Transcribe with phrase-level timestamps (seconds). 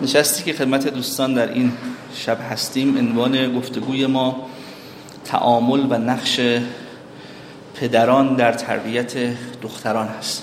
[0.00, 1.72] نشستی که خدمت دوستان در این
[2.14, 4.46] شب هستیم عنوان گفتگوی ما
[5.24, 6.40] تعامل و نقش
[7.80, 9.14] پدران در تربیت
[9.62, 10.42] دختران هست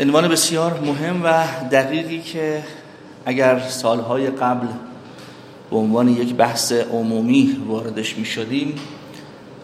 [0.00, 2.62] عنوان بسیار مهم و دقیقی که
[3.26, 4.66] اگر سالهای قبل
[5.70, 8.74] به عنوان یک بحث عمومی واردش می شدیم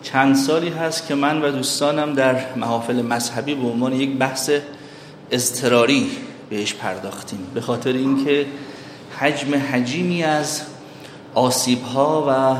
[0.02, 4.50] چند سالی هست که من و دوستانم در محافل مذهبی به عنوان یک بحث
[5.30, 6.10] اضطراری
[6.50, 7.46] بهش پرداختیم.
[7.54, 8.46] به خاطر اینکه
[9.18, 10.62] حجم حجیمی از
[11.34, 12.56] آسیب ها و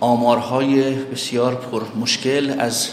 [0.00, 2.88] آمارهای بسیار پر مشکل از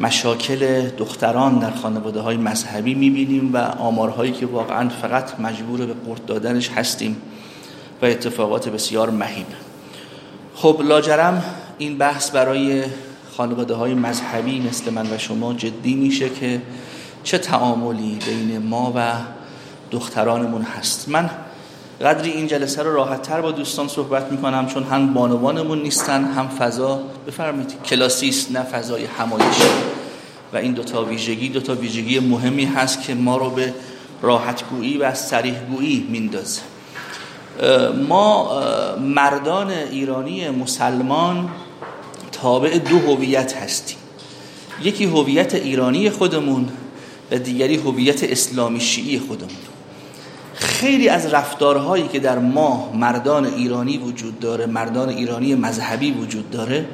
[0.00, 6.24] مشاکل دختران در خانواده های مذهبی می‌بینیم و آمارهایی که واقعا فقط مجبور به قرد
[6.26, 7.16] دادنش هستیم
[8.02, 9.46] و اتفاقات بسیار مهیب
[10.54, 11.44] خب لاجرم
[11.78, 12.84] این بحث برای
[13.36, 16.60] خانواده های مذهبی مثل من و شما جدی میشه که
[17.24, 19.12] چه تعاملی بین ما و
[19.90, 21.30] دخترانمون هست؟ من
[22.00, 26.48] قدری این جلسه رو راحت تر با دوستان صحبت می‌کنم چون هم بانوانمون نیستن هم
[26.48, 27.00] فضا.
[27.26, 29.62] بفرمایید کلاسیست نه فضای همایشی
[30.52, 33.74] و این دوتا ویژگی دوتا ویژگی مهمی هست که ما رو به
[34.22, 36.60] راحتگویی و سریحگویی میندازه.
[38.08, 38.60] ما
[39.00, 41.50] مردان ایرانی مسلمان
[42.32, 43.98] تابع دو هویت هستیم.
[44.82, 46.68] یکی هویت ایرانی خودمون
[47.38, 49.50] دیگری هویت اسلامی شیعی خودمون.
[50.54, 56.86] خیلی از رفتارهایی که در ما مردان ایرانی وجود داره مردان ایرانی مذهبی وجود داره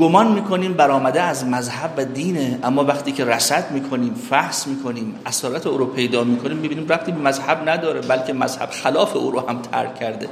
[0.00, 5.66] گمان می‌کنیم برآمده از مذهب و دینه اما وقتی که رصد می‌کنیم فحص می‌کنیم اصالت
[5.66, 9.62] او رو پیدا می‌کنیم می‌بینیم ربطی به مذهب نداره بلکه مذهب خلاف او رو هم
[9.62, 10.28] ترک کرده.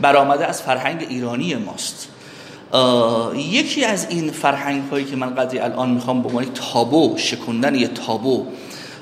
[0.00, 2.08] برآمده از فرهنگ ایرانی ماست.
[3.34, 7.88] یکی از این فرهنگ هایی که من قدری الان می‌خوام به عنوان تابو شکندن یه
[7.88, 8.46] تابو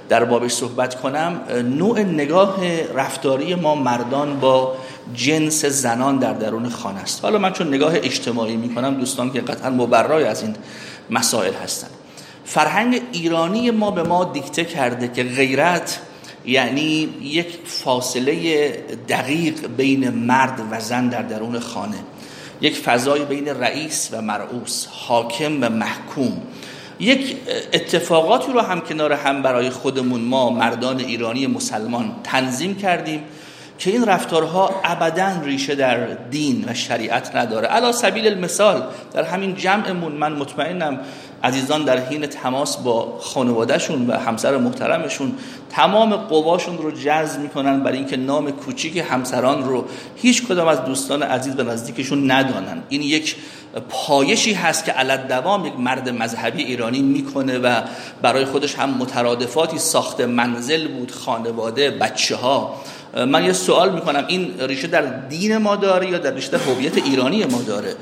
[0.09, 1.41] در بابش صحبت کنم
[1.79, 2.57] نوع نگاه
[2.95, 4.75] رفتاری ما مردان با
[5.15, 7.25] جنس زنان در درون خانه است.
[7.25, 10.55] حالا من چون نگاه اجتماعی می‌کنم دوستان که قطعا مبرای از این
[11.11, 11.89] مسائل هستن.
[12.45, 16.01] فرهنگ ایرانی ما به ما دیکته کرده که غیرت
[16.47, 18.71] یعنی یک فاصله
[19.09, 21.99] دقیق بین مرد و زن در درون خانه.
[22.61, 26.43] یک فضای بین رئیس و مرعوس حاکم و محکوم.
[27.01, 27.37] یک
[27.73, 33.25] اتفاقاتی رو هم کنار هم برای خودمون ما مردان ایرانی مسلمان تنظیم کردیم
[33.79, 37.69] که این رفتارها ابدا ریشه در دین و شریعت نداره.
[37.69, 38.83] علا سبیل المثال
[39.13, 41.01] در همین جمعمون من مطمئنم
[41.45, 45.35] عزیزان در حین تماس با خانوادهشون و همسر محترمشون
[45.71, 49.85] تمام قواشون رو جذب می‌کنن برای اینکه نام کوچیک همسران رو
[50.17, 52.83] هیچ کدام از دوستان عزیز و نزدیکشون ندانن.
[52.89, 53.37] این یک
[53.89, 57.81] پایشی هست که علت دوام یک مرد مذهبی ایرانی می‌کنه و
[58.23, 62.75] برای خودش هم مترادفاتی ساخت منزل بود خانواده بچه ها
[63.29, 66.97] من یه سوال می‌کنم این ریشه در دین ما داره یا در ریشه در هویت
[66.97, 67.95] ایرانی ما داره؟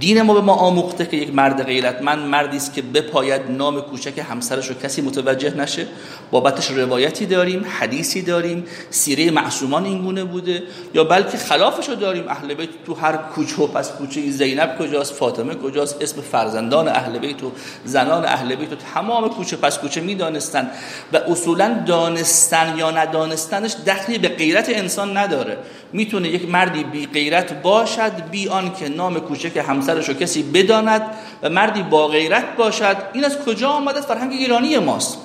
[0.00, 4.18] دین ما به ما آموخته که یک مرد غیرتمند مردی است که بپاید نام کوچک
[4.30, 5.86] همسرش رو کسی متوجه نشه.
[6.30, 10.62] بابتش روایتی داریم حدیثی داریم سیره معصومان اینگونه بوده.
[10.94, 12.28] یا بلکه خلافش رو داریم.
[12.28, 17.18] اهل بیت تو هر کوچه و پس کوچه زینب کجاست فاطمه کجاست؟ اسم فرزندان اهل
[17.18, 17.52] بیت و
[17.84, 20.70] زنان اهل بیت و تمام کوچه پس کوچه می‌دانستن.
[21.12, 25.58] و اصولا دانستن یا ندانستنش دخلی به غیرت انسان نداره.
[25.92, 31.02] می‌تونه یک مردی بی غیرت باشد بی آن که نام کوچک همسرش رو کسی بداند
[31.42, 35.18] و مردی با غیرت باشد این از کجا آمده فرهنگ ایرانی ماست.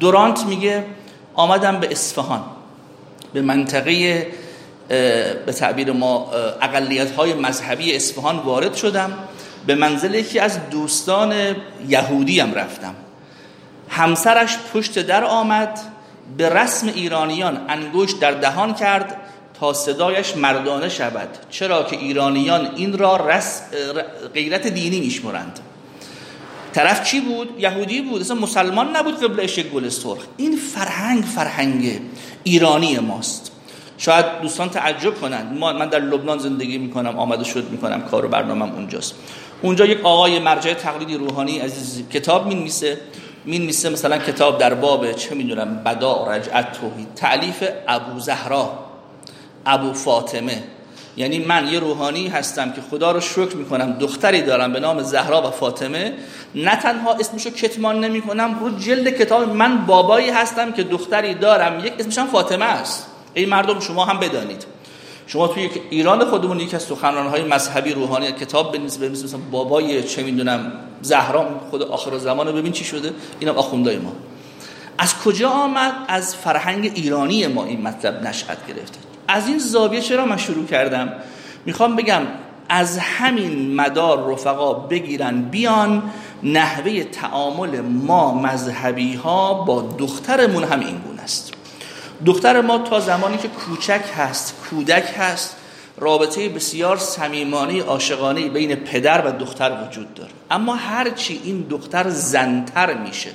[0.00, 0.84] دورانت میگه
[1.34, 2.44] آمدم به اصفهان.
[3.32, 4.26] به منطقه
[5.46, 6.30] به تعبیر ما
[6.62, 9.12] اقلیت های مذهبی اصفهان وارد شدم.
[9.66, 11.34] به منزل یکی از دوستان
[11.88, 12.94] یهودی هم رفتم.
[13.88, 15.78] همسرش پشت در آمد
[16.36, 19.16] به رسم ایرانیان انگشت در دهان کرد
[19.60, 21.28] تا صدایش مردانه شود.
[21.50, 23.62] چرا که ایرانیان این را رس
[24.34, 25.60] غیرت دینی میشمرند.
[26.72, 28.20] طرف چی بود؟ یهودی بود.
[28.20, 30.18] اصلا مسلمان نبود قبلش گل سرخ.
[30.36, 32.00] این فرهنگ فرهنگ
[32.44, 33.52] ایرانی ماست.
[33.98, 35.58] شاید دوستان تعجب کنند.
[35.58, 39.14] ما من در لبنان زندگی می‌کنم آمده شد می‌کنم کار و برنامه اونجاست.
[39.62, 42.98] اونجا یک آقای مرجع تقلیدی روحانی عزیز کتاب می‌نویسه.
[43.44, 48.89] می‌نویسه مثلا کتاب در باب چه می‌دونم بدا رجعت توحید تعلیف ابو زهرا.
[49.66, 50.62] ابو فاطمه.
[51.16, 55.48] یعنی من یه روحانی هستم که خدا رو شکر می‌کنم دختری دارم به نام زهرا
[55.48, 56.12] و فاطمه.
[56.54, 61.84] نه تنها اسمشو کتمان نمی کنم رو جلد کتاب من بابایی هستم که دختری دارم.
[61.84, 63.06] یک اسمشم فاطمه است.
[63.34, 64.64] ای مردم شما هم بدانید.
[65.26, 70.22] شما توی ایران خودمون یک از سخنرانهای مذهبی روحانی کتاب بنویسید بنویسید مثلا بابای چه
[70.22, 70.72] می‌دونم
[71.02, 73.12] زهرا خود آخر زمان رو ببین چی شده.
[73.40, 74.12] اینم آخوندای ما.
[74.98, 79.09] از کجا آمد؟ از فرهنگ ایرانی ما این مطلب نشأت گرفته.
[79.30, 81.12] از این زاویه چرا من شروع کردم؟
[81.66, 82.22] می‌خوام بگم
[82.68, 86.02] از همین مدار رفقا بگیرن بیان
[86.42, 91.52] نحوه تعامل ما مذهبی ها با دخترمون هم این گونه است.
[92.26, 95.56] دختر ما تا زمانی که کوچک هست کودک هست
[95.98, 100.30] رابطه بسیار صمیمانه عاشقانه بین پدر و دختر وجود داره.
[100.50, 103.30] اما هرچی این دختر زنتر میشه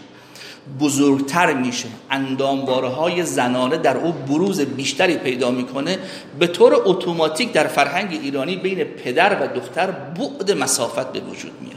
[0.80, 1.88] بزرگتر میشه.
[2.12, 5.98] اندامواره های زنانه در او بروز بیشتری پیدا می‌کنه.
[6.40, 11.76] به طور اتوماتیک در فرهنگ ایرانی بین پدر و دختر بعد مسافت به وجود میاد.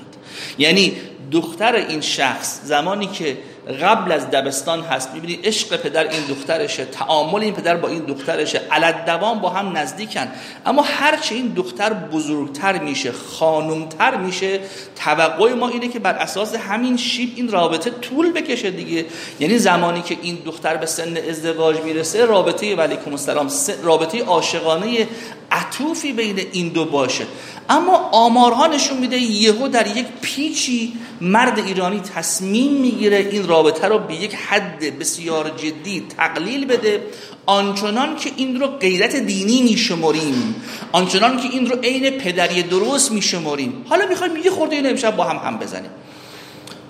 [0.59, 0.93] یعنی
[1.33, 3.39] دختر این شخص زمانی که
[3.83, 8.61] قبل از دبستان هست می‌بینی عشق پدر این دخترشه تعامل این پدر با این دخترشه
[8.71, 10.29] علت دوام با هم نزدیکن.
[10.67, 14.61] اما هرچه این دختر بزرگتر میشه خانومتر میشه
[14.97, 19.07] توقع ما اینه که بر اساس همین شیب این رابطه طول بکشه دیگه.
[19.41, 23.51] یعنی زمانی که این دختر به سن ازدواج می‌رسه رابطه ولیکم السلام
[23.83, 25.09] رابطه عاشقانه
[25.51, 27.25] عطوفی بین این دو باشه.
[27.69, 33.99] اما آمارها نشون میده یهو در یک پیچی مرد ایرانی تصمیم می‌گیره این رابطه رو
[33.99, 37.03] به یک حد بسیار جدی تقلیل بده.
[37.47, 40.55] آنچنان که این رو غیرت دینی میشمریم
[40.93, 45.25] آنچنان که این رو عین پدری درست میشمریم حالا می‌خوایم یه خورده این امشب با
[45.25, 45.91] هم هم بزنیم.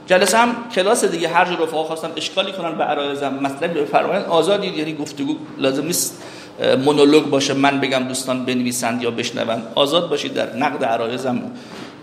[0.07, 4.67] جلسه هم کلاس دیگه هر جور رفقا خواستن اشکالی کنن به عرایزم مطلب بفرمایید آزادی
[4.67, 6.23] یعنی گفتگو لازم نیست
[6.85, 9.73] مونولوگ باشه من بگم دوستان بنویسند یا بشنوند.
[9.75, 11.43] آزاد باشید در نقد عرایزم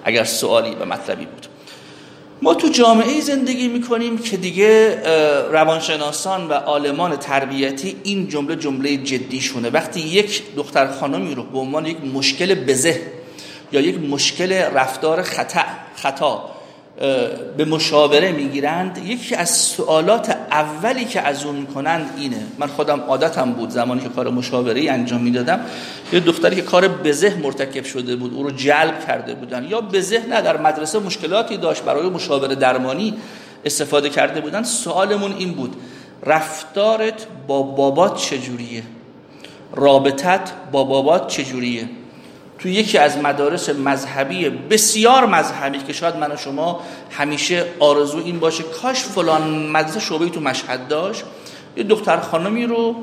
[0.04, 1.48] اگر سوالی و مطلبی بود.
[2.46, 5.02] ما تو جامعه زندگی می‌کنیم که دیگه
[5.52, 11.58] روانشناسان و عالمان تربیتی این جمله جمله جدی شونه وقتی یک دختر خانمی رو به
[11.58, 13.02] عنوان یک مشکل بزه
[13.72, 15.62] یا یک مشکل رفتار خطا
[15.96, 16.55] خطا
[17.58, 18.98] به مشاوره می‌گیرند.
[18.98, 22.44] یکی از سوالات اولی که از اون می‌کنند اینه.
[22.58, 25.60] من خودم عادتم بود زمانی که کار مشاوره انجام می‌دادم
[26.14, 29.68] یه دختری که کار بزه مرتکب شده بود او رو جلب کرده بودن.
[29.70, 33.14] یا بزه نه در مدرسه مشکلاتی داشت برای مشاوره درمانی
[33.66, 34.64] استفاده کرده بودن.
[34.64, 35.76] سوالمون این بود
[36.24, 38.84] رفتارت با بابات چجوریه؟
[39.74, 41.90] رابطت با بابات چجوریه؟
[42.60, 46.80] تو یکی از مدارس مذهبی بسیار مذهبی که شاید من و شما
[47.12, 51.24] همیشه آرزو این باشه کاش فلان مدرسه شعبه تو مشهد داشت.
[51.78, 52.96] یه دختر خانمی رو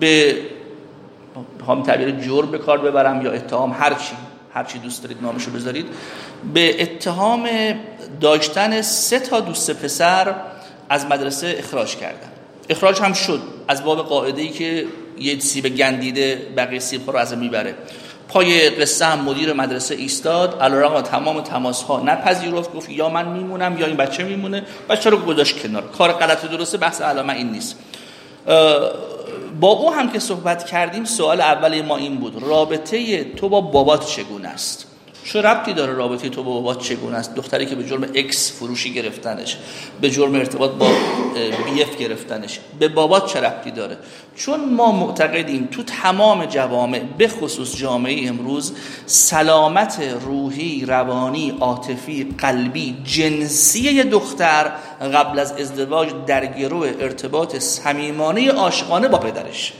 [0.00, 0.36] به
[1.68, 4.14] هم تعبیر جور به کار ببرم یا اتهام هرچی
[4.54, 5.86] هرچی دوست دارید نامشو بذارید.
[6.54, 7.48] به اتهام
[8.20, 10.34] داشتن سه تا دوست پسر
[10.88, 12.28] از مدرسه اخراج کردن.
[12.68, 14.86] اخراج هم شد از باب قاعده ای که
[15.18, 17.74] یه سیب گندیده بقیه سیب رو از می‌بره.
[18.34, 23.78] پای قصه هم مدیر مدرسه ایستاد علیرغم تمام تماس ها نپذیرفت گفت یا من میمونم
[23.78, 24.62] یا این بچه میمونه.
[24.88, 25.82] بچه رو گذاشت کنار.
[25.82, 27.76] کار غلط و درسته بحث علامه این نیست.
[29.60, 32.42] با او هم که صحبت کردیم سوال اول ما این بود.
[32.42, 34.86] رابطه تو با بابات چگونه است؟
[35.24, 38.92] چه ربطی داره رابطه تو با بابات چگونه است؟ دختری که به جرم اکس فروشی
[38.92, 39.56] گرفتنش
[40.00, 40.86] به جرم ارتباط با
[41.64, 43.96] بی اف گرفتنش به بابات چه ربطی داره؟
[44.36, 48.72] چون ما معتقدیم تو تمام جوامع به خصوص جامعه امروز
[49.06, 54.72] سلامت روحی روانی عاطفی قلبی جنسی دختر
[55.14, 59.72] قبل از ازدواج در گروه ارتباط صمیمانه عاشقانه با پدرش.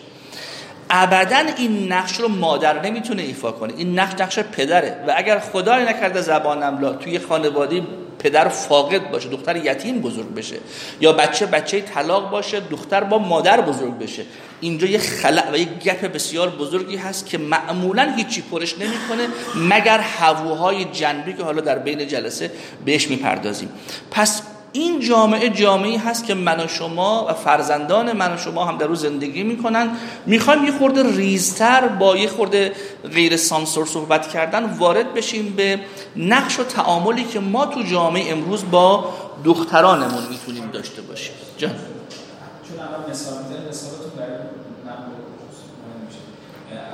[0.91, 3.73] ابدا این نقش رو مادر نمی‌تونه ایفا کنه.
[3.77, 5.05] این نقش نقش پدره.
[5.09, 7.83] و اگر خدای نکرده زبانم لا توی خانواده
[8.19, 10.57] پدر فاقد باشه دختر یتیم بزرگ بشه
[11.01, 14.23] یا بچه بچه طلاق باشه دختر با مادر بزرگ بشه
[14.61, 19.99] اینجا یه خلع و یه گپ بسیار بزرگی هست که معمولا هیچی پرش نمی‌کنه مگر
[19.99, 22.51] هووهای جنبی که حالا در بین جلسه
[22.85, 23.69] بهش می‌پردازیم.
[24.11, 24.43] پس
[24.77, 28.87] این جامعه جامعه هست که من و شما و فرزندان من و شما هم در
[28.87, 29.91] رو زندگی می‌کنن.
[30.27, 32.73] می‌خوایم یه خورده ریزتر با یه خورده
[33.15, 35.81] غیر سانسور صحبت کردن وارد بشیم به
[36.17, 39.15] نقش و تعاملی که ما تو جامعه امروز با
[39.45, 41.35] دخترانمون می‌تونیم داشته باشیم.
[41.59, 41.71] جان.
[41.71, 43.35] چون الان مثال
[43.69, 44.37] مثالتون برای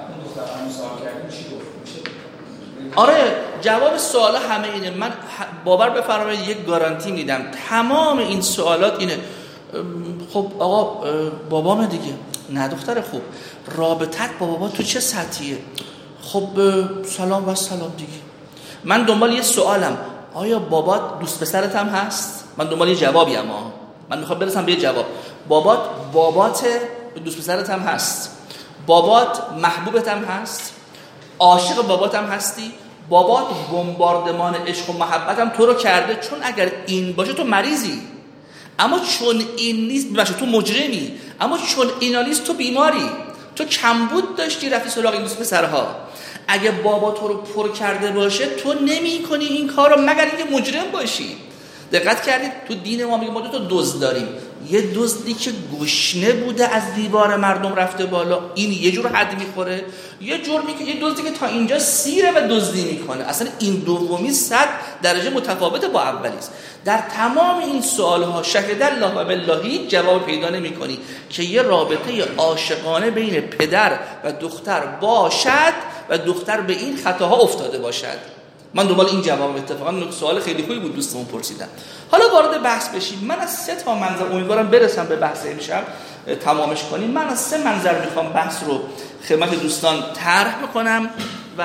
[0.08, 1.70] اون دختران سوال کردیم چی گفت؟
[2.96, 4.90] آره جواب سوال همه اینه.
[4.90, 5.12] من
[5.64, 7.42] باور بفرمایید یک گارانتی میدم.
[7.68, 9.18] تمام این سوالات اینه.
[10.32, 10.84] خب آقا
[11.50, 12.14] بابام دیگه.
[12.50, 13.22] نه دختر خوب.
[13.76, 15.58] رابطت با بابا تو چه سطحیه؟
[16.22, 16.49] خب
[17.04, 18.12] سلام و سلام دیگه.
[18.84, 19.99] من دنبال یه سوالم.
[20.34, 23.72] آیا بابات دوست پسرت هم هست؟ من دنبال یه جوابی اما
[24.08, 25.06] من می‌خوام برسم به یه جواب.
[25.49, 25.78] بابات
[26.12, 26.64] بابات
[27.25, 28.37] دوست پسرت هم هست.
[28.87, 30.75] بابات محبوبت هم هست.
[31.40, 32.73] عاشق بابات هم هستی؟
[33.09, 36.28] بابات بمباردمان عشق و محبت هم تو رو کرده.
[36.28, 38.02] چون اگر این باشه تو مریضی.
[38.78, 41.12] اما چون این نیست باشه تو مجرمی.
[41.40, 43.11] اما چون اینا نیست تو بیماری.
[43.56, 45.87] تو کمبود داشتی رفتی سراغ این پسرها.
[46.49, 50.56] اگه بابا تو رو پر کرده باشه تو نمی کنی این کار رو مگر اینکه
[50.56, 51.37] مجرم باشی.
[51.92, 54.28] دقت کردید تو دین ما میگه ما دو تا دزد داریم.
[54.69, 55.50] یه دزدی که
[55.81, 59.85] گشنه بوده از دیوار مردم رفته بالا این یه جور حد می‌خوره
[60.21, 63.25] یه جرمی که یه دزدی که تا اینجا سیره و دزدی می‌کنه.
[63.25, 64.69] اصلا این دومی صد
[65.02, 66.52] درجه متفاوت با اولی است
[66.85, 70.99] در تمام این سوال ها شهد الله و بالله جواب پیدا نمی کنی
[71.31, 75.75] که یه رابطه عاشقانه بین پدر و دختر باشد
[76.09, 78.39] و دختر به این خطاها افتاده باشد.
[78.74, 81.68] من دنبال این جواب اتفاقا سوال خیلی خوبی بود دوستمون پرسیدن.
[82.10, 83.18] حالا وارد بحث بشیم.
[83.18, 85.84] من از سه تا منظر امیدوارم برسم به بحث امشب
[86.44, 87.10] تمامش کنیم.
[87.10, 88.80] من از سه منظر می‌خوام بحث رو
[89.28, 91.10] خدمت دوستان طرح بکنم
[91.58, 91.64] و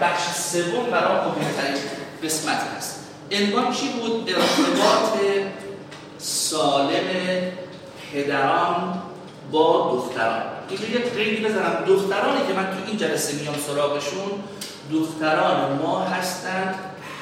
[0.00, 1.82] بخش سوم برام مهمترین
[2.24, 3.00] قسمت هست.
[3.32, 5.20] عنوان چی بود؟ ارتباط
[6.18, 6.88] سالم
[8.12, 9.02] پدران
[9.52, 10.42] با دختران.
[10.68, 11.84] اینجا یه قیدی بزنم.
[11.86, 14.30] دخترانی که من تو این جلسه میام سراغشون
[14.92, 16.74] دختران ما هستند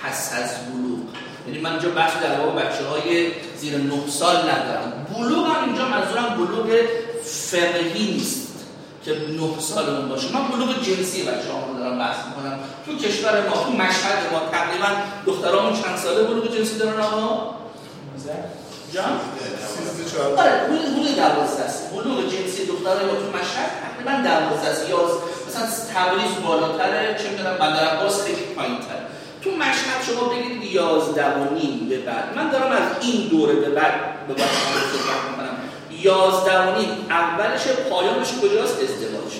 [0.03, 0.99] پس از بلوغ.
[1.47, 5.07] یعنی من اینجا بحث در واقع بچه های زیر 9 سال ندارم.
[5.15, 6.67] بلوغ هم اینجا منظورم بلوغ
[7.25, 8.49] فقهی نیست
[9.05, 10.33] که 9 سالمون باشه.
[10.33, 12.59] من بلوغ جنسی بچه رو دارم بحث می‌کنم.
[12.87, 14.89] تو کشور ما تو مشهد ما تقریبا
[15.27, 17.55] دخترامون چند ساله بلوغ جنسی دارن آقا؟
[18.94, 19.20] جان؟
[20.37, 21.90] آره بلوغ دوازده است.
[21.90, 24.82] بلوغ جنسی دخترای تو مشهد تقریبا دوازده است.
[25.49, 29.02] مثلا تبریز بالاتره چه می‌دونم بندر عباس خیلی پایین‌تره.
[29.42, 32.37] تو مشهد شما بگید 11 و نیم به بعد.
[32.37, 34.49] من دارم از این دوره به بعد به بعد
[34.92, 35.56] صحبت می‌کنم.
[36.02, 39.32] 11 و نیم اولش پایانش کجاست؟ ازدواج.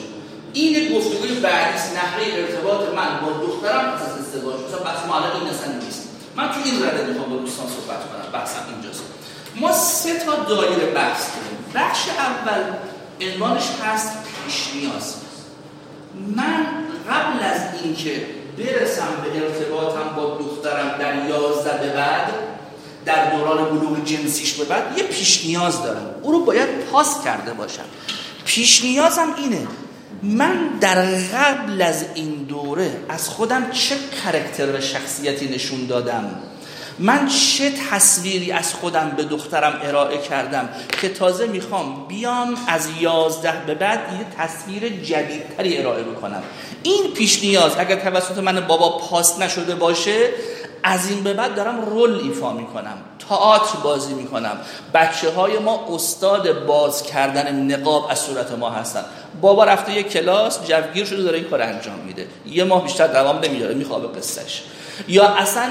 [0.52, 4.54] این گفتگوی بعدی نحوه ارتباط من با دخترم پس از ازدواج.
[4.69, 6.09] مثلا بحث الان این اصلا نیست.
[6.37, 8.33] من تو این رده می‌خوام با دوستان صحبت کنم.
[8.33, 9.02] بحثم اینجاست.
[9.61, 11.64] ما سه تا دایره بحث داریم.
[11.75, 12.62] بخش اول
[13.21, 14.12] عنوانش هست
[14.47, 15.14] پیش نیاز.
[16.37, 16.67] من
[17.11, 18.26] قبل از اینکه
[18.59, 22.33] برسم به ارتباطم با دخترم در یازده به بعد
[23.05, 26.14] در دوران بلوغ جنسیش به بعد یه پیش نیاز دارم.
[26.23, 27.85] او رو باید پاس کرده باشم.
[28.45, 29.67] پیش نیازم اینه
[30.23, 36.43] من در قبل از این دوره از خودم چه کرکتر و شخصیتی نشون دادم؟
[37.00, 40.69] من چه تصویری از خودم به دخترم ارائه کردم
[41.00, 46.42] که تازه می‌خوام بیام از یازده به بعد یه تصویر جدیدتری ارائه بکنم.
[46.83, 50.28] این پیش نیاز اگر توسط من بابا پاس نشده باشه
[50.83, 54.57] از این به بعد دارم رول ایفا می‌کنم تئاتر بازی می‌کنم.
[54.95, 59.04] بچه های ما استاد باز کردن نقاب از صورت ما هستن.
[59.40, 62.26] بابا رفته یه کلاس جوگیر شده داره این کار انجام میده.
[62.47, 64.62] یه ماه بیشتر دوام نمیاره میخوابه قصهش.
[65.09, 65.69] یا اصلا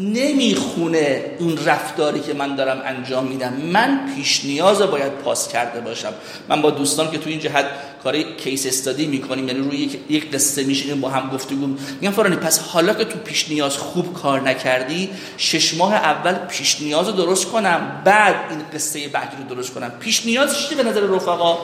[0.00, 3.52] نمی‌خونه اون رفتاری که من دارم انجام میدم.
[3.52, 6.12] من پیش نیاز باید پاس کرده باشم.
[6.48, 7.66] من با دوستان که تو این جهت
[8.02, 11.66] کار کیس استادی می‌کنیم یعنی روی یک, یک قصه میشینیم با هم گفتگو
[12.00, 16.80] میگم فرانی پس حالا که تو پیش نیاز خوب کار نکردی شش ماه اول پیش
[16.80, 19.90] نیاز رو درست کنم بعد این قصه بعدی رو درست کنم.
[20.00, 21.58] پیش نیاز چیه به نظر رفقا؟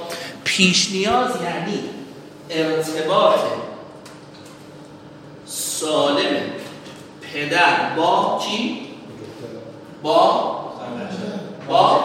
[0.44, 1.80] پیش نیاز یعنی
[2.50, 3.38] ارتباط
[5.46, 6.65] سالم.
[7.32, 8.86] پدر با کی؟
[10.02, 10.56] با
[11.68, 12.00] با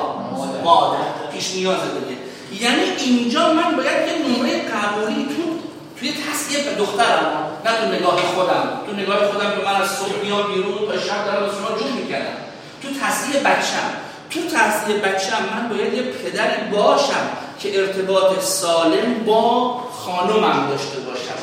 [0.63, 0.98] مادر.
[1.34, 2.22] پیش نیاز دیگه.
[2.66, 5.42] یعنی اینجا من باید یه نمره قبولی تو
[6.00, 8.82] توی تصحیه به دخترم نه تو نگاه خودم.
[8.88, 11.92] تو نگاه خودم که من از صبح میام بیرون تا شب دارم از شما جور
[11.92, 12.38] می‌کردم.
[12.82, 13.88] تو تصحیه بچم.
[14.30, 21.38] تو تصحیه بچم من باید یه پدری باشم که ارتباط سالم با خانمم داشته باشم.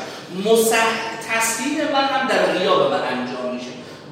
[0.45, 0.85] مصح
[1.29, 3.38] تصحیح من هم در غیاب من انجام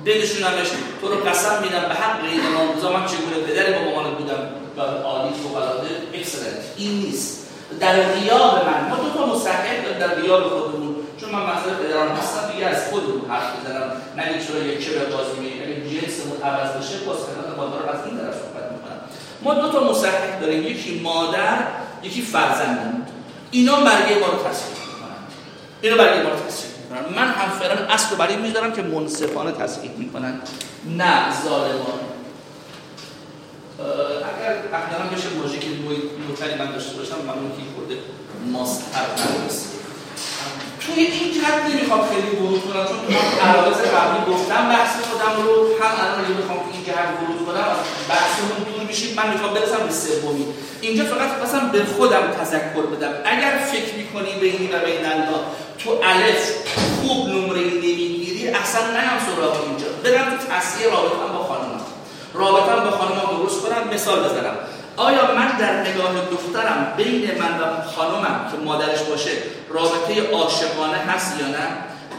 [0.07, 0.67] بدشونمش
[1.01, 4.41] تو رو قسم میدم به حق این امام من چگونه پدر با مامانت بودم؟
[4.77, 7.47] و عالی فوق العاده اکسلنت این نیست.
[7.79, 8.89] در غیاب من.
[8.89, 10.95] ما دو تا مستحق در غیاب خودمون.
[11.21, 12.51] چون من مثلا پدران هستم.
[12.53, 16.97] دیگه از خودمون حرف بزنم نه چرا یک چه بازی می اگه جنسمون عوض بشه
[17.05, 18.99] باز خدمت مادر از این طرف صحبت می‌کنم.
[19.41, 20.63] ما دو تا مستحق داریم.
[20.63, 21.57] یکی مادر
[22.03, 23.05] یکی فرزندمون.
[23.51, 25.19] اینا برگه ما رو تصویر می‌کنن.
[25.81, 26.76] اینا برگه ما رو تصویر
[27.15, 30.41] من هم فران اصل رو برای می‌ذارم که منصفانه تصحیح می‌کنن.
[30.97, 31.99] نه ظالمان.
[33.79, 35.67] اگر احیانا بشه موجی که
[36.29, 37.95] نوتری من داشته باشم من اون که خورده
[38.53, 39.05] ماستر
[40.79, 45.67] توی این جهت نمی‌خوام خیلی ورود کنم چون تو عراض قبلی گفتم بحث خودم رو
[45.81, 47.75] هم الان اگه بخوام این جهت ورود کنم
[48.09, 50.45] بحثمون دور میشید من می‌خوام برسم به سومی.
[50.81, 53.13] اینجا فقط مثلا به خودم تذکر بدم.
[53.25, 55.39] اگر فکر می‌کنی بینی و بین الله
[55.79, 56.53] تو الف
[57.01, 59.87] خوب نمره نمی‌گیری اصلا نیام سراغ اینجا.
[60.03, 61.81] برم تو رابطه با خانم
[62.33, 64.55] رابطم با خانمم درست کنم مثال بزنم.
[64.97, 69.31] آیا من در نگاه دخترم بین من و خانمم که مادرش باشه
[69.69, 71.67] رابطه عاشقانه هست یا نه؟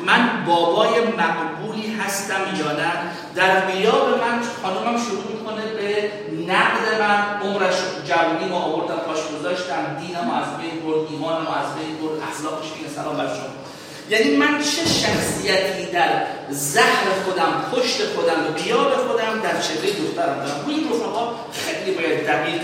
[0.06, 2.92] من بابای مقبولی هستم یا نه؟
[3.34, 6.10] در غیاب من خانمم شروع می‌کنه به
[6.52, 7.74] نقد من عمرش
[8.08, 12.88] جوانی ما آوردم پاش گذاشتم دینم از بین برد ایمانم از بین برد اخلاقش دیگه
[12.96, 13.67] سلام بر شما.
[14.10, 20.36] یعنی من چه شخصیتی در زهر خودم پشت خودم و بیاب خودم در چهره دخترم؟
[20.44, 22.60] دارم این رفقا خیلی باید دقیق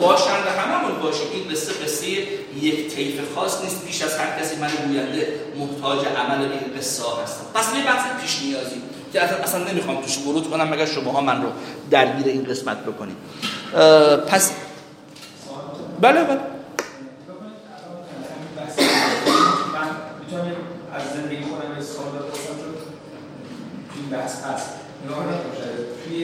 [0.00, 1.26] باشن و هممون باشیم.
[1.32, 2.06] این قصه قصه
[2.60, 3.86] یک طیف خاص نیست.
[3.86, 8.42] بیش از هر کسی من گوینده محتاج عمل این قصه هستم پس یه بحث پیش
[8.42, 8.82] نیازی
[9.12, 10.68] که اصلا نمی‌خوام توش ورود کنم.
[10.68, 11.48] مگر شما من رو
[11.90, 13.16] درگیر این قسمت بکنید.
[14.26, 14.52] پس
[16.00, 16.40] بله بله.
[20.96, 22.74] از زندگی خودم یه سوال بپرسم؟ چون
[23.96, 24.68] این بحث هست.
[25.04, 25.24] نگاه
[26.04, 26.18] توی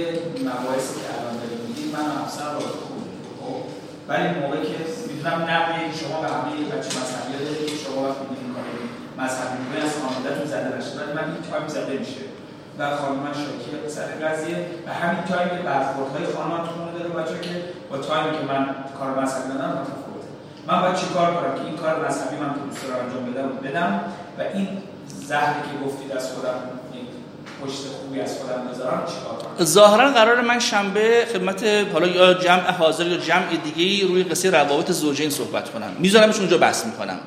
[0.49, 2.61] مباحثی که الان داریم میگید من همسر رو
[3.41, 3.59] خب؟
[4.09, 4.79] ولی موقعی که
[5.09, 8.51] می‌تونم نقل شما به همه بچه مذهبی دارید که شما وقتی میگین
[9.21, 12.25] مذهبی میگن از خانوادهتون زده نشه ولی من این تایم زده میشه
[12.79, 14.57] و خانم من شاکی سر قضیه.
[14.87, 17.55] و همین تایم برخوردهای تو خونه داره بچه که
[17.91, 20.10] با تایمی که من کار مذهبی متفاوته
[20.67, 24.01] من باید چی کار کنم که این کار مذهبی من که دارم انجام بدم؟ بدم.
[24.39, 24.69] و این
[25.27, 26.55] زهری که گفتید از خودم
[27.65, 28.63] پشت خوبی از خودم
[29.07, 34.51] چیکار ظاهرا قرار من شنبه خدمت حالا یا جمع حاضر یا جمع دیگه روی قصه
[34.51, 35.91] روابط زوجین صحبت کنم.
[35.99, 37.19] میذارمش اونجا بحث می‌کنم.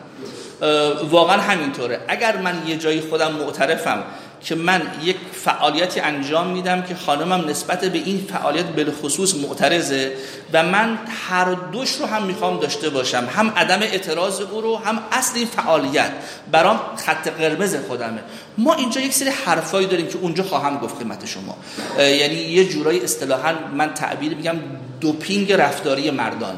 [1.09, 1.99] واقعا همینطوره.
[2.07, 4.03] اگر من یه جایی خودم معترفم
[4.43, 10.13] که من یک فعالیتی انجام میدم که خانمم نسبت به این فعالیت به خصوص معترضه
[10.53, 13.27] و من هر دوش رو هم می‌خوام داشته باشم.
[13.35, 16.11] هم عدم اعتراض او رو هم اصل این فعالیت.
[16.51, 18.19] برام خط قرمز خودمه.
[18.57, 21.57] ما اینجا یک سری حرفایی داریم که اونجا خواهم گفت خدمت شما.
[21.99, 24.55] یعنی یه جورایی اصطلاحا من تعبیر میگم
[25.01, 26.55] دوپینگ رفتاری مردان.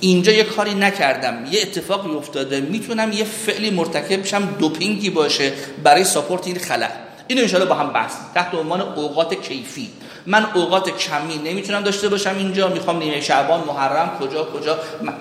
[0.00, 1.46] اینجا یه کاری نکردم.
[1.50, 2.60] یه اتفاقی افتاده.
[2.60, 6.90] می‌تونم یه فعلی مرتکب شم دوپینگی باشه برای ساپورت این خلق
[7.26, 9.90] اینو انشاءالله با هم بحث تحت عنوان اوقات کیفی.
[10.26, 12.68] من اوقات کمی نمی‌تونم داشته باشم اینجا.
[12.68, 14.78] می‌خوام نیمه شعبان محرم کجا کجا.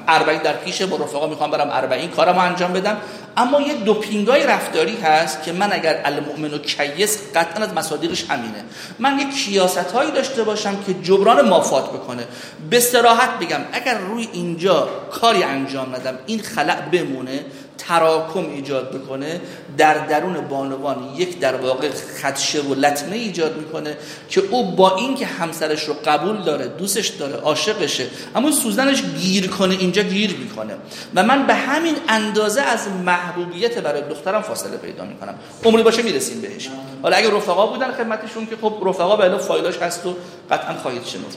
[0.07, 2.97] اربعین در پیشه با رفقا می‌خوام برم اربعین کارم انجام بدم.
[3.37, 8.63] اما یه دوپینگای رفتاری هست که من اگر المؤمن و کیس قطعا از مصادیقش همینه.
[8.99, 12.27] من یه کیاست هایی داشته باشم که جبران مافات بکنه.
[12.69, 17.39] به سراحت بگم اگر روی اینجا کاری انجام ندم این خلع بمونه
[17.77, 19.41] تراکم ایجاد بکنه
[19.77, 21.89] در درون بانوان یک در واقع
[22.21, 23.97] خدشه و لطمه ایجاد می‌کنه
[24.29, 29.75] که او با اینکه همسرش رو قبول داره دوستش داره عاشقشه اما سوزنش گیر کنه
[29.75, 30.73] اینجا گیر می‌کنه.
[31.15, 35.35] و من به همین اندازه از محبوبیت برای دخترم فاصله پیدا می‌کنم.
[35.65, 36.69] عمری باشه می‌رسیم بهش.
[37.01, 40.15] حالا اگه رفقا بودن خدمتشون که خب رفقا به فایلاش هست و
[40.51, 41.33] قطعا خواهید شنود.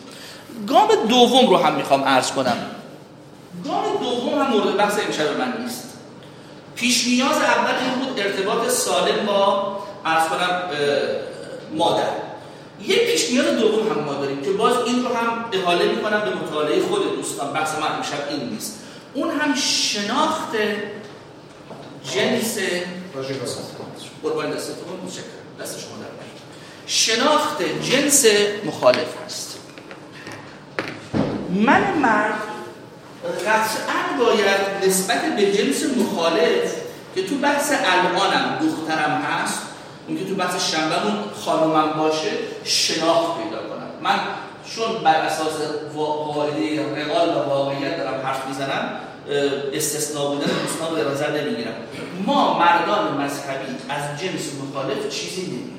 [0.66, 2.56] گام دوم رو هم می‌خوام عرض کنم.
[3.64, 5.85] گام دوم هم مورد بحث امشب من نیست.
[6.76, 10.62] پیش نیاز اول این بود ارتباط سالم با ارز کنم
[11.74, 12.08] مادر.
[12.82, 16.34] یه پیش نیاز دوم هم ما داریم که باز این رو هم احاله می‌کنم به
[16.34, 17.52] مطالعه خود دوستان.
[17.52, 18.78] بحث من امشب این نیست.
[19.14, 20.56] اون هم شناخت
[22.14, 22.58] جنس
[24.22, 24.86] قربان دستتون.
[25.60, 26.06] دست شما در
[26.86, 28.26] شناخت جنس
[28.64, 29.58] مخالف هست
[31.50, 32.55] من مرد
[33.46, 36.74] قطعا باید نسبت به جنس مخالف
[37.14, 39.58] که تو بحث الانم دخترم هست
[40.08, 42.30] اون که تو بحث شنبهمون خانومم باشه
[42.64, 43.90] شناخت پیدا کنم.
[44.02, 44.18] من
[44.74, 45.52] چون بر اساس
[45.96, 48.90] قاعده رقال و واقعیت دارم حرف می‌زنم
[49.74, 50.50] استثناء بودن
[50.90, 51.74] رو در نظر نمی‌گیرم.
[52.26, 55.76] ما مردان مذهبی از جنس مخالف چیزی نمی‌گیرم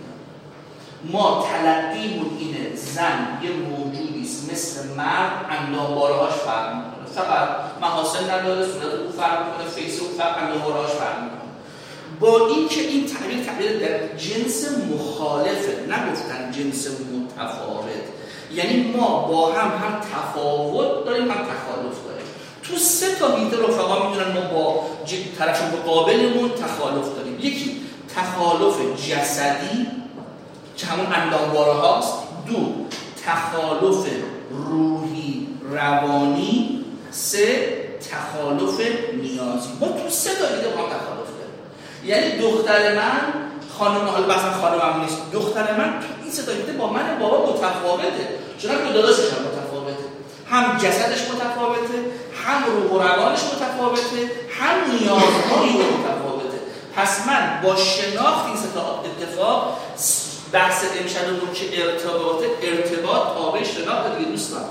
[1.04, 6.74] ما تلقیمون اینه زن یه موجودی مثل مرد اندامبارهاش فرق
[7.18, 7.50] فقط
[7.82, 11.48] محاسن نداره صورت او فرق می‌کنه فیس او فرق اندامبارهاش فرق می‌کنه.
[12.20, 18.06] با اینکه این تعبیر تعبیر در جنس مخالفه نگفتن جنس متفاوت.
[18.54, 22.28] یعنی ما با هم هم تفاوت داریم هم تخالف داریم.
[22.64, 24.84] تو سه تا بیت رفقا می‌دونن ما با
[25.40, 27.38] طرف مقابلمون تخالف داریم.
[27.40, 27.82] یکی
[28.16, 28.76] تخالف
[29.10, 29.88] جسدی
[30.78, 32.14] که همون اندامباره هاست.
[32.48, 32.56] دو
[33.26, 34.08] تخالف
[34.50, 36.86] روحی روانی.
[37.18, 37.78] سه
[38.12, 38.80] تخالف
[39.22, 39.70] نیازی.
[39.80, 41.58] ما تو سه تا دیگه با تخالف داریم.
[42.06, 43.22] یعنی دختر من
[43.78, 45.18] خانم حالا بحثم خانمم نیست.
[45.34, 48.28] دختر من تو این سه تا با من بابا متفاوته.
[48.58, 50.04] چون که داداشش هم متفاوته.
[50.50, 52.00] هم جسدش متفاوته
[52.46, 56.60] هم روح و روانش متفاوته هم نیازهای متفاوته.
[56.96, 59.80] پس من با شناخت این سه تا اتفاق
[60.52, 64.64] بحث امشبمون که ارتباط ارتباط تابع شناخت دیگه دوستان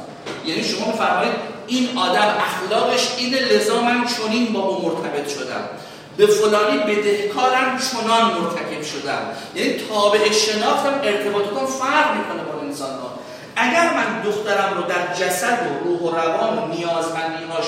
[0.46, 1.34] یعنی شما میفرمایید
[1.66, 5.68] این آدم اخلاقش اینه لذا من چنین با او مرتبط شدم.
[6.16, 9.22] به فلانی بدهکارم چنان مرتکب شدم.
[9.54, 13.10] یعنی تابع شناختم ارتباطاتم فرق می‌کنه با انسان ها
[13.56, 17.64] اگر من دخترم رو در جسد و روح و روان و نیازمندیهاش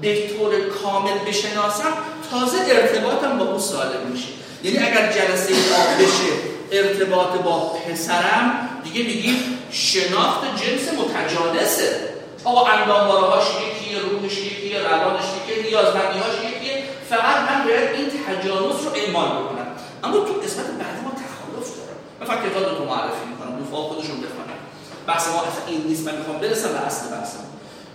[0.00, 1.92] به طور کامل بشناسم
[2.30, 4.28] تازه ارتباطم با او سالم میشه.
[4.64, 12.14] یعنی اگر جلسه آب بشه ارتباط با پسرم دیگه میگیم شناخت جنس متجانسه.
[12.44, 16.84] آقا اندامبارهاش یکیه روحش یکیه روانش یکیه نیازمندیهاش یکیه.
[17.08, 19.66] فقط من باید این تجانس رو اعمال بکنم.
[20.04, 21.98] اما تو قسمت بعدی ما تخلف دارم.
[22.20, 24.58] من فقط کتاب دو معرفی می‌کنم دو خودشون بخونم
[25.06, 27.44] بحث ما اصلا این نیست من می‌خوام برسم به اصل بحثم.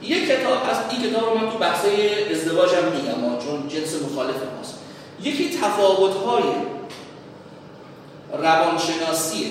[0.02, 4.74] یک کتاب از این کتاب رو من تو بحثای ازدواجم میگم چون جنس مخالف ماست.
[5.24, 6.44] یکی تفاوت‌های
[8.34, 9.48] روانشناسیه.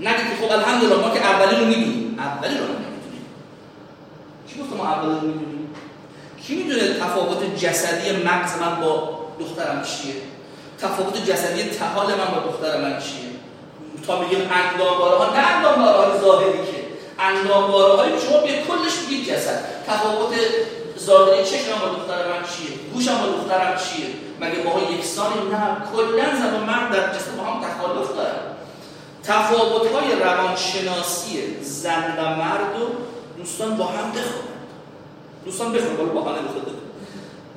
[0.00, 2.18] نگید که خب الحمدلله ما که اولی رو می‌دونیم.
[2.18, 3.24] اولی رو نمی‌دونیم.
[4.48, 5.68] کی گفت ما اولی رو می‌دونیم؟
[6.46, 10.14] کی می‌دونه تفاوت جسدی مغز من با دخترم چیه؟
[10.78, 13.24] تفاوت جسدی تحال من با دختر من چیه؟
[14.06, 16.84] تا بگیم اندامباره ها نه اندامباره های ظاهری که.
[17.18, 19.64] اندامباره های شما به کلش بگید جسد.
[19.86, 20.34] تفاوت
[20.98, 24.06] ظاهری چشم با دختر من چیه؟ گوشم با دخترم چیه؟
[24.44, 28.54] مگه ما یکسانی نه کلا زن و مرد در جسد با هم تخالف دارن
[29.22, 32.86] تفاوت های روانشناسی زن و مرد و
[33.38, 34.54] دوستان با هم بخونن.
[35.44, 36.74] دوستان بخونن با بحانه بخونن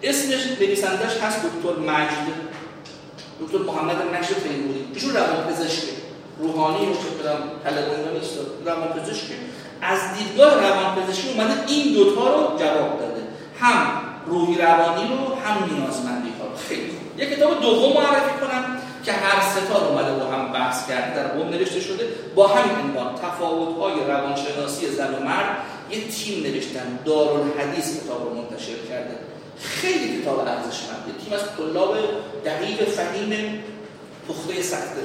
[0.04, 2.28] اسمش نویسندش هست دکتر مجد.
[3.42, 5.88] دکتر محمد نشر تیموری ایشون روان پزشکه
[6.40, 8.34] روحانی و چه کنم طلبه نیست.
[8.66, 9.34] روان پزشکه
[9.82, 13.22] از دیدگاه روان پزشکی اومده این دوتا رو جواب داده.
[13.60, 13.88] هم
[14.28, 16.27] روحی روانی رو هم خوب
[17.18, 21.28] یک کتاب دوم معرفی کنم که هر ستا رو اومده با هم بحث کرده در
[21.28, 22.08] قوم نوشته شده.
[22.36, 25.58] با همین عنوان تفاوت های روانشناسی زن و مرد
[25.92, 27.00] یه تیم نوشتن.
[27.06, 29.16] دارالحدیث کتاب رو منتشر کرده.
[29.62, 31.98] خیلی کتاب ارزشمنده تیم از طلاب
[32.46, 33.64] دقیق فهیم
[34.28, 35.02] پخته سخته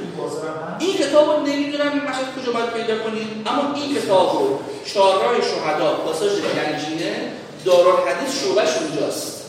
[0.78, 5.34] این کتاب رو نمی‌دونم این مشهد کجا باید پیدا کنید اما این کتاب رو چهارراه
[5.40, 7.32] شهدا پاساژ گنجینه
[7.64, 9.41] دارالحدیث شعبهش اونجاست.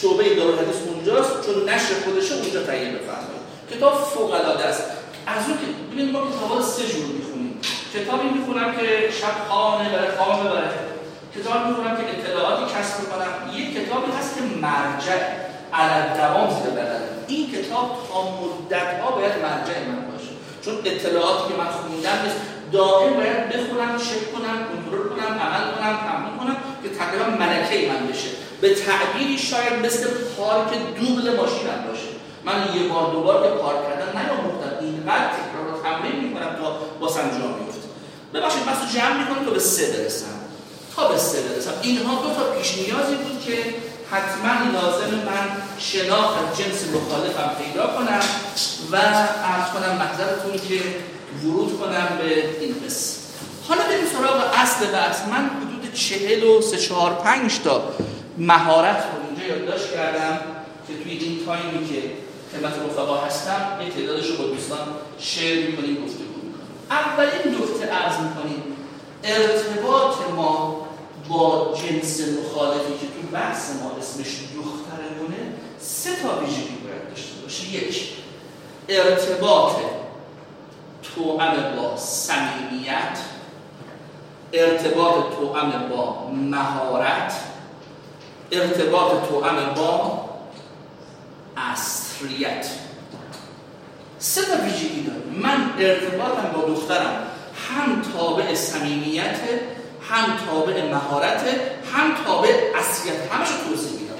[0.00, 3.42] شعبه دارالحدیث اونجاست چون نشر خودشه اونجا تهیه بفرمایید.
[3.70, 4.82] کتاب فوق العاده است.
[5.26, 7.60] از اون که ببینید ما کتابا سه جور می‌خونیم.
[7.94, 8.86] کتابی می‌خونم که
[9.20, 10.70] شب خانه برای خواب ببره
[11.36, 15.20] کتاب می‌خونم که اطلاعاتی کسب کنم یک کتابی هست که مرجع
[15.72, 20.32] علل دوام زیر بدنه این کتاب تا مدت ها باید مرجع من باشه.
[20.64, 22.40] چون اطلاعاتی که من خوندم نیست.
[22.72, 28.06] دائم باید بخونم چک کنم کنترل کنم عمل کنم تمرین کنم که تقریبا ملکه من
[28.06, 28.37] بشه.
[28.60, 32.08] به تعبیری شاید مثل پارک دوبل ماشینم باشه.
[32.44, 34.72] من یه بار دوبار که پارک کردن نیاموختم.
[34.80, 37.88] اینقدر تکرار رو تمرین می‌کنم تا واسم جا میفته
[38.34, 40.26] ببخشید بس جمع می‌کنم تا به سه برسم.
[40.96, 41.70] تا به سه برسم.
[41.82, 43.74] اینها دو تا پیش نیازی بود که
[44.10, 48.20] حتما لازم من شناخت جنس مخالفم پیدا کنم
[48.92, 50.80] و عرض کنم محضرتون که
[51.44, 53.18] ورود کنم به این قصه
[53.68, 55.20] حالا بریم سراغ اصل بحث.
[55.20, 57.82] من حدود چهل و سه چهار پنج تا
[58.38, 60.40] مهارت رو اینجا یادداشت کردم
[60.88, 62.02] که توی این تایمی که
[62.52, 64.78] خدمت رفقا هستم یه تعدادش رو با دوستان
[65.18, 66.54] شیر می‌کنیم گفته بود
[66.90, 68.62] اولین نکته عرض می‌کنیم
[69.24, 70.88] ارتباط ما
[71.28, 77.74] با جنس مخالفی که تو بحث ما اسمش دخترمونه سه تا ویژگی باید داشته باشه.
[77.74, 78.08] یک
[78.88, 79.72] ارتباط
[81.14, 83.18] توأم با صمیمیت
[84.52, 87.32] ارتباط توأم با مهارت.
[88.52, 90.24] ارتباط توأم با
[91.56, 92.66] اصریت.
[94.18, 97.22] سه تا ویژگی داره من ارتباطم با دخترم.
[97.68, 99.36] هم تابع صمیمیت
[100.10, 101.40] هم تابع مهارت
[101.94, 104.14] هم تابع اصلیت همش توضیح میدم.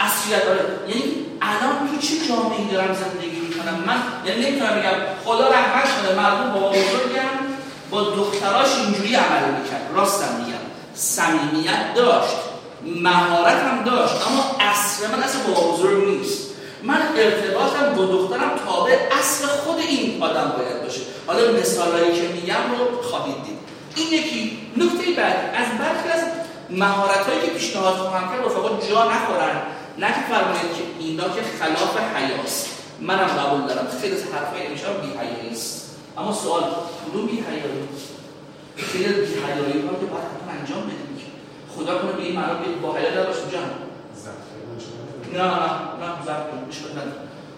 [0.00, 1.02] اصلیت داره یعنی
[1.42, 6.52] الان تو چه جامعه دارم زندگی می‌کنم؟ من یعنی نمی‌تونم بگم خدا رحمت کنه مردم
[6.52, 7.30] بابا بزرگم
[7.90, 9.90] با دختراش اینجوری عمل می‌کرد.
[9.94, 10.58] راستم میگم.
[10.94, 12.53] صمیمیت داشت.
[12.86, 16.50] مهارت هم داشت اما اصل من اصل بزرگ نیست.
[16.82, 21.00] من ارتباطم با دخترم تابع اصل خود این آدم باید باشه.
[21.26, 23.58] حالا مثالایی که میگم رو خواهید دید.
[23.96, 26.24] این یکی نکته بعد از برخی از
[26.70, 29.62] مهارت هایی که پیشنهاد خواهم کرد رفقا جا نخورن.
[29.98, 32.68] نه که فرمایید که اینا که خلاف حیاست.
[33.00, 33.88] منم قبول دارم.
[34.00, 35.90] خیلی از حرفای امشب بی است.
[36.18, 36.62] اما سوال
[37.10, 37.88] کدوم بی حیایی
[38.76, 41.13] خیلی بی حیایی رو که باید انجام بدیم
[41.76, 43.70] خدا کنه به این معنا با حیا نباشه جان.
[45.34, 47.12] نه نه نه ضبط کن مشکل نداره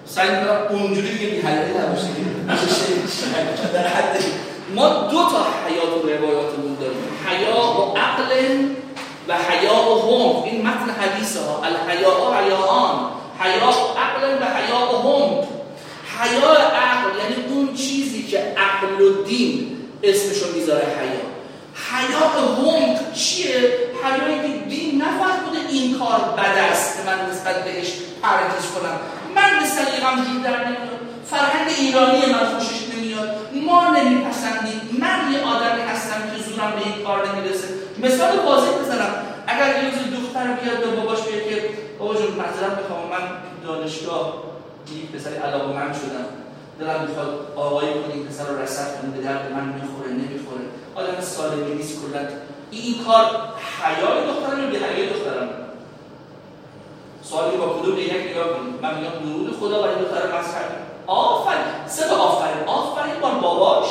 [0.07, 2.07] سعی می‌کنم اونجوری دیگه بی حیایی نباشه.
[3.75, 4.25] در حد
[4.75, 7.03] ما دو تا حیا تو روایاتمون داریم.
[7.27, 8.31] حیا و عقل
[9.29, 10.43] و حیا و هم.
[10.45, 11.63] این متن حدیث ها.
[11.65, 13.11] الحیا و حیاان.
[13.41, 13.69] حیا
[14.05, 15.47] عقل و حیا و هم.
[16.21, 21.36] حیا عقل یعنی اون چیزی که عقل و دین اسمشو می‌ذاره حیا.
[21.97, 23.59] حیا هم چیه؟
[24.05, 25.03] حیایی که دین
[25.45, 26.97] بوده این کار بد است.
[26.97, 28.97] که من نسبت بهش پرهیز کنم.
[29.37, 31.01] من به سلیقم جور در نمیاد.
[31.31, 33.29] فرهنگ ایرانی من خوشش نمیاد.
[33.67, 34.81] ما نمیپسندیم.
[35.01, 37.69] من یه آدمی هستم که زورم به این کار نمی‌رسه.
[37.99, 39.15] مثال واضح بزنم.
[39.47, 43.03] اگر یه روز دختر بیاد به باباش بگه که بابا جون معذرت می‌خوام.
[43.11, 43.25] من
[43.67, 44.43] دانشگاه
[44.97, 46.27] یک پسری علاقه من شدم.
[46.81, 50.65] دلم می‌خواد آقایی کنیم پسر رو رسد کنیم به درد من می‌خوره نمی‌خوره.
[50.97, 52.21] آدم سالمی نیست کلا
[52.71, 53.25] این کار
[53.83, 55.49] حیای دخترم یا حیای دخترم
[57.23, 60.75] سوالی با کدوم یک نگاه کنیم؟ من میگم درود خدا برای دختر مذهبی
[61.07, 61.87] آفرین.
[61.87, 62.65] سه آفرین.
[62.67, 63.89] آفرین بر باباش.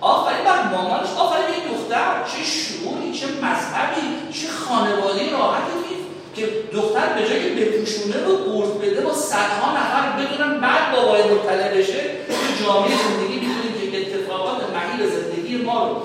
[0.00, 1.08] آفرین بر مامانش.
[1.18, 2.24] آفرین به دختر.
[2.24, 5.80] چه شعوری چه مذهبی چه خانواده راحتی
[6.36, 11.22] که دختر به جای که بپوشونه و قرض بده با صدها نفر بدونن بعد بابای
[11.22, 15.96] مطلع بشه تو جامعه زندگی می‌دونیم که اتفاقات مهیل زندگی ما رو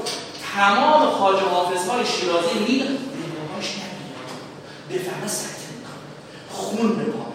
[0.55, 2.97] تمام خاج حافظ های شیرازی میدن
[3.47, 4.31] باباش نمیاد
[4.89, 5.55] بفهمه سکته
[6.49, 7.25] خون به پا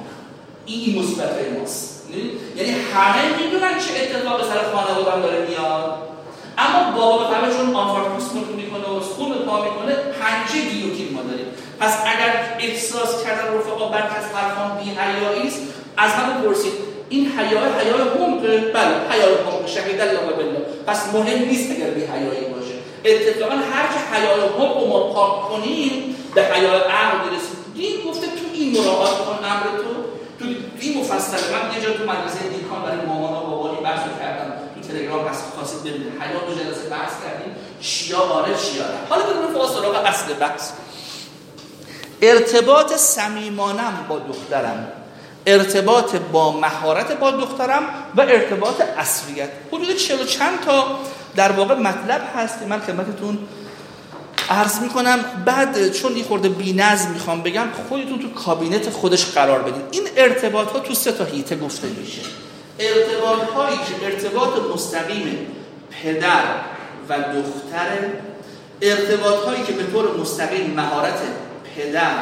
[0.66, 2.09] این مثبت ماست.
[2.56, 5.98] یعنی همه می‌دونن چه اتفاق سر خانواده داره میاد.
[6.59, 11.46] اما بابا به چون آنفارکوس می‌کنه و خون به پا می‌کنه پنجه گیوتین ما داریم.
[11.80, 15.61] پس اگر احساس کردن رفقا برک از حرفان بی حیایی است
[15.96, 16.72] از همه پرسید
[17.09, 18.40] این حیا حیا حمق
[18.72, 20.59] بله حیا حمق شهید الله بالله.
[20.87, 22.44] پس مهم نیست اگر بی حیایی
[23.04, 27.56] اتفاقا هر که حیا حمق رو ما پاک کنیم به حیا عقل می‌رسیم.
[27.74, 29.94] دین گفته تو این مراعات کن امر تو.
[30.38, 30.44] تو
[30.80, 34.52] این مفصل من یه جا تو مدرسه دیکان برای مامان و بابانی بحث کردم.
[34.74, 36.22] تو تلگرام پس خواستید ببینید.
[36.22, 37.56] حیا دو جلسه بحث کردیم.
[37.80, 40.70] شیا آره شیا حالا بریم فاصله سراغ اصل بحث.
[42.22, 44.92] ارتباط صمیمانم با دخترم
[45.46, 47.82] ارتباط با مهارت با دخترم
[48.16, 50.98] و ارتباط اصلیت حدود چلو چند تا
[51.37, 53.38] در واقع مطلب هست من خدمتتون
[54.51, 55.19] عرض می‌کنم.
[55.45, 60.03] بعد چون این خورده بی نظم می‌خوام بگم خودتون تو کابینت خودش قرار بدید این
[60.16, 62.21] ارتباط ها تو سه تا هیته گفته میشه.
[62.79, 65.47] ارتباط هایی که ارتباط مستقیم
[66.03, 66.43] پدر
[67.09, 67.88] و دختر
[68.83, 71.21] ارتباط هایی که به طور مستقیم مهارت
[71.77, 72.14] پدر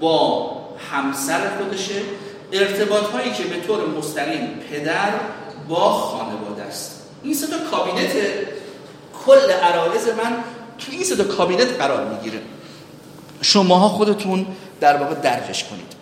[0.00, 0.50] با
[0.92, 1.94] همسر خودشه
[2.52, 5.10] ارتباط هایی که به طور مستقیم پدر
[5.68, 6.43] با خانواده.
[7.24, 8.12] این سه تا کابینت
[9.26, 10.36] کل عرایز من
[10.78, 12.40] تو این سه کابینت قرار می‌گیره.
[13.42, 14.46] شماها خودتون
[14.80, 15.92] در واقع درکش کنید.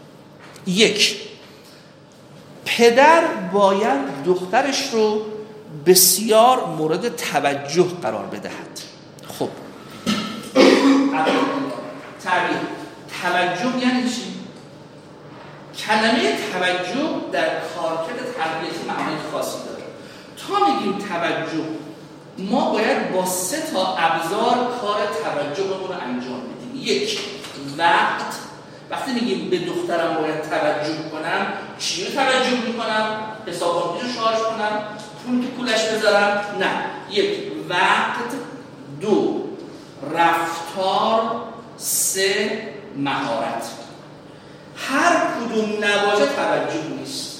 [0.66, 1.16] یک
[2.64, 5.26] پدر باید دخترش رو
[5.86, 8.80] بسیار مورد توجه قرار بدهد.
[9.38, 9.48] خب.
[13.22, 14.22] توجه یعنی چی؟
[15.86, 19.81] کلمه توجه در کارکرد تربیتی معنی خاصی داره.
[20.48, 21.64] میگیم توجه
[22.38, 26.72] ما باید با سه تا ابزار کار توجهمون رو انجام بدیم.
[26.74, 27.20] یک
[27.78, 28.34] وقت.
[28.90, 31.46] وقتی میگیم به دخترم باید توجه کنم
[31.78, 34.82] چی رو توجه می‌کنم؟ حساب رو شارژ کنم؟
[35.26, 36.84] پول تو پولش بذارم؟ نه.
[37.10, 38.32] یک وقت.
[39.00, 39.42] دو
[40.14, 41.42] رفتار.
[41.76, 42.62] سه
[42.96, 43.64] مهارت.
[44.76, 47.31] هر کدوم نباشه توجه نیست.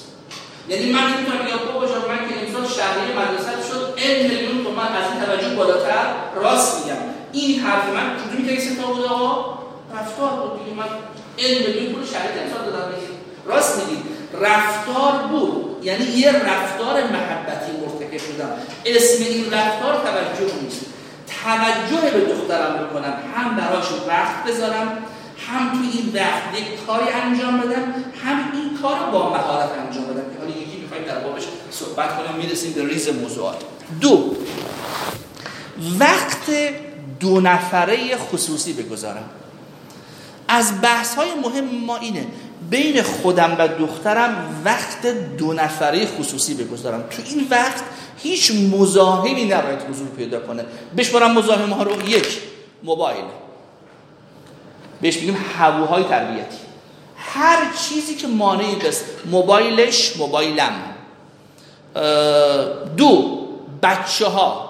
[0.67, 4.87] یعنی من می‌تونم یا بابا جان من که امسال شهریه مدرسه شد این میلیون تومن
[4.87, 6.97] از این توجه بالاتر راست میگم.
[7.31, 9.59] این حرف من کدومی که ستا بوده آقا؟
[9.95, 10.77] رفتار بود دیگه.
[10.77, 10.85] من
[11.37, 12.93] این میلیون پول شهریه امسال دادم
[13.45, 14.03] راست میگید
[14.41, 15.79] رفتار بود.
[15.83, 18.51] یعنی یه رفتار محبتی مرتکب شدم.
[18.85, 20.85] اسم این رفتار توجه نیست.
[21.43, 23.13] توجه به دخترم بکنم.
[23.35, 24.97] هم براش وقت بذارم
[25.47, 27.83] هم توی این وقت یک کاری انجام بدم
[28.25, 31.43] هم این کار با مهارت انجام بدم که حالا یکی می‌خوایم در بابش
[31.95, 33.57] صحبت کنیم می‌رسیم به ریز موضوعات.
[34.01, 34.35] دو
[35.99, 36.51] وقت
[37.19, 39.29] دو نفره خصوصی بگذارم.
[40.47, 42.27] از بحث های مهم ما اینه
[42.69, 47.03] بین خودم و دخترم وقت دو نفره خصوصی بگذارم.
[47.09, 47.83] تو این وقت
[48.17, 50.65] هیچ مزاحمی نباید حضور پیدا کنه.
[50.97, 52.39] بشمارم مزاحم ها رو یک
[52.83, 53.25] موبایل.
[55.01, 56.57] بهش میگیم هووهای تربیتی.
[57.17, 57.57] هر
[57.89, 60.92] چیزی که مانعی بس موبایلش موبایلم.
[62.97, 63.39] دو
[63.83, 64.69] بچه ها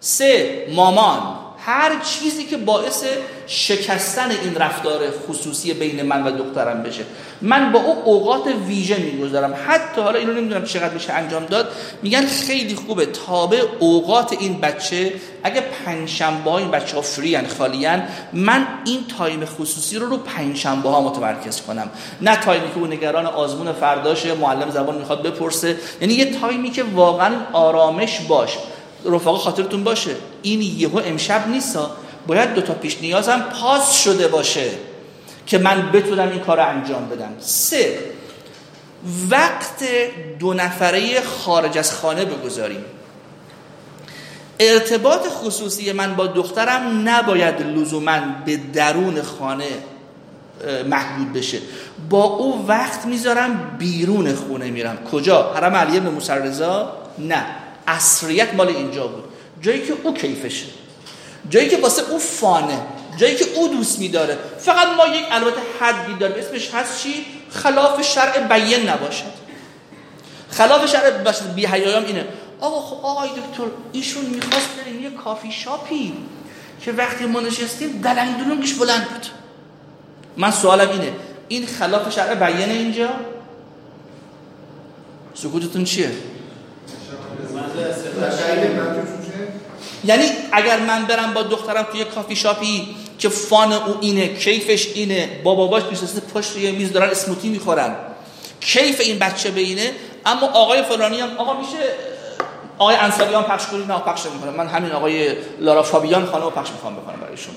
[0.00, 1.41] سه مامان.
[1.64, 3.04] هر چیزی که باعث
[3.46, 7.04] شکستن این رفتار خصوصی بین من و دخترم بشه.
[7.42, 9.54] من با او اوقات ویژه می‌گذارم.
[9.66, 11.72] حتی حالا اینو نمی‌دونم چقدر میشه انجام داد.
[12.02, 13.06] میگن خیلی خوبه.
[13.06, 15.12] تابع اوقات این بچه
[15.44, 21.00] اگه پنجشنبه این بچه ها free خالیان من این تایم خصوصی رو رو پنجشنبه ها
[21.00, 21.90] متمرکز کنم.
[22.20, 25.76] نه تایمی که اون نگران آزمون فرداشه معلم زبان می‌خواد بپرسه.
[26.00, 28.58] یعنی یه تایمی که واقعا آرامش باش.
[29.06, 30.10] رفقا خاطرتون باشه.
[30.42, 31.90] این یهو امشب نیستا
[32.26, 34.70] باید دو تا پیش نیازم پاس شده باشه
[35.46, 37.32] که من بتونم این کار رو انجام بدم.
[37.40, 37.98] سه
[39.30, 39.84] وقت
[40.38, 42.84] دو نفره خارج از خانه بگذاریم.
[44.60, 49.68] ارتباط خصوصی من با دخترم نباید لزوما به درون خانه
[50.86, 51.58] محدود بشه.
[52.10, 54.98] با او وقت می‌ذارم بیرون خونه میرم.
[55.12, 56.32] کجا؟ حرم علی ابن موسی
[57.18, 57.61] نه.
[57.86, 59.24] اصریت مال اینجا بود.
[59.60, 60.66] جایی که او کیفشه.
[61.50, 62.78] جایی که واسه او فانه.
[63.16, 64.38] جایی که او دوست میداره.
[64.58, 69.42] فقط ما یک البته حدی داریم اسمش هست چی؟ خلاف شرع بیان نباشد
[70.50, 72.24] خلاف شرع باشد بی حیایام اینه.
[72.60, 76.12] آقا خب آقای دکتر ایشون می‌خواست بریم یه کافی شاپی
[76.80, 79.26] که وقتی ما نشستیم دلنگ کش بلند بود.
[80.36, 81.12] من سوالم اینه.
[81.48, 83.08] این خلاف شرع بیان اینجا؟
[85.34, 86.10] سکوتتون چیه؟
[90.04, 95.40] یعنی اگر من برم با دخترم توی کافی شاپی که فان او اینه کیفش اینه
[95.44, 97.96] با باباش نشسته پشت یه میز دارن اسموتی می‌خورن.
[98.60, 99.90] کیف این بچه به اینه
[100.26, 101.78] اما آقای فلانی هم آقا میشه
[102.78, 106.96] آقای انصاریان پخش کنید نه پخش می‌کنم من همین آقای لارا فابیان خانم پخش می‌خوام
[106.96, 107.54] بکنم برای شما.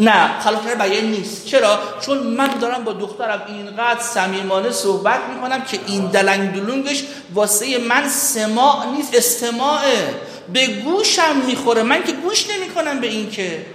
[0.00, 0.40] نه.
[0.40, 1.46] خلاف بیان نیست.
[1.46, 7.04] چرا؟ چون من دارم با دخترم اینقدر صمیمانه صحبت می‌کنم که این دلنگ دلونگش
[7.34, 10.14] واسه من سماع نیست استماعه.
[10.52, 11.82] به گوشم می‌خوره.
[11.82, 13.66] من که گوش نمی‌کنم به این که.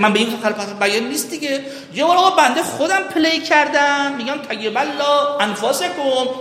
[0.00, 1.64] من به این خلاف بیان نیست دیگه.
[1.94, 4.14] یه بار آقا بنده خودم پلی کردم.
[4.16, 5.92] میگم الله انفاسکم.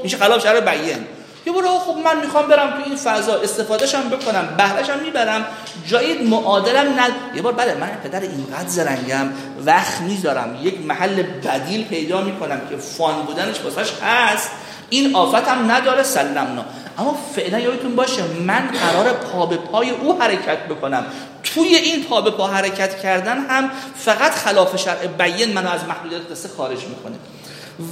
[0.03, 1.05] میشه خلاف شرع بیان.
[1.45, 5.45] یه برو خب من می‌خوام برم تو این فضا استفادهشم بکنم بهرهشم می‌برم
[5.87, 9.29] جای معادلم ند یه بار بله من پدر اینقدر زرنگم
[9.65, 14.51] وقت می‌ذارم یک محل بدیل پیدا می‌کنم که فان بودنش واسش هست.
[14.89, 16.65] این آفتم نداره سلمنا
[16.97, 21.05] اما فعلا یادتون باشه من قرار پا به پای او حرکت بکنم.
[21.43, 26.31] توی این پا به پا حرکت کردن هم فقط خلاف شرع بیان منو از محدودیت
[26.31, 27.15] قصه خارج می‌کنه.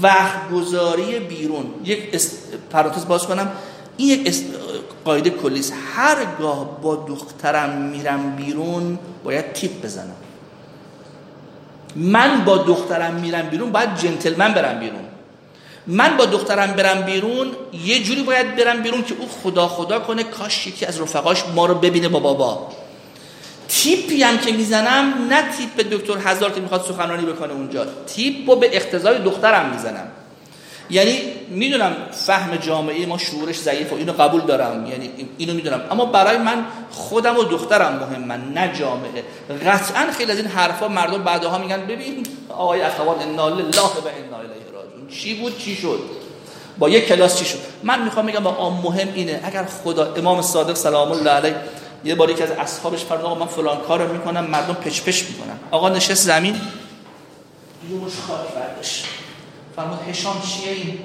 [0.01, 1.65] وقت گذاری بیرون.
[1.83, 2.21] یک
[2.71, 3.51] پرانتز باز کنم.
[3.97, 4.35] این یک
[5.05, 10.15] قاعده کلیس هرگاه با دخترم میرم بیرون باید تیپ بزنم.
[11.95, 15.05] من با دخترم میرم بیرون باید جنتلمن برم بیرون.
[15.87, 17.51] من با دخترم برم بیرون
[17.85, 21.65] یه جوری باید برم بیرون که او خدا خدا کنه کاش یکی از رفقاش ما
[21.65, 22.67] رو ببینه با بابا.
[23.73, 27.85] تیپی هم که می‌زنم نه تیپ دکتر هزار که می‌خواد سخنرانی بکنه اونجا.
[28.07, 30.07] تیپ به اقتضای دخترم می‌زنم.
[30.89, 34.85] یعنی می‌دونم فهم جامعه ما شعورش و اینو قبول دارم.
[34.85, 35.81] یعنی اینو می‌دونم.
[35.91, 39.23] اما برای من خودم و دخترم مهمن نه جامعه.
[39.65, 44.37] قطعا خیلی از این حرفا مردم بعدها میگن ببین آقای اخوان انا لله و انا
[44.37, 45.07] الیه راجعون.
[45.09, 45.99] چی بود؟ چی شد؟
[46.77, 50.73] با یک کلاس چی شد؟ من می‌خوام بگم با مهم اینه اگر خدا امام صادق
[50.73, 51.55] سلام الله علیه
[52.03, 55.55] یه باری که از اصحابش فرمود آقا من فلان کارو می‌کنم مردم پچ پچ می‌کنن.
[55.71, 56.53] آقا نشست زمین.
[56.53, 59.05] یه مش خاک برداشت.
[59.75, 60.99] فرمود هشام چیه این؟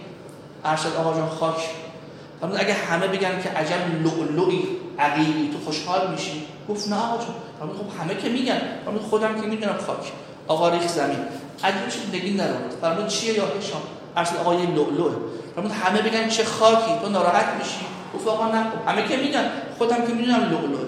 [0.64, 1.58] ارشد آقا جان خاک.
[2.40, 4.62] فرمود اگه همه بگن که عجب لؤلؤی
[4.98, 7.34] عقیلی تو خوشحال میشی؟ گفت نه آقا جان.
[7.58, 8.60] فرمود خب همه که میگن.
[8.84, 10.12] فرمود خودم که می‌دونم خاک.
[10.48, 11.18] آقا ریخ زمین.
[11.64, 12.48] عجبش نگین در
[12.80, 13.82] فرمود چیه یا هشام؟
[14.16, 15.14] ارشد آقا یه لؤلؤه.
[15.54, 17.80] فرمود همه بگن چه خاکی تو ناراحت میشی؟
[18.14, 19.50] گفت آقا نه خب همه که میگن.
[19.78, 20.87] خودم که می‌دونم لؤلؤ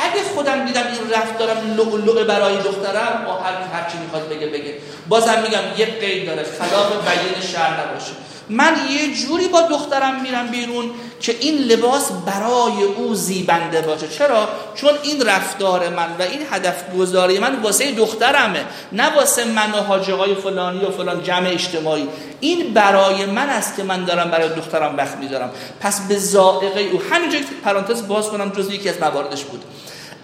[0.00, 4.46] اگه خودم دیدم این رفت دارم لؤلؤ برای دخترم با هر هر چی می‌خواد بگه
[4.46, 4.74] بگه.
[5.08, 6.42] بازم میگم یک قید داره.
[6.42, 8.12] خلاف بیان شهر نباشه.
[8.50, 14.08] من یه جوری با دخترم میرم بیرون که این لباس برای او زیبنده باشه.
[14.08, 19.72] چرا؟ چون این رفتار من و این هدف گذاری من واسه دخترمه نه واسه من
[19.72, 22.08] و حاجه فلانی و فلان جمع اجتماعی.
[22.40, 25.50] این برای من است که من دارم برای دخترم وقت می‌ذارم.
[25.80, 29.64] پس به زائقه او همینجا پرانتز باز کنم جز یکی از مواردش بود.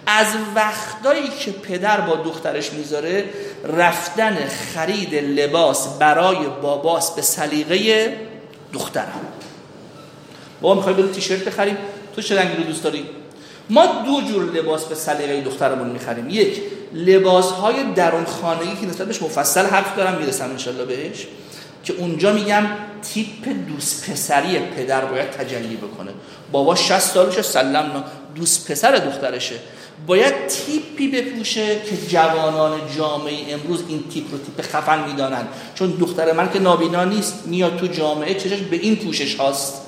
[0.07, 3.25] از وقتایی که پدر با دخترش می‌ذاره
[3.63, 4.37] رفتن
[4.73, 8.17] خرید لباس برای باباس به سلیقه
[8.73, 9.21] دخترم.
[10.61, 11.77] بابا می‌خوای برو تیشرت بخریم؟
[12.15, 13.05] تو چه رنگی رو دوست داری؟
[13.69, 16.29] ما دو جور لباس به سلیقه دخترمون می‌خریم.
[16.29, 16.61] یک
[16.93, 21.27] لباس های درون خانگی که نسبت بهش مفصل حرف دارم می‌رسم انشالله بهش
[21.83, 22.65] که اونجا میگم
[23.01, 26.11] تیپ دوست پسری پدر باید تجلی بکنه.
[26.51, 28.03] بابا 60 سالشه سلم
[28.35, 29.55] دوست پسر دخترشه.
[30.07, 35.47] باید تیپی بپوشه که جوانان جامعه امروز این تیپ رو تیپ خفن می‌دانن.
[35.75, 39.81] چون دختر من که نابینا نیست میاد تو جامعه چشش به این پوشش هاست.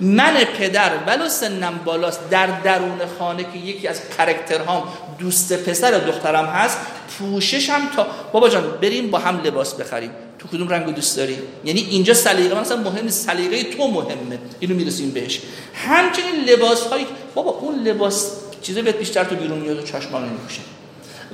[0.00, 4.82] من پدر ولو سنم بالاست در درون خانه که یکی از کرکترهام
[5.18, 6.78] دوست پسر دخترم هست
[7.18, 10.10] پوششم تا بابا جان بریم با هم لباس بخریم.
[10.38, 14.38] تو کدوم رنگ دوست داری؟ یعنی اینجا سلیقه مثلا مهم سلیقه تو مهمه.
[14.60, 15.40] اینو می‌رسیم بهش.
[15.74, 18.30] همچنین لباس های بابا اون لباس
[18.62, 20.60] چیزی بهت بیشتر تو بیرون میاد و چشمان نمیپوشه.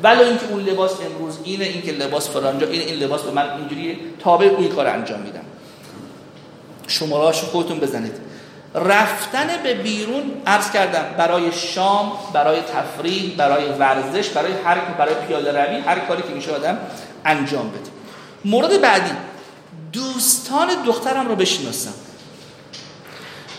[0.02, 3.98] ولی اینکه اون لباس امروز اینه اینکه لباس فلانجا این این لباس به من اینجوری
[4.20, 5.44] تابع اون کار انجام میدم.
[6.86, 8.12] شماره خودتون بزنید.
[8.74, 15.52] رفتن به بیرون عرض کردم برای شام برای تفریح برای ورزش برای هر برای پیاده
[15.52, 16.78] روی هر کاری که میشه آدم
[17.24, 17.90] انجام بده.
[18.44, 19.10] مورد بعدی
[19.92, 21.94] دوستان دخترم رو بشناسم.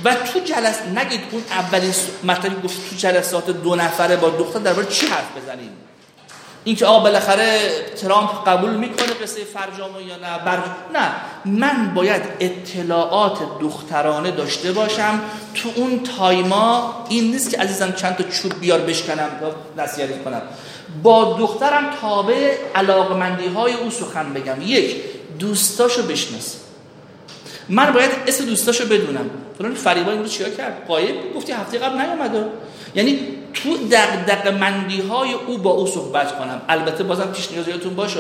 [0.04, 1.94] و تو جلس نگید اون اولین
[2.24, 5.70] مطلبی گفت تو جلسات دو نفره با دختر درباره چی حرف بزنیم؟
[6.64, 7.60] اینکه آقا بالاخره
[8.02, 10.64] ترامپ قبول می‌کنه قصه فرجامو یا نه؟ بر...
[10.94, 11.12] نه.
[11.46, 15.20] من باید اطلاعات دخترانه داشته باشم.
[15.54, 19.30] تو اون تایما این نیست که عزیزم چند تا چوب بیار بشکنم
[19.78, 20.42] نصیحت کنم.
[21.04, 24.62] با دخترم تابع علاقمندی های او سخن بگم.
[24.62, 24.96] یک
[25.40, 26.67] دوستاشو بشناسم
[27.70, 29.30] من باید اسم دوستاشو بدونم.
[29.58, 32.46] فلان فریبا امروز چیا کرد؟ قایب گفتی هفته قبل نیومده.
[32.96, 33.20] یعنی
[33.54, 33.78] تو
[34.28, 36.62] دق مندی های او با او صحبت کنم.
[36.70, 38.20] البته بازم پیش نیازیاتون باشه.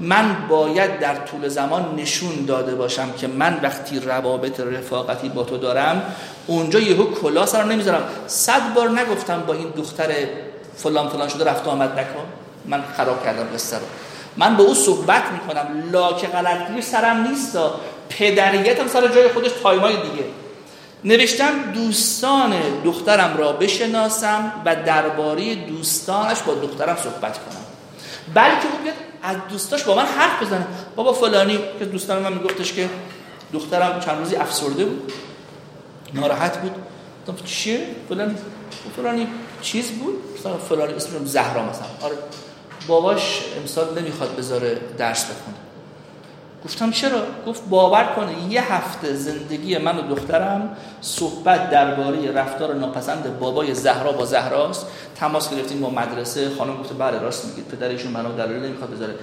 [0.00, 5.56] من باید در طول زمان نشون داده باشم که من وقتی روابط رفاقتی با تو
[5.56, 6.02] دارم
[6.46, 8.02] اونجا یهو کلا سر نمی‌ذارم.
[8.26, 10.08] صد بار نگفتم با این دختر
[10.76, 12.24] فلان فلان شده رفت آمد نکن.
[12.66, 13.82] من خراب کردم قصه رو.
[14.36, 15.90] من با او صحبت می‌کنم.
[15.92, 17.22] لاک غلطگیر سرم
[18.10, 20.24] نیست پدریتم سر جای خودش تایمای دیگه.
[21.04, 22.54] نوشتم دوستان
[22.84, 27.64] دخترم را بشناسم و درباره دوستانش با دخترم صحبت کنم.
[28.34, 30.66] بلکه او بیاد از دوستاش با من حرف بزنه.
[30.96, 32.88] بابا فلانی که دوستان من میگفتش که
[33.52, 35.12] دخترم چند روزی افسرده بود.
[36.14, 36.72] ناراحت بود.
[37.44, 38.34] چیه؟ فلانی.
[38.96, 39.26] فلانی
[39.62, 40.22] چیز بود؟
[40.68, 41.86] فلانی اسمش زهرا مثلا.
[42.02, 42.14] آره.
[42.86, 45.56] باباش امسال نمی‌خواد بذاره درس بخونه.
[46.64, 53.38] گفتم چرا؟ گفت باور کنه یه هفته زندگی من و دخترم صحبت درباره رفتار ناپسند
[53.38, 54.86] بابای زهرا با زهراست.
[55.16, 57.68] تماس گرفتیم با مدرسه خانم گفت بله راست میگید.
[57.68, 59.14] پدرشون منو دلیل نمی‌خواد بذاره.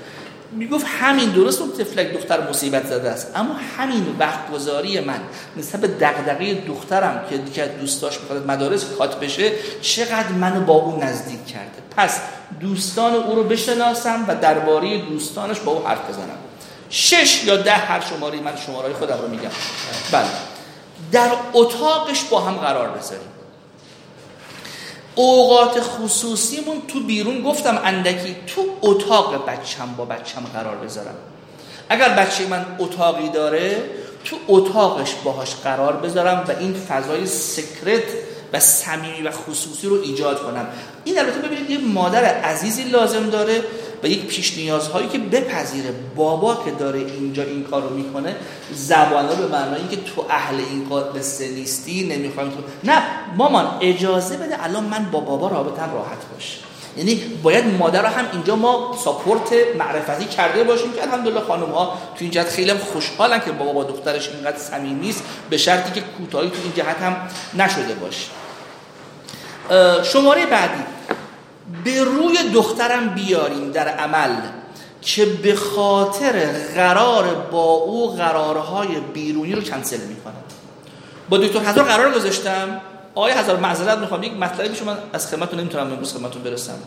[0.52, 3.32] می‌گفت همین درست اون تفلک دختر مصیبت زده است.
[3.36, 5.20] اما همین وقت گذاری من
[5.58, 11.04] نسبت به دغدغه دخترم که دیگه دوستاش می‌خواد مدارس کات بشه چقدر منو با اون
[11.04, 11.82] نزدیک کرده.
[11.98, 12.22] پس
[12.60, 16.38] دوستان او رو بشناسم و درباره دوستانش با او حرف بزنم.
[16.90, 19.50] شش یا ده هر شماره من شماره خودم رو میگم.
[20.12, 20.26] بله.
[21.12, 23.28] در اتاقش با هم قرار بذاریم.
[25.16, 31.16] اوقات خصوصیمون تو بیرون گفتم اندکی تو اتاق بچم با بچم قرار بذارم.
[31.90, 33.84] اگر بچه من اتاقی داره
[34.26, 38.04] تو اتاقش باهاش قرار بذارم و این فضای سکرت
[38.54, 40.68] و صمیمی و خصوصی رو ایجاد کنم.
[41.04, 43.64] این البته ببینید یه مادر عزیزی لازم داره
[44.04, 48.36] و یک پیش نیازهایی که بپذیره بابا که داره اینجا این کار رو می‌کنه
[48.74, 51.22] زبانه به معنای اینکه تو اهل این به
[51.56, 53.04] نیستی نمی‌خوایم تو نه
[53.38, 56.58] مامان اجازه بده الان من با بابا رابطم راحت باشه.
[56.98, 61.86] یعنی باید مادر رو هم اینجا ما ساپورت معرفتی کرده باشیم که الحمدلله خانم ها
[61.86, 66.02] تو این جهت خیلی خوشحالن که بابا با دخترش اینقدر صمیمی است به شرطی که
[66.18, 67.16] کوتاهی تو این جهت هم
[67.54, 68.28] نشده باشه.
[70.04, 70.84] شماره بعدی.
[71.84, 74.36] به روی دخترم بیاریم در عمل
[75.02, 80.34] که به خاطر قرار با او قرارهای بیرونی رو کنسل می‌کنم.
[81.30, 82.82] با دکتر هزار قرار گذاشتم.
[83.16, 84.24] آقای هزار معذرت می‌خوام.
[84.24, 86.78] یک مطلبی من از خدمتتون نمی‌تونم امروز خدمتتون برسم.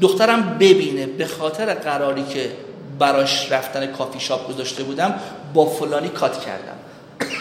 [0.00, 2.52] دخترم ببینه به خاطر قراری که
[2.98, 5.14] براش رفتن کافی شاپ گذاشته بودم
[5.54, 6.76] با فلانی کات کردم.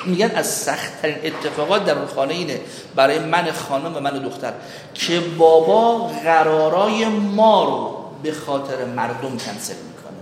[0.06, 2.60] میگن از سختترین اتفاقات در اون خانه اینه.
[2.96, 4.54] برای من خانم و من دختر.
[4.94, 10.18] که بابا قرارای ما رو به خاطر مردم کنسل می‌کنه.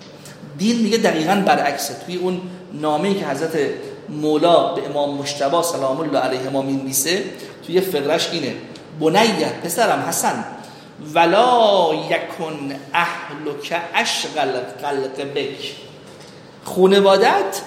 [0.58, 1.94] دین میگه دقیقا برعکسه.
[2.06, 2.42] توی اون
[2.74, 3.58] نامه که حضرت
[4.10, 7.24] مولا به امام مشتبه سلام الله علیه ما می‌نویسه
[7.68, 8.56] توی فقرش اینه.
[9.00, 10.46] بنیه پسرم حسن
[11.14, 14.52] ولا یکن اهلک اشغل
[14.84, 15.76] قلق بک.
[16.66, 17.62] خونوادت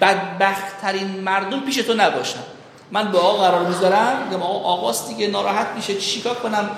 [0.00, 2.38] بدبختترین مردم پیش تو نباشن.
[2.90, 6.70] من به آقا قرار می‌ذارم میگم آقا آقاست دیگه ناراحت میشه چیکار کنم؟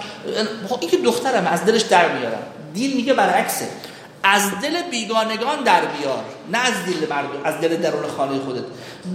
[0.81, 2.43] این که دخترم از دلش در میارم.
[2.75, 3.69] دین میگه برعکسه.
[4.23, 8.65] از دل بیگانگان در بیار نه از دل مردم از دل درون خانه خودت.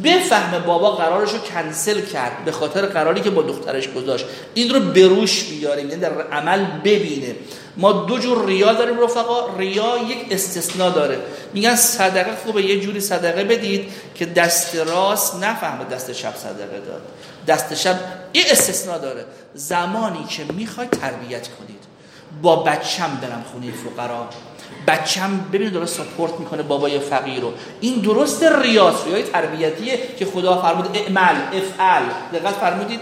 [0.04, 4.26] بفهم بابا قرارش رو کنسل کرد به خاطر قراری که با دخترش گذاشت.
[4.54, 7.36] این رو بروش بیاریم یعنی در عمل ببینه.
[7.78, 9.58] ما دو جور ریا داریم رفقا.
[9.58, 11.20] ریا یک استثناء داره.
[11.54, 17.02] میگن صدقه خوبه یه جوری صدقه بدید که دست راست نفهمه دست چپ صدقه داد.
[17.48, 17.96] دست چپ
[18.34, 19.26] یه استثناء داره.
[19.54, 21.86] زمانی که می‌خوای تربیت کنید.
[22.42, 24.30] با بچم برم خونه فقرا.
[24.88, 27.54] بچم ببین داره سپورت می‌کنه بابای فقیر رو.
[27.82, 32.04] این درست ریاض ریای تربیتیه که خدا فرمود اعمل افعل.
[32.34, 33.00] دقت فرمودید؟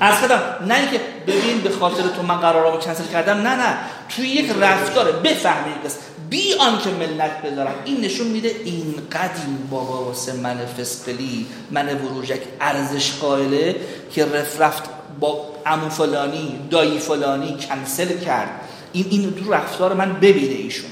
[0.00, 3.78] از خدم نه اینکه ببین به خاطر تو من قرارامو کنسل کردم نه نه.
[4.08, 5.96] توی یک رفتاره بفهمید بس.
[6.30, 7.74] بی آنکه ملت بذارم.
[7.84, 13.76] این نشون میده این قدیم بابا واسه من فسقلی من وروژک ارزش قائله
[14.12, 14.26] که
[14.58, 14.82] رفت
[15.20, 18.50] با عمو فلانی دایی فلانی کنسل کرد.
[18.94, 20.90] این این تو رفتار من ببینه ایشون.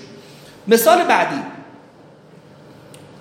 [0.68, 1.42] مثال بعدی.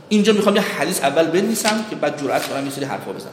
[0.09, 3.32] اینجا می‌خوام یه حدیث اول بنویسم که بعد جرأت کنم یه سری حرفا بزنم.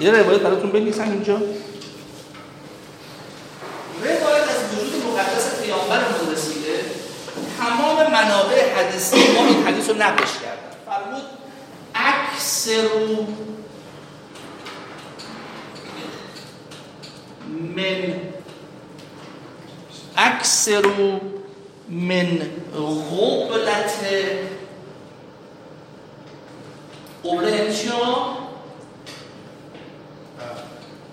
[0.00, 1.34] یه روایت براتون بنویسم اینجا.
[4.02, 6.00] روایت از وجود مقدس پیامبر
[6.32, 6.84] رسیده.
[7.58, 10.76] تمام منابع حدیثی ما این حدیث رو نقش کردن.
[10.86, 11.22] فرمود
[11.94, 12.88] اکثر
[17.76, 18.33] من
[20.16, 20.82] اکثر
[21.88, 22.38] من
[22.76, 23.94] غبلت
[27.24, 27.88] قبله یعنی چی؟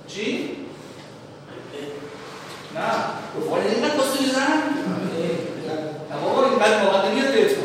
[0.08, 0.50] چی؟
[2.76, 2.82] نه
[3.52, 4.62] ولی اینقدر پاسو می‌زنن
[6.24, 7.64] بابا این بعد واقعا نمیاد بهتون.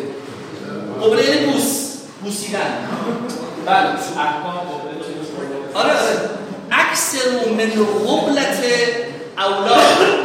[1.02, 1.86] قبله یعنی بوس.
[2.22, 2.88] بوسیدن.
[3.66, 3.88] بله.
[5.74, 6.30] آره آره.
[6.70, 7.70] اکثر من
[8.06, 8.64] غبلت
[9.38, 10.15] اولاد.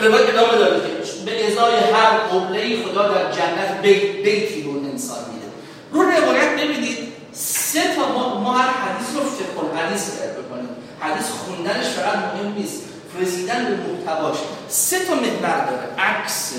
[0.00, 0.88] روایت ادامه داره که
[1.26, 5.46] به ازای هر قبله خدا در جنت بیت بیتی رو انسان میده.
[5.92, 6.98] رو روایت ببینید
[7.32, 10.68] سه تا ما, ما هر حدیث رو فقه حدیث بکنیم.
[11.00, 12.82] حدیث خوندنش فقط مهم نیست.
[13.20, 14.36] رسیدن به محتواش.
[14.68, 15.88] سه تا محور داره.
[15.98, 16.56] اکثر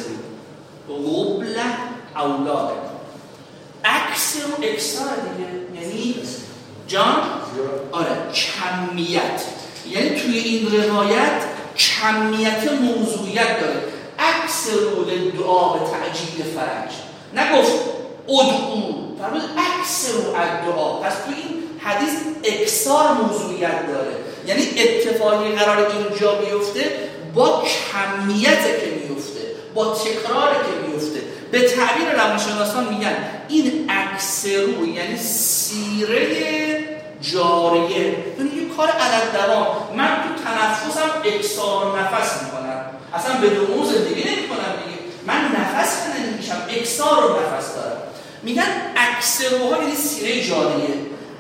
[0.89, 1.61] قبله
[2.15, 2.71] اولاد
[3.83, 5.81] اکثر و اکثار دیگه.
[5.81, 6.15] یعنی
[6.87, 7.23] جان.
[7.91, 8.17] آره.
[8.33, 9.41] کمیت.
[9.89, 11.50] یعنی توی این روایت
[11.81, 13.83] کمیت موضوعیت داره.
[14.19, 16.91] عکس رول دعا به تعجیل فرج
[17.33, 17.71] نگفت
[18.29, 18.91] ادعو.
[19.19, 20.99] فرمود عکس رو دعا.
[20.99, 22.13] پس تو این حدیث
[22.43, 24.11] اکسار موضوعیت داره.
[24.47, 29.41] یعنی اتفاقی قرار اینجا بیفته با کمیت که میفته
[29.73, 31.21] با تکرار که میفته
[31.51, 33.15] به تعبیر روانشناسان میگن
[33.49, 33.89] این
[34.55, 37.99] رو یعنی سیره جاریه.
[38.37, 39.67] یعنی یه کار علت دوام
[39.97, 42.85] من تو تنفسم اکسار نفس می‌کنم.
[43.13, 44.97] اصلا به دومو زندگی نمی کنم دیگه.
[45.27, 47.97] من نفس کنه نمیشم اکسار رو نفس دارم.
[48.43, 48.67] میگن
[48.97, 50.95] اکسروها یعنی سیره جاریه.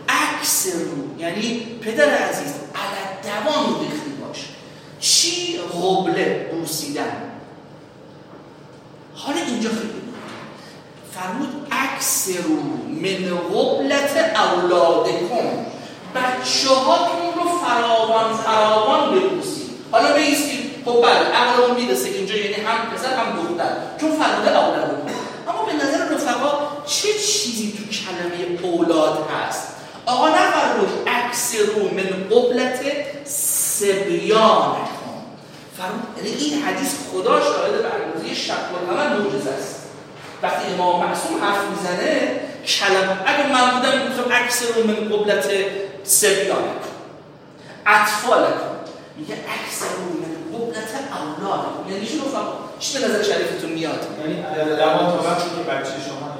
[0.09, 4.45] اکسرو یعنی پدر عزیز علت دوام بخی باش.
[4.99, 7.23] چی؟ غبله بوسیدن.
[9.15, 10.10] حالا اینجا خیلی
[11.15, 12.57] فرمود اکسرو
[13.01, 15.65] من غبلت اولادکم.
[16.15, 22.95] بچه هاتون رو فراوان فراوان ببوسید حالا بیستید خب بله عقلمون می‌رسه اینجا یعنی هم
[22.95, 23.71] پسر هم دختر.
[24.01, 25.09] چون فرموده اولاد
[25.47, 26.51] اما به نظر رفقا
[26.87, 29.67] چه چیزی تو کلمه اولاد هست؟
[30.05, 32.81] آقا نفرمود اکسرو من قبلت
[33.25, 34.75] سبیان
[35.77, 38.53] فرمود این حدیث خدا شاهد برگزی شک
[38.89, 39.80] و موجز است.
[40.43, 45.49] وقتی امام معصوم حرف می‌زنه کلمه اگه من بودم می‌گفتم اکثر من قبلت
[46.03, 46.63] سبیان
[47.85, 48.71] اطفالتون
[49.17, 54.43] میگه اکثر من قبلت اولاد یعنی شنو فهم؟ چی به نظر شریفتون میاد؟ یعنی
[54.77, 56.31] دوام تا وقتی که بچه شما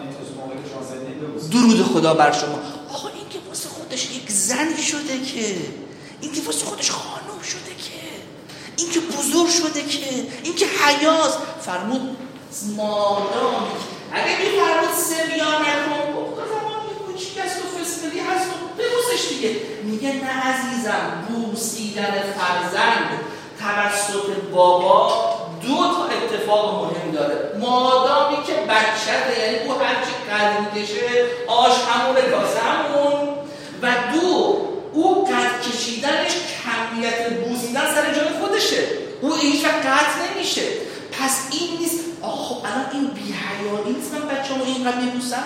[1.51, 2.59] درود خدا بر شما.
[2.93, 5.55] آقا این که واسه خودش یک زن شده که
[6.21, 8.01] این که واسه خودش خانم شده که
[8.77, 10.05] این که بزرگ شده که
[10.43, 12.17] این که حیاز فرمود
[12.75, 13.71] مادامی
[14.13, 19.55] اگه میفرمود سبیا نکن خب زمانی کوچیک است و فسقلی هست و ببوسش دیگه.
[19.83, 23.09] میگه نه عزیزم بوسیدن فرزند
[23.59, 25.31] توسط بابا
[25.61, 27.51] دو تا اتفاق مهم داره.
[27.59, 33.29] مادامی که بچه یعنی او هرچی قد می‌کشه آش همون کاسه همون.
[33.81, 34.57] و دو
[34.93, 38.83] او قد کشیدنش کمیت بوسیدن سر جای خودشه.
[39.21, 40.61] او هیچ قطع نمیشه.
[41.11, 41.99] پس این نیست.
[42.21, 44.13] آخ خب الان این بی‌حیایی نیست.
[44.13, 45.43] من بچه‌مو اینقدر میبوسم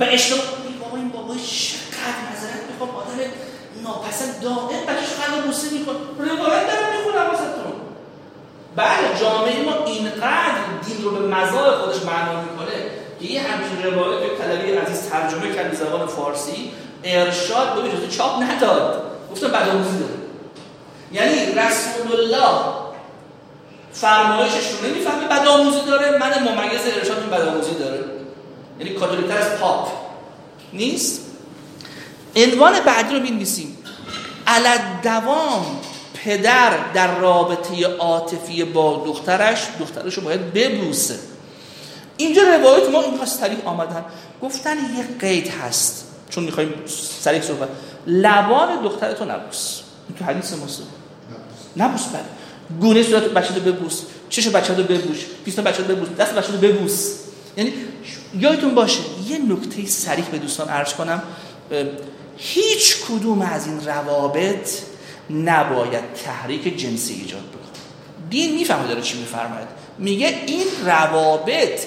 [0.00, 0.44] و اشتباه
[0.80, 2.90] بابا این بابا چقدر نظرت می‌خوام.
[2.90, 3.18] آدم
[3.84, 7.72] ناپسند دائم بچه‌ش قدر بوسه میکن روایت دارم می‌خونم واسهتون.
[8.76, 12.76] بله جامعه ما اینقدر دین رو به مزار خودش معنا می‌کنه
[13.20, 16.72] که یه همچین روایت که طلبی عزیز ترجمه کرد به زبان فارسی
[17.04, 19.02] ارشاد به چاپ نداد.
[19.32, 20.14] گفتم بدآموزی داره
[21.12, 22.91] یعنی رسول الله
[23.92, 26.18] فرمایشش رو نمی‌فهمه بدآموزی داره.
[26.18, 28.04] من ممیز ارشاد بدآموزی داره.
[28.80, 29.88] یعنی کاتولیکتر از پاپ.
[30.72, 31.20] نیست؟
[32.36, 33.78] عنوان بعدی رو بنویسیم
[34.46, 35.80] علت دوام
[36.14, 41.18] پدر در رابطه عاطفی با دخترش دخترش رو باید ببوسه.
[42.16, 44.04] اینجا روایت ما این سریع آمدن.
[44.42, 46.08] گفتن یه قید هست.
[46.30, 46.74] چون می‌خوایم
[47.20, 47.68] سریع صحبت.
[48.06, 49.80] لبان دخترتو نبوس.
[50.18, 50.86] تو حدیث مسلم
[51.76, 52.24] نبوس بله.
[52.80, 54.02] گونه صورت بچه رو ببوس.
[54.28, 55.18] چش بچه رو ببوس.
[55.44, 56.08] پیستان بچه رو ببوس.
[56.08, 57.14] دست بچه رو ببوس.
[57.56, 57.72] یعنی
[58.38, 61.22] یادتون باشه یه نکته سریح به دوستان عرض کنم.
[62.36, 64.70] هیچ کدوم از این روابط
[65.30, 67.62] نباید تحریک جنسی ایجاد بکنه.
[68.30, 69.68] دین می‌فهمه داره چی میفرماید.
[69.98, 71.80] میگه این روابط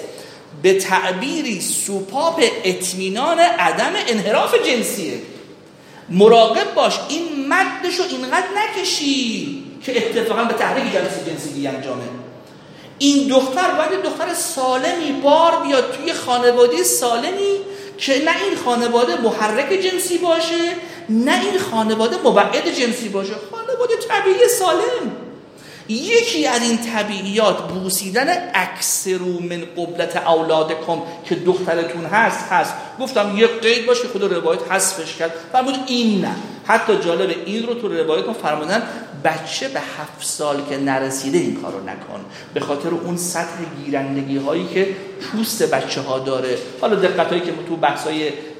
[0.62, 5.18] به تعبیری سوپاپ اطمینان عدم انحراف جنسیه.
[6.08, 9.65] مراقب باش این مدش رو اینقدر نکشی.
[9.82, 12.02] که اتفاقا به تحریک جنسی جنسی انجامه.
[12.98, 17.60] این دختر باید دختر سالمی بار بیاد توی خانواده سالمی
[17.98, 20.74] که نه این خانواده محرک جنسی باشه
[21.08, 23.32] نه این خانواده مبعد جنسی باشه.
[23.50, 25.25] خانواده طبیعی سالم.
[25.88, 32.74] یکی از این طبیعیات بوسیدن اکثرو من قبلت اولادکم که دخترتون هست هست.
[33.00, 35.32] گفتم یک قید باشه خود روایت حذفش کرد.
[35.52, 36.36] فرمود این نه.
[36.66, 38.82] حتی جالب این رو تو روایت فرمودن
[39.24, 42.24] بچه به هفت سال که نرسیده این کارو نکن.
[42.54, 46.58] به خاطر اون سطح گیرندگی هایی که پوست بچه ها داره.
[46.80, 48.06] حالا دقت هایی که تو بحث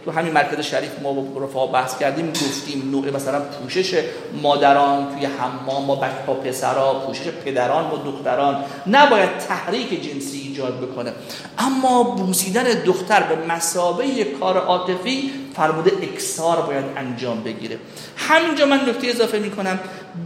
[0.05, 4.03] تو همین مرکز شریف ما با رفاه بحث کردیم گفتیم نوع مثلا پوشش
[4.43, 8.65] مادران توی حمام با بچه ها پسرا پوشش پدران با دختران.
[8.87, 11.13] نباید تحریک جنسی ایجاد بکنه.
[11.59, 17.79] اما بوسیدن دختر به مسابه کار عاطفی فرموده اکسار باید انجام بگیره.
[18.17, 19.79] همینجا من نکته اضافه می‌کنم.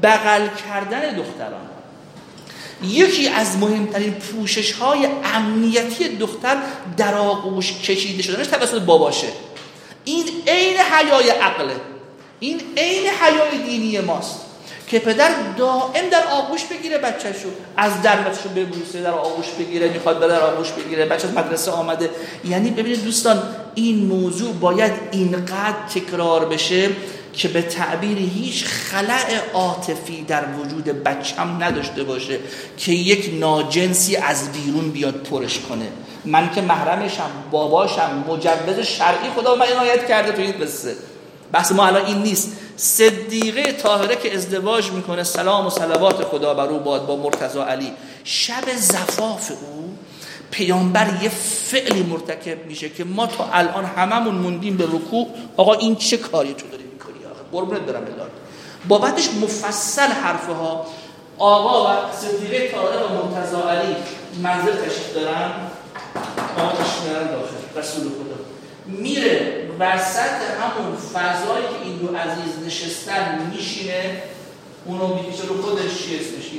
[0.03, 1.70] بغل کردن دختران.
[2.83, 6.57] یکی از مهمترین پوشش های امنیتی دختر
[6.97, 9.29] در آغوش کشیده شدنش توسط باباشه.
[10.05, 11.77] این عین حیای عقله.
[12.41, 14.41] این عین حیای دینی ماست
[14.91, 20.21] که پدر دائم در آغوش بگیره بچهشو از در بچهشو ببوسه در آغوش بگیره می‌خواد
[20.21, 22.11] به در آغوش بگیره بچه از مدرسه آمده.
[22.45, 23.43] یعنی ببینید دوستان
[23.75, 26.89] این موضوع باید اینقدر تکرار بشه
[27.33, 32.39] که به تعبیر هیچ خلع عاطفی در وجود بچم نداشته باشه
[32.77, 35.89] که یک ناجنسی از بیرون بیاد پرش کنه.
[36.25, 40.97] من که محرمشم باباشم مجوز شرعی خدا من عنایت کرده تو این قصه.
[41.53, 42.53] بحث ما الان این نیست.
[42.77, 47.93] صدیقه طاهره که ازدواج می‌کنه سلام و صلوات خدا بر او باد با مرتضی علی.
[48.25, 49.97] شب زفاف او
[50.51, 51.29] پیامبر یه
[51.65, 55.29] فعلی مرتکب میشه که ما تا الان هممون موندیم به رکوع.
[55.57, 56.80] آقا این چه کاری تو
[57.53, 58.31] قربونت برم الهی
[58.89, 60.87] با بعدش مفصل حرفه ها
[61.39, 63.97] آقا و صدیقه طاهره و مرتضی علی
[64.43, 65.53] منزل تشریف دارن.
[66.59, 67.79] آقا تشریف داخل.
[67.79, 68.45] رسول خدا.
[68.87, 74.23] میره وسط همون فضایی که این دو عزیز نشستن میشینه.
[74.85, 76.03] اونو می‌کشه رو خودش.
[76.03, 76.51] چی اسمش؟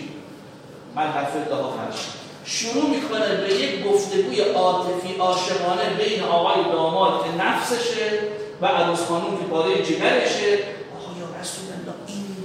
[0.96, 2.00] من حرف آخرش
[2.46, 8.20] شروع می‌کنه به یک گفتگوی عاطفی عاشقانه بین آقای داماد که نفسشه
[8.62, 10.60] و عروس خانوم که پاره جگرشه
[10.98, 11.96] آقا یا رسول الله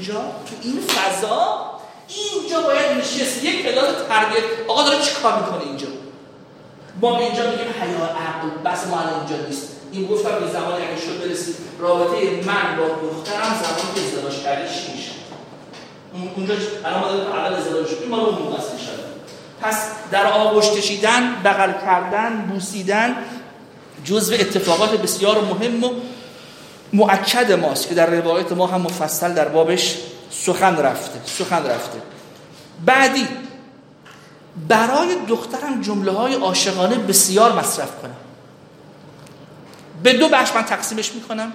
[0.06, 1.70] اینجا تو این فضا
[2.08, 4.44] اینجا باید نشست یک پدال تربیت.
[4.68, 5.86] آقا داره چی کار می‌کنه اینجا؟
[7.00, 9.68] ما اینجا میگیم حیا عقل بس ما اینجا نیست.
[9.92, 14.74] این گفتم به زمانی اگه شد برسید رابطه من با دخترم زمانی که ازدواج کردی
[14.74, 15.10] چی میشه؟
[16.36, 16.54] اونجا
[16.84, 18.56] الان ما داریم اول ازدواج شد ما رو اون
[19.62, 23.16] پس در آغوش کشیدن بغل کردن بوسیدن
[24.04, 25.90] جزو اتفاقات بسیار مهم و
[26.96, 29.96] مؤکد ماست که در روایت ما هم مفصل در بابش
[30.30, 32.02] سخن رفته سخن رفته.
[32.86, 33.28] بعدی
[34.68, 38.16] برای دخترم جمله های عاشقانه بسیار مصرف کنم.
[40.02, 41.52] به دو بخش من تقسیمش می‌کنم.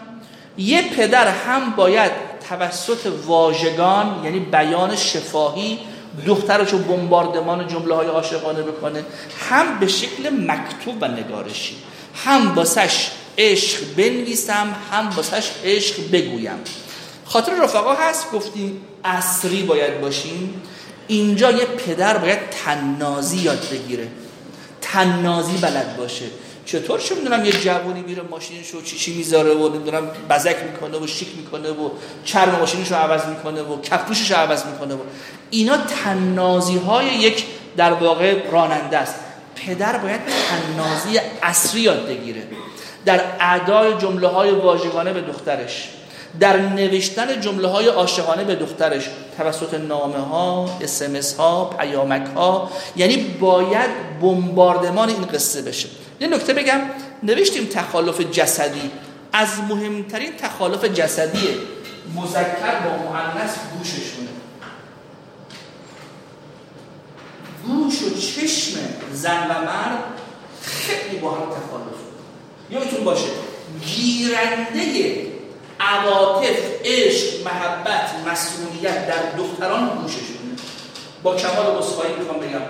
[0.58, 2.12] یه پدر هم باید
[2.50, 5.80] توسط واژگان یعنی بیان شفاهی
[6.26, 9.04] دخترشو بمباردمان جمله های عاشقانه بکنه
[9.50, 11.76] هم به شکل مکتوب و نگارشی
[12.26, 13.12] هم باسش
[13.42, 16.60] عشق بنویسم هم باسش عشق بگویم.
[17.26, 20.62] خاطر رفقا هست گفتیم اصری باید باشیم.
[21.08, 24.08] اینجا یه پدر باید تنازی یاد بگیره.
[24.82, 26.26] تنازی بلد باشه.
[26.66, 30.98] چطور؟ چه می‌دونم یه جوونی میره ماشینش رو چی چی می‌ذاره و نمی‌دونم بزک می‌کنه
[30.98, 31.90] و شیک می‌کنه و
[32.26, 35.00] چرم ماشینش رو عوض می‌کنه و کفپوشش رو عوض می‌کنه و
[35.50, 37.46] اینا تنازی های یک
[37.78, 39.16] در واقع راننده است.
[39.56, 42.44] پدر باید تنازی اصری یاد بگیره.
[43.06, 45.90] در ادای جمله های واژگانه به دخترش
[46.40, 53.18] در نوشتن جمله های عاشقانه به دخترش توسط نامه ها اسمس ها پیامک ها یعنی
[53.18, 55.90] باید بمباردمان این قصه بشه.
[56.20, 56.82] یه نکته بگم
[57.24, 58.92] نوشتیم تخالف جسدی.
[59.34, 61.48] از مهمترین تخالف جسدی
[62.16, 64.28] مذکر با مؤنث گوششونه.
[67.68, 68.80] گوش و چشم
[69.14, 70.04] زن و مرد
[70.62, 72.01] خیلی با هم تخالف.
[72.72, 73.28] یادتون باشه
[73.86, 75.28] گیرنده
[75.80, 80.56] عواطف عشق محبت مسئولیت در دختران گوششونه
[81.24, 82.62] با کمال بسخایی می‌خوام بگم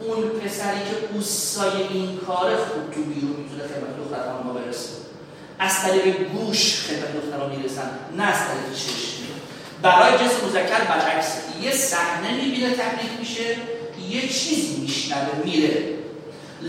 [0.00, 4.88] اون پسری که اوسای این کار خوب تو بیرون می‌تونه خدمت دختران ما برسه.
[5.58, 9.14] از طریق گوش خدمت دختران می‌رسن نه از طریق چشم.
[9.82, 11.26] برای جنس مذکر برعکس
[11.62, 13.56] یه صحنه می‌بینه تحریک میشه
[14.10, 16.03] یه چیزی میشنوه میره.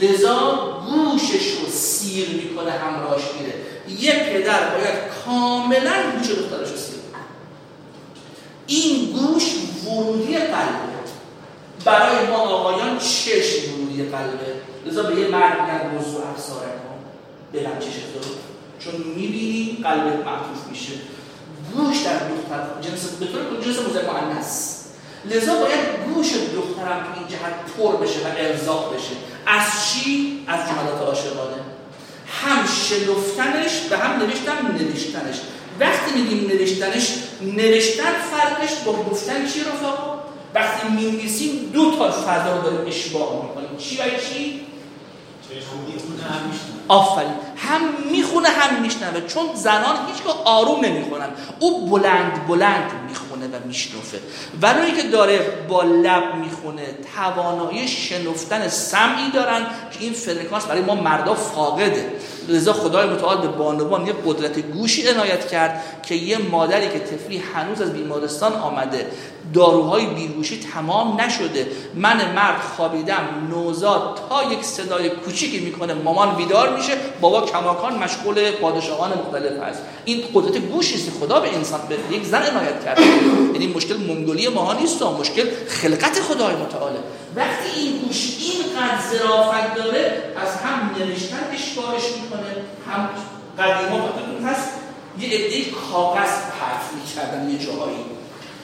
[0.02, 3.54] لذا گوشش رو سیر می‌کنه همراهش میره.
[4.02, 6.96] یه پدر باید کاملا گوش دخترش رو سیر
[8.68, 9.44] این گوش
[9.86, 10.86] ورودی قلبه.
[11.86, 14.56] برای ما آقایان چشم ورودی قلبه.
[14.86, 16.98] لذا به یه مرد میگن موضوع افساره کن
[17.54, 18.30] بلم چشم
[18.80, 20.94] چون می‌بینی قلبت معطوف میشه.
[21.74, 22.90] گوش در دختر.
[22.90, 24.75] جنس به طور جنس معنیس
[25.30, 25.80] لذا باید
[26.14, 29.16] گوش دخترم تو این جهت پر بشه و ارزاق بشه.
[29.48, 31.58] از چی؟ از جملات عاشقانه.
[32.44, 35.36] هم شلفتنش و هم نوشتن نوشتنش.
[35.80, 40.20] وقتی میگیم نوشتنش نوشتن فرقش با گفتن چی رفاق؟
[40.56, 43.78] وقتی می‌نویسیم دو تا فضا رو داریم اشباه می‌کنیم.
[43.78, 44.62] چی و چی؟
[46.88, 47.34] آفرین.
[47.58, 49.22] هم می‌خونه هم میشنوه.
[49.22, 51.30] چون زنان هیچگاه آروم نمی‌خونن.
[51.60, 53.25] او بلند بلند می‌خونه.
[53.48, 54.20] و میشنفه
[54.96, 55.40] که داره
[55.70, 56.84] با لب می‌خونه
[57.16, 62.12] توانایی شنفتن سمعی دارن که این فرکانس برای ما مردا فاقده.
[62.48, 67.38] لذا خدای متعال به بانوان یه قدرت گوشی عنایت کرد که یه مادری که طفلی
[67.38, 69.08] هنوز از بیمارستان آمده.
[69.54, 71.68] داروهای بیهوشی تمام نشده.
[71.96, 78.52] من مرد خوابیدم نوزاد تا یک صدای کوچیکی می‌کنه مامان بیدار میشه بابا کماکان مشغول
[78.52, 79.82] پادشاهان مختلف هست.
[80.06, 83.04] این قدرت گوشی است خدا به انسان به یک زن عنایت کرده.
[83.54, 87.00] یعنی مشکل منگولی ماها نیست مشکل خلقت خدای متعاله.
[87.36, 92.52] وقتی این گوش اینقدر ظرافت داره از هم نوشتن اشباهش می‌کنه
[92.88, 93.10] هم
[93.60, 94.10] قدیما
[94.50, 94.70] هست
[95.20, 98.06] یه عده کاغذ پرت می‌کردن یه جاهایی.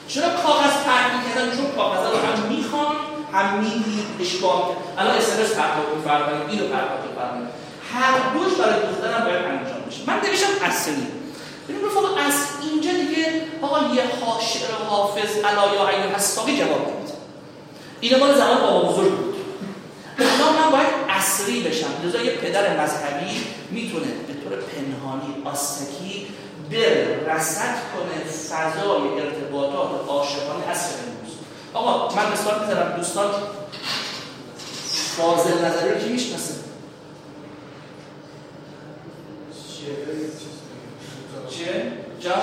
[0.08, 2.96] چرا کاغذ پرت می‌کردن؟ چون کاغذ رو هم می‌خوان
[3.32, 7.48] هم می‌دید اشباه الان اسمس پرتاب میفرمایید اینو پرتاب میفرمایید
[7.92, 10.00] هر دوش برای دخترم باید انجام بشه.
[10.06, 11.06] من نوشتم اصلی
[11.72, 14.02] ببین رفاق از اینجا دیگه آقا یه
[14.88, 17.12] حافظ علایا عین اساقی جواب نمیده
[18.00, 19.34] این مال زمان بابا بزرگ بود.
[20.18, 21.86] الان من باید اصری بشم.
[22.04, 26.26] لذا یه پدر مذهبی می‌تونه به طور پنهانی آستکی
[26.70, 31.36] بر رسد کنه فضای ارتباطات عاشقانه اصر امروز.
[31.74, 33.30] آقا من مثال می‌ذارم دوستان
[35.16, 36.54] فاضل نظری کی می‌شناسه؟
[41.50, 42.34] چه؟ جا؟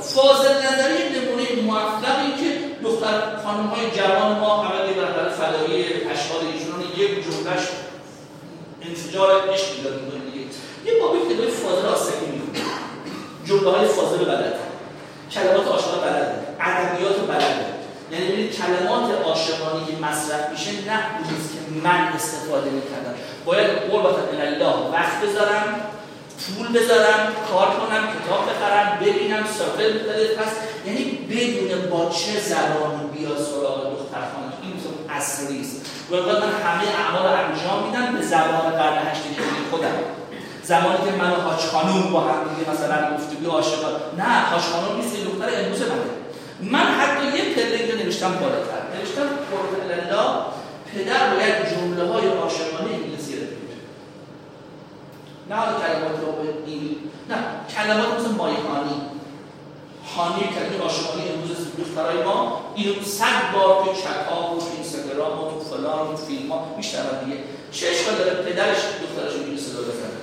[0.00, 2.50] فاضل نظری نمونه موفقی که
[2.84, 7.68] دختر خانم های جوان ما همه در فدایی اشعار ایشون یک جملهش
[8.82, 10.46] انفجار عشق داره دیگه.
[10.86, 12.64] یه بابی که فاضل آسکی می‌کنه.
[13.46, 14.54] جمله های فاضل بلده.
[15.32, 16.34] کلمات عاشقانه بلده.
[16.60, 17.64] ادبیات بلده.
[18.12, 23.14] یعنی ببینید کلمات عاشقانه که مصرف میشه نه که من استفاده می‌کردم.
[23.44, 25.80] باید قربت الله وقت بذارم.
[26.38, 30.56] پول بذارم کار کنم کتاب بخرم ببینم مختلف هست.
[30.86, 34.52] یعنی بدون با چه زبانی بیا سراغ دختر خانم.
[34.62, 34.74] این
[35.16, 35.76] اصلی است.
[36.10, 39.36] و من همه اعمال انجام میدم به زبان قرن هشتگی
[39.70, 39.96] خودم.
[40.62, 44.96] زمانی که من و حاج خانوم با هم دیگه مثلا گفتگو عاشقا نه حاج خانوم
[44.96, 46.14] نیست دختر امروز منه.
[46.60, 48.82] من حتی یه پله اینجا نوشتم بالاتر.
[48.98, 50.30] نوشتم قرب الله
[50.94, 53.46] پدر باید جمله های عاشقانه انگلیسی رو
[55.50, 56.30] نه کلمات رو
[56.66, 56.96] این
[57.30, 57.36] نه
[57.76, 59.00] کلمات مثل مایهانی
[60.14, 60.44] خانی.
[60.54, 62.60] کلمه عاشقانه امروز دخترای ما.
[62.74, 67.24] اینو صد بار تو چکا و تو اینستاگرام و تو فلان و فیلم ها میشنون
[67.24, 67.38] دیگه.
[67.72, 70.14] چه اشکال داره؟ پدرش دخترش رو صدا بزنه.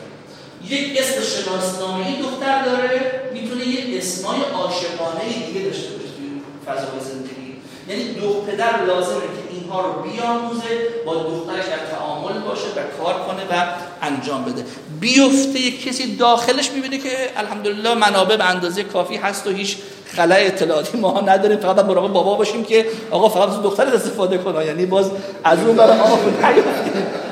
[0.68, 3.22] یک اسم شناسنامه دختر داره.
[3.34, 7.52] می‌تونه یه اسمای عاشقانه دیگه داشته باشه توی فضای زندگی.
[7.88, 13.44] یعنی دو پدر لازمه که رو بیاموزه با دخترش در تعامل باشه و کار کنه
[13.52, 13.66] و
[14.02, 14.66] انجام بده.
[15.00, 19.78] بیفته یک کسی داخلش می‌بینه که الحمدلله منابع به اندازه کافی هست و هیچ
[20.16, 24.86] خلای اطلاعاتی ما نداریم فقط مراقب بابا باشیم که آقا فقط دختر استفاده کنه یعنی
[24.86, 25.12] باز
[25.44, 26.18] از اون برای آقا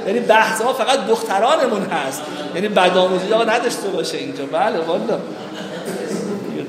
[0.07, 2.21] یعنی بحث ما فقط دخترانمون هست.
[2.55, 4.45] یعنی بدآموزی ها نداشته باشه اینجا.
[4.45, 5.19] بله والا.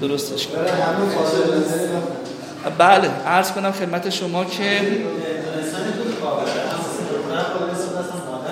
[0.01, 0.65] درستش کنم
[2.79, 4.81] بله عرض کنم خدمت شما که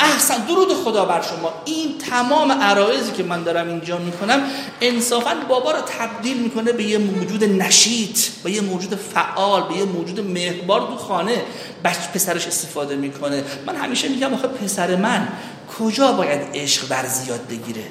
[0.00, 1.52] احسن درود خدا بر شما.
[1.64, 4.40] این تمام عرایزی که من دارم اینجا می‌کنم
[4.80, 9.84] انصافا بابا رو تبدیل می‌کنه به یه موجود نشیط به یه موجود فعال به یه
[9.84, 11.42] موجود مهربار تو خانه.
[11.84, 13.44] بچه پسرش استفاده می‌کنه.
[13.66, 15.28] من همیشه میگم آخه پسر من
[15.78, 17.82] کجا باید عشق زیاد بگیره؟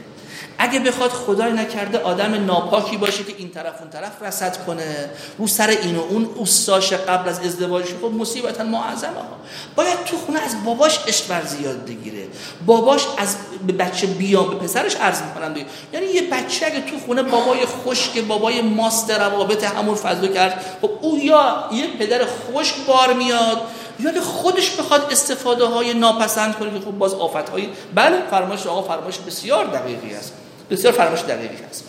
[0.58, 5.48] اگه بخواد خدای نکرده آدم ناپاکی باشه که این طرف اون طرف رسد کنه رو
[5.48, 9.38] سر این و اون اوستاش قبل از ازدواجش خب مصیبتا معظمه ها
[9.76, 12.28] باید تو خونه از باباش اشتبر زیاد بگیره.
[12.66, 13.36] باباش از
[13.80, 15.56] بچه بیام به پسرش عرض می‌کنم
[15.94, 20.90] یعنی یه بچه اگه تو خونه بابای خشک بابای ماست روابط همون فضل کرد خب
[21.02, 23.62] او یا یه پدر خشک بار میاد
[24.00, 28.82] یا خودش بخواد استفاده های ناپسند کنه که خب باز آفت های بله فرمایش آقا
[28.82, 30.34] فرمایش بسیار دقیقی است.
[30.72, 31.84] بسیار فرمایش دقیقی هست.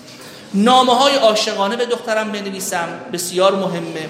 [0.55, 4.09] نامه های عاشقانه به دخترم بنویسم بسیار مهمه.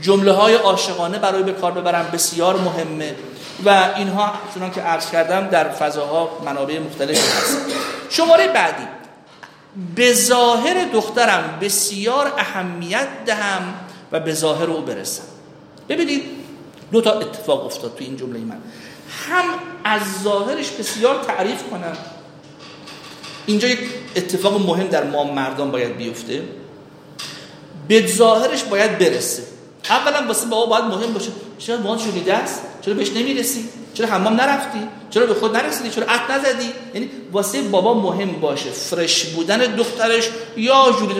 [0.00, 3.14] جمله های عاشقانه برای به کار ببرم بسیار مهمه.
[3.64, 7.58] و اینها چون که عرض کردم در فضاها منابع مختلفی هست.
[8.10, 8.88] شماره بعدی.
[9.94, 13.74] به ظاهر دخترم بسیار اهمیت دهم
[14.12, 15.22] و به ظاهر او برسم.
[15.88, 16.22] ببینید
[16.92, 18.58] دو تا اتفاق افتاد تو این جمله من.
[19.28, 19.44] هم
[19.84, 21.96] از ظاهرش بسیار تعریف کنم
[23.46, 23.78] اینجا یک
[24.16, 26.42] اتفاق مهم در ما مردان باید بیفته.
[27.88, 29.42] به ظاهرش باید برسه.
[29.90, 31.30] اولا واسه بابا باید مهم باشه.
[31.58, 34.78] چرا ما شدیده است؟ چرا بهش نمی‌رسی؟ چرا حمام نرفتی؟
[35.10, 38.70] چرا به خود نرسیدی؟ چرا عقد نزدی؟ یعنی واسه بابا مهم باشه.
[38.70, 41.14] فرش بودن دخترش یا جوری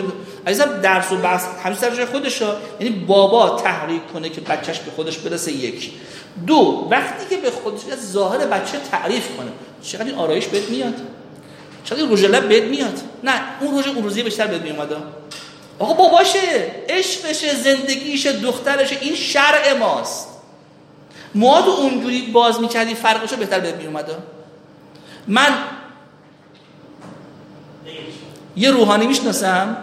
[0.47, 2.47] عزیزم درس و بحث همیشه سر جای خودشه.
[2.79, 5.91] یعنی بابا تحریک کنه که بچهش به خودش برسه یک
[6.47, 9.51] دو وقتی که به خودش ظاهر بچه تعریف کنه
[9.83, 10.93] چقدر این آرایش بهت میاد؟
[11.83, 12.99] چقدر روژ لب بهت میاد.
[13.23, 14.87] نه اون روژ اون روزی بیشتر بهت میومد
[15.79, 16.39] آقا باباشه
[16.89, 20.27] عشقشه زندگیشه دخترشه این شرع ماست.
[21.35, 24.11] مواد اونجوری باز می‌کردی فرقشو بهتر بهت میومد
[25.27, 25.53] من
[28.55, 29.77] یه روحانی می‌شناسم.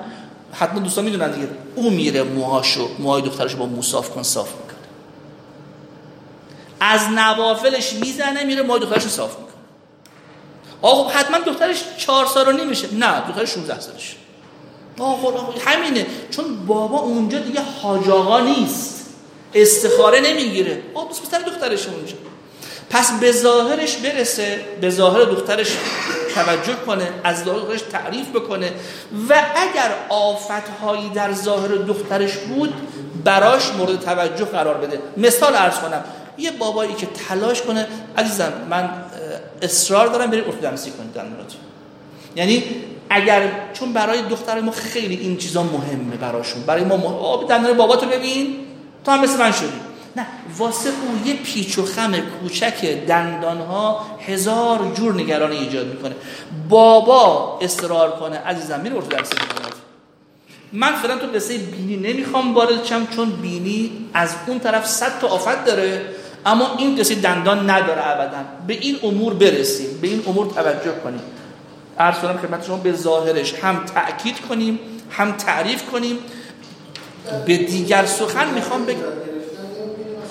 [0.52, 1.48] حتما دوستان می‌دونن دیگه.
[1.74, 4.76] او میره موهاشو موهای دخترشو با موصاف کن صاف می‌کنه.
[6.80, 9.49] از نوافلش می‌زنه میره موهای دخترشو صاف می‌کنه.
[10.82, 14.16] آقا حتما دخترش چهار سال و نمیشه نه دخترش 16 سالش.
[14.98, 16.06] آقا همینه.
[16.30, 19.06] چون بابا اونجا دیگه حاج آقا نیست.
[19.54, 20.82] استخاره نمی‌گیره.
[20.94, 22.14] آقا پسر دخترش اونجا.
[22.90, 25.68] پس به ظاهرش برسه به ظاهر دخترش
[26.34, 28.72] توجه کنه از دخترش تعریف بکنه
[29.28, 32.74] و اگر آفتهایی در ظاهر دخترش بود
[33.24, 35.00] براش مورد توجه قرار بده.
[35.16, 36.04] مثال عرض کنم.
[36.38, 37.86] یه بابایی که تلاش کنه
[38.18, 38.90] عزیزم من
[39.62, 41.60] اصرار دارم بریم ارتودنسی کنید دندوناتون
[42.36, 42.64] یعنی
[43.10, 46.94] اگر چون برای دختر ما خیلی این چیزا مهمه براشون برای ما.
[47.08, 48.56] آب دندان باباتو ببین
[49.04, 49.80] تو هم مثل من شدی.
[50.16, 50.26] نه
[50.58, 56.14] واسه اون یه پیچ و خم کوچک دندان ها هزار جور نگرانی ایجاد می‌کنه.
[56.68, 59.34] بابا اصرار کنه عزیزم میره ارتودنسی
[60.72, 65.28] من فعلا تو قصه بینی نمی‌خوام وارد چم چون بینی از اون طرف صد تا
[65.28, 66.14] آفت داره.
[66.46, 68.38] اما این کسی دندان نداره ابدا.
[68.66, 69.98] به این امور برسیم.
[70.02, 71.22] به این امور توجه کنیم.
[71.98, 74.78] عرض کنم خدمت شما به ظاهرش هم تأکید کنیم
[75.10, 76.18] هم تعریف کنیم.
[77.46, 78.98] به دیگر سخن می‌خوام بگم.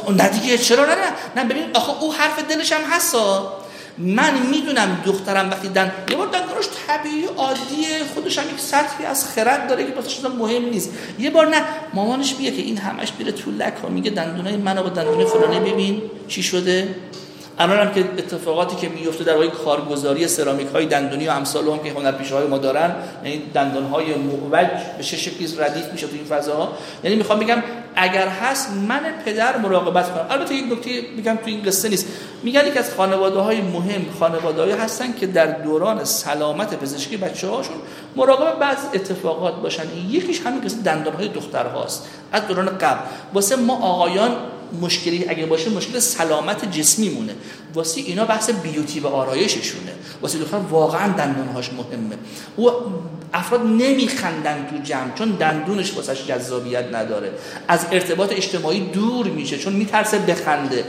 [0.09, 0.95] نه دیگه چرا؟ نه
[1.35, 1.43] نه.
[1.43, 3.53] ببین آخه او حرف دلش هم هستا
[3.99, 8.03] من می‌دونم دخترم وقتی دن یه بار دندانش طبیعی عادیه.
[8.13, 10.89] خودش هم یک سطحی از خرد داره که واسه مهم نیست.
[11.19, 11.61] یه بار نه
[11.93, 15.59] مامانش میگه که این همش میره تو لک ها میگه دندونای منو با دندون فلانه
[15.59, 16.95] ببین چی شده.
[17.59, 21.79] الان هم که اتفاقاتی که میفته در حال کارگزاری سرامیک های دندونی و امثال هم
[21.79, 26.15] که هنرپیشه های ما دارن یعنی دندان های معوج به چه شکلی ردیف میشه تو
[26.15, 26.71] این فضاها.
[27.03, 27.63] یعنی می‌خوام بگم
[27.95, 30.25] اگر هست من پدر مراقبت کنم.
[30.29, 32.07] البته یک نکته میگم تو این قصه نیست.
[32.43, 37.77] میگن یک از خانواده های مهم خانواده هستن که در دوران سلامت پزشکی بچه هاشون
[38.15, 39.83] مراقب بعض اتفاقات باشن.
[40.09, 42.99] یکیش همین قصه دندان های دختر هاست از دوران قبل.
[43.33, 44.31] واسه ما آقایان
[44.81, 47.35] مشکلی اگه باشه مشکل سلامت جسمی مونه.
[47.73, 49.91] واسه اینا بحث بیوتی و آرایششونه.
[50.21, 52.15] واسه دختر واقعا دندونهاش مهمه.
[52.55, 52.71] او
[53.33, 57.31] افراد نمیخندن تو جمع چون دندونش واسش جذابیت نداره.
[57.67, 60.85] از ارتباط اجتماعی دور میشه چون میترسه بخنده.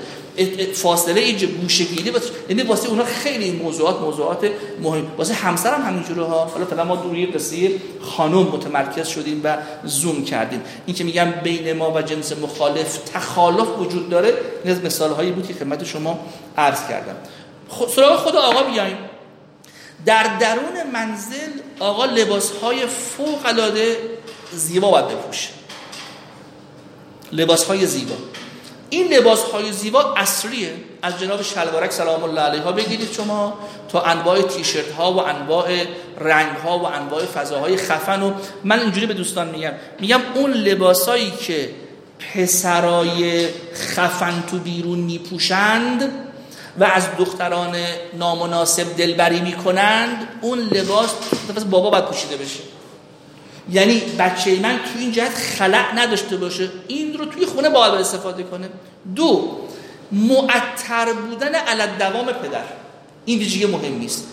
[0.73, 2.13] فاصله گوشگیری
[2.49, 4.51] یعنی واسه اونا خیلی موضوعات موضوعات
[4.83, 5.07] مهم.
[5.19, 6.45] واسه همسرم همینجوره ها.
[6.45, 7.71] حالا فعلا ما دوری قصه
[8.01, 10.63] خانم متمرکز شدیم و زوم کردیم.
[10.87, 14.35] این که میگم بین ما و جنس مخالف تخالف وجود داره
[14.65, 16.21] این از مثال هایی بود که خدمت شما
[16.57, 17.17] عرض کردم.
[17.97, 18.97] سراغ خود آقا بیایم.
[20.07, 23.97] در درون منزل آقا لباس های فوق العاده
[24.53, 25.49] زیبا باید بپوشه.
[27.33, 28.15] لباس های زیبا.
[28.91, 30.75] این لباس های زیبا اصلیه.
[31.03, 35.69] از جناب شلوارک سلام الله علیها بگیرید شما تا انواع تیشرت ها و انواع
[36.21, 38.33] رنگ ها و انواع فضاهای خفن و
[38.65, 39.73] من اینجوری به دوستان میگم.
[40.01, 41.71] میگم اون لباسایی که
[42.35, 46.13] پسرای خفن تو بیرون میپوشند
[46.79, 47.77] و از دختران
[48.19, 51.15] نامناسب دلبری می‌کنند اون لباس
[51.71, 52.80] بابا باید پوشیده بشه.
[53.73, 56.71] یعنی بچه من تو این جهت خلق نداشته باشه.
[56.89, 58.69] این رو توی خونه باید استفاده کنه.
[59.17, 59.59] دو
[60.13, 62.65] معطر بودن علت دوام پدر.
[63.25, 64.27] این ویژگی مهم نیست.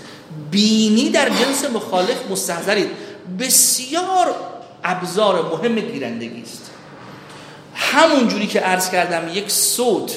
[0.52, 2.90] بینی در جنس مخالف مستحضرید
[3.40, 4.36] بسیار
[4.84, 6.72] ابزار مهم گیرندگی است.
[7.76, 10.12] همون جوری که عرض کردم یک صوت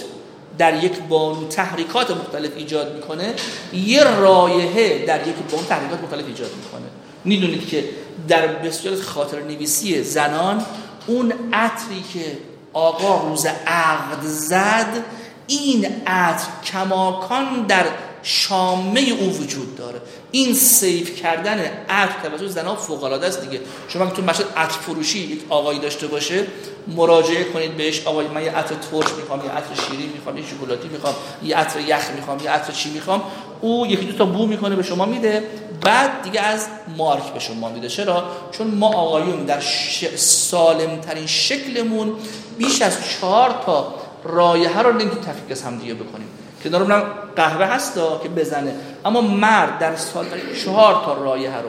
[0.59, 3.35] در یک بانو تحریکات مختلف ایجاد می‌کنه
[3.73, 6.87] یه رایحه در یک بانو تحریکات مختلف ایجاد می‌کنه.
[7.25, 7.85] می‌دونید که
[8.31, 10.65] در بسیار خاطر نویسی زنان
[11.07, 12.39] اون عطری که
[12.73, 15.05] آقا روز عقد زد
[15.47, 17.85] این عطر کماکان در
[18.23, 20.01] شامه او وجود داره.
[20.31, 21.59] این سیف کردن
[21.89, 23.61] عطر توسط زنان فوق العاده است دیگه.
[23.89, 26.47] شما تو مشهد عطر فروشی یک آقایی داشته باشه
[26.89, 30.89] مراجعه کنید بهش آقای من یه عطر ترش می‌خوام یه عطر شیرین می‌خوام یه شکلاتی
[30.89, 33.23] می‌خوام یه عطر یخ می‌خوام یه عطر چی می‌خوام؟
[33.61, 35.43] او یکی دو تا بو می‌کنه به شما میده
[35.81, 37.89] بعد دیگه از مارک به شما میده.
[37.89, 39.61] چرا؟ چون ما آقایون در
[40.17, 42.13] سالم ترین شکلمون
[42.59, 43.95] بیش از چهار تا
[44.25, 46.29] رایحه رو نمی‌تونیم تفکیک از هم دیگه بکنیم
[46.65, 47.03] کنار
[47.37, 50.27] قهوه هستا که بزنه اما مرد در سال
[50.65, 51.69] چهار تا رایحه رو.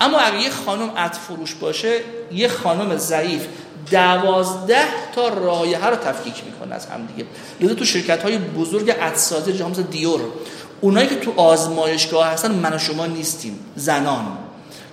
[0.00, 2.00] اما اگر یه خانم عطر فروش باشه
[2.32, 3.46] یه خانم ضعیف
[3.90, 4.84] دوازده
[5.14, 7.28] تا رایحه رو تفکیک می‌کنه از هم دیگه
[7.60, 10.20] لذا تو شرکت های بزرگ عطرسازی جهان مثل دیور
[10.80, 14.26] اونایی که تو آزمایشگاه هستن من و شما نیستیم زنان.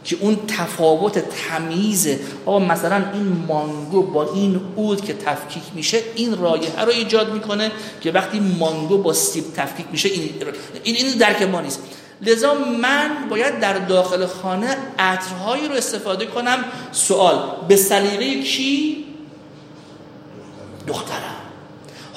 [0.07, 2.07] که اون تفاوت تمیز
[2.45, 7.71] آقا مثلا این مانگو با این اود که تفکیک میشه این رایحه رو ایجاد می‌کنه
[8.01, 10.29] که وقتی مانگو با سیب تفکیک میشه این
[10.83, 11.79] این, این درک ما نیست.
[12.21, 16.63] لذا من باید در داخل خانه عطرهایی رو استفاده کنم.
[16.91, 17.35] سوال
[17.67, 19.05] به سلیقه کی؟
[20.87, 21.46] دخترم.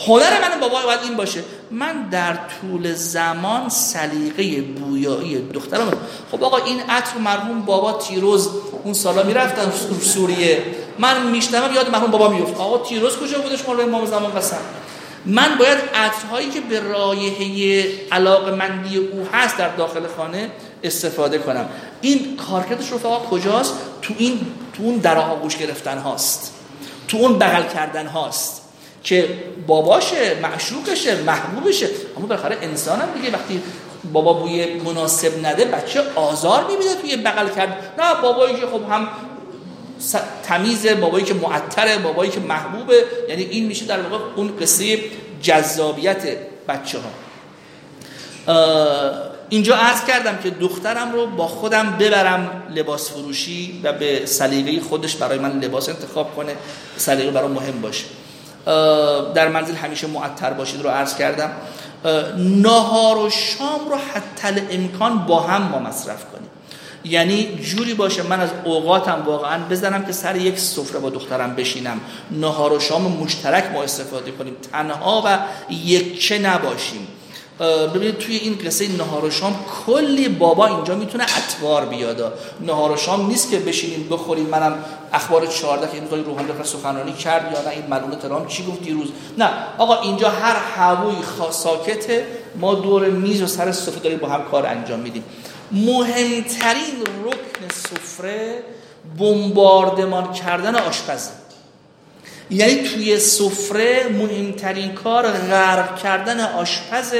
[0.06, 1.44] هنر من بابا باید این باشه.
[1.70, 5.92] من در طول زمان سلیقه بویایی دخترم
[6.32, 8.48] خب آقا این عطر مرحوم بابا تیروز
[8.84, 10.62] اون سالا می‌رفتن سوریه.
[10.98, 14.56] من میشنوم یاد مرحوم بابا میفت آقا تیروز کجا بودش؟ مال امام زمان قسم.
[15.26, 20.50] من باید عطرهایی که به رایحه علاق مندی او هست در داخل خانه
[20.82, 21.68] استفاده کنم.
[22.00, 24.40] این کارکردش رفقا کجاست؟ تو این
[24.76, 26.54] تو اون در آغوش گرفتن هاست.
[27.08, 28.59] تو اون بغل کردن هاست.
[29.02, 29.28] که
[29.66, 31.88] باباشه معشوقشه محبوبشه.
[32.16, 33.62] اما بالاخره انسان هم دیگه وقتی
[34.12, 37.94] بابا بوی مناسب نده بچه آزار می‌بینه توی بغل کرد.
[37.98, 39.08] نه بابایی که خب هم
[40.42, 43.04] تمیز بابایی که معطره بابایی که محبوبه.
[43.28, 44.98] یعنی این میشه در واقع اون قصه
[45.42, 46.36] جذابیت
[46.68, 47.10] بچه ها
[49.48, 55.16] اینجا عرض کردم که دخترم رو با خودم ببرم لباس فروشی و به سلیقه خودش
[55.16, 56.52] برای من لباس انتخاب کنه.
[56.96, 58.04] سلیقه برای مهم باشه.
[59.34, 61.50] در منزل همیشه معطر باشید رو عرض کردم.
[62.38, 66.50] نهار و شام رو حتی امکان با هم ما مصرف کنیم
[67.04, 72.00] یعنی جوری باشه من از اوقاتم واقعا بزنم که سر یک سفره با دخترم بشینم.
[72.30, 74.56] نهار و شام مشترک ما استفاده کنیم.
[74.72, 75.38] تنها و
[75.72, 77.08] یک نباشیم.
[77.94, 82.96] ببینید توی این قصه نهار و شام کلی بابا اینجا می‌تونه اطوار بیادا نهار و
[82.96, 84.46] شام نیست که بشینیم بخوریم.
[84.46, 88.66] منم اخبار 14 که این روحانی دفعه سخنرانی کرد یا نه این ملعون ترام چی
[88.66, 89.08] گفت دیروز؟
[89.38, 89.50] نه.
[89.78, 91.16] آقا اینجا هر هووی
[91.50, 92.26] ساکته
[92.60, 95.24] ما دور میز و سر سفره داریم با هم کار انجام میدیم.
[95.72, 98.62] مهمترین رکن سفره
[99.18, 101.30] بمباردمان کردن آشپزه.
[102.50, 107.14] یعنی توی سفره مهمترین کار غرق کردن آشپز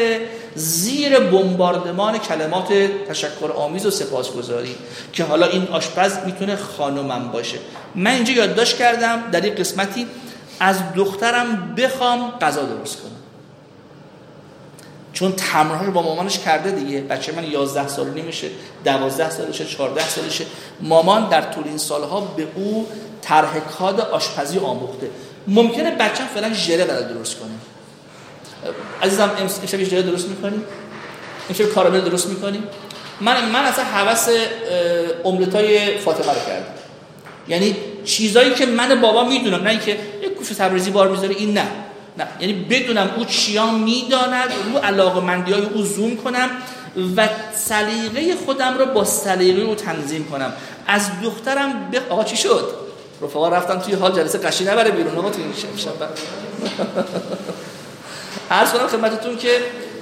[0.54, 2.68] زیر بمباردمان کلمات
[3.08, 4.74] تشکر آمیز و سپاسگزاری
[5.12, 7.58] که حالا این آشپز می‌تونه خانومم باشه.
[7.94, 10.06] من اینجا یادداشت کردم در این قسمتی
[10.60, 13.10] از دخترم بخوام غذا درست کنم.
[15.12, 17.00] چون تمرینش با مامانش کرده دیگه.
[17.00, 18.48] بچه من 11 سال نمیشه
[18.84, 20.44] 12 سالشه 14 سالشه.
[20.80, 22.86] مامان در طول این سالها به او
[23.22, 25.10] طرح کاد آشپزی آموخته.
[25.46, 27.50] ممکنه بچه فعلا ژله بلد درست کنه.
[29.02, 29.30] عزیزم
[29.62, 30.60] امشب ژله درست می‌کنی
[31.50, 32.62] امشب کارامل درست می‌کنی
[33.20, 34.28] من من اصلا حوس
[35.24, 36.66] املتای فاطمه رو کردم.
[37.48, 41.66] یعنی چیزایی که من بابا می‌دونم نه اینکه یک کوفه تبریزی بار می‌ذاره این نه.
[42.18, 42.26] نه.
[42.40, 46.50] یعنی بدونم او چیا می‌داند رو علاقه مندی های او زوم کنم
[47.16, 50.52] و سلیقه خودم رو با سلیقه او تنظیم کنم.
[50.86, 52.89] از دخترم به آقا چی شد؟
[53.22, 55.18] رفقا رفتن توی حال جلسه قشی نبره بیرون.
[55.18, 55.44] آقا توی
[55.76, 55.90] شب
[58.50, 59.58] عرض کنم خدمتتون که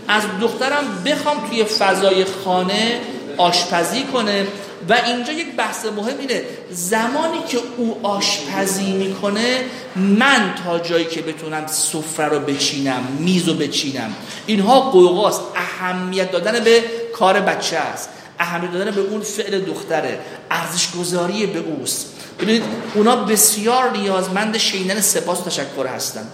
[0.09, 3.01] از دخترم بخوام توی فضای خانه
[3.37, 4.47] آشپزی کنه
[4.89, 6.45] و اینجا یک بحث مهم اینه.
[6.71, 9.65] زمانی که او آشپزی می‌کنه
[9.97, 14.15] من تا جایی که بتونم سفره رو بچینم میز رو بچینم.
[14.47, 15.41] اینها قوقاست.
[15.57, 18.09] اهمیت دادن به کار بچه است.
[18.39, 20.19] اهمیت دادن به اون فعل دختره.
[20.51, 22.07] ارزش گذاری به اوست.
[22.41, 22.63] ببینید
[22.95, 26.29] اونا بسیار نیازمند شینن سپاس و تشکر هستن.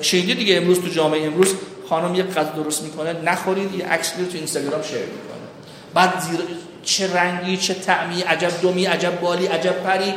[0.00, 1.54] شیدی دیگه امروز تو جامعه؟ امروز
[1.88, 5.38] خانم یه غذا درست می‌کنه نخورید یه عکس تو اینستاگرام شیر می‌کنه.
[5.94, 6.40] بعد زیر
[6.84, 10.14] چه رنگی چه تعمی عجب دومی عجب بالی عجب پری.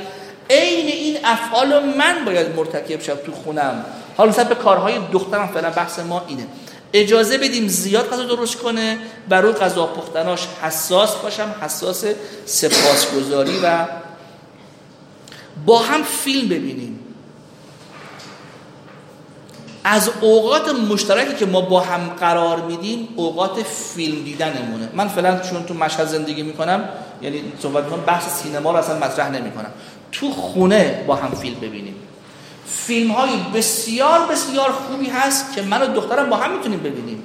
[0.49, 3.85] عین این افعال من باید مرتکب شد تو خونم.
[4.17, 6.47] حالا مثلا به کارهای دخترم فعلا بحث ما اینه.
[6.93, 8.97] اجازه بدیم زیاد غذا درست کنه
[9.29, 12.05] برای غذا پختناش حساس باشم حساس
[12.45, 13.85] سپاسگزاری و
[15.65, 16.99] با هم فیلم ببینیم.
[19.83, 24.89] از اوقات مشترکی که ما با هم قرار میدیم اوقات فیلم دیدنمونه.
[24.93, 26.89] من فعلا چون تو مشهد زندگی می‌کنم
[27.21, 29.69] یعنی صحبت می‌کنم بحث سینما رو اصلا مطرح نمی‌کنم.
[30.11, 31.95] تو خونه با هم فیلم ببینیم.
[32.65, 37.23] فیلم های بسیار بسیار خوبی هست که من و دخترم با هم می‌تونیم ببینیم.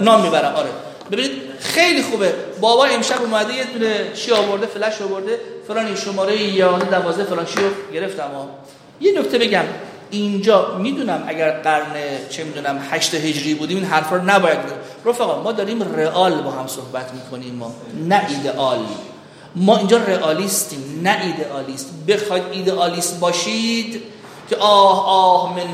[0.00, 0.54] نام می‌برم.
[0.54, 0.70] آره.
[1.12, 2.34] ببینید خیلی خوبه.
[2.60, 5.40] بابا امشب اومده یه دونه چی آورده فلش آورده.
[5.68, 8.30] فلان شماره 11 12 فلان چی رو گرفتم
[9.00, 9.64] یه نکته بگم.
[10.10, 11.92] اینجا می‌دونم اگر قرن
[12.30, 14.58] چه می‌دونم هشت هجری بودیم این حرفا رو نباید
[15.04, 17.74] رفقا ما داریم رئال با هم صحبت می‌کنیم ما.
[18.08, 18.78] نه ایدئال.
[19.56, 21.90] ما اینجا رئالیستیم نه ایدئالیست.
[22.08, 24.02] بخواید ایدئالیست باشید
[24.50, 25.66] که آه آه من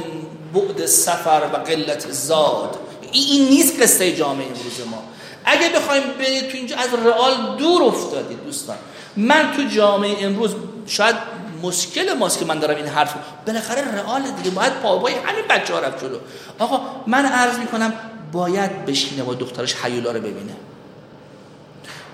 [0.54, 2.76] بعد سفر و قلت زاد.
[3.12, 5.02] این نیست قصه جامعه امروز ما.
[5.46, 8.76] اگه بخوایم برید تو اینجا از رئال دور افتادید دوستان.
[9.16, 10.54] من تو جامعه امروز
[10.86, 11.16] شاید
[11.62, 13.14] مشکل ماست که من دارم این حرف
[13.46, 16.18] بالاخره رئال دیگه باید پاوای همین بچه ها رفت جلو.
[16.58, 17.92] آقا من عرض می‌کنم
[18.32, 20.56] باید بشینه با دخترش حیولا رو ببینه.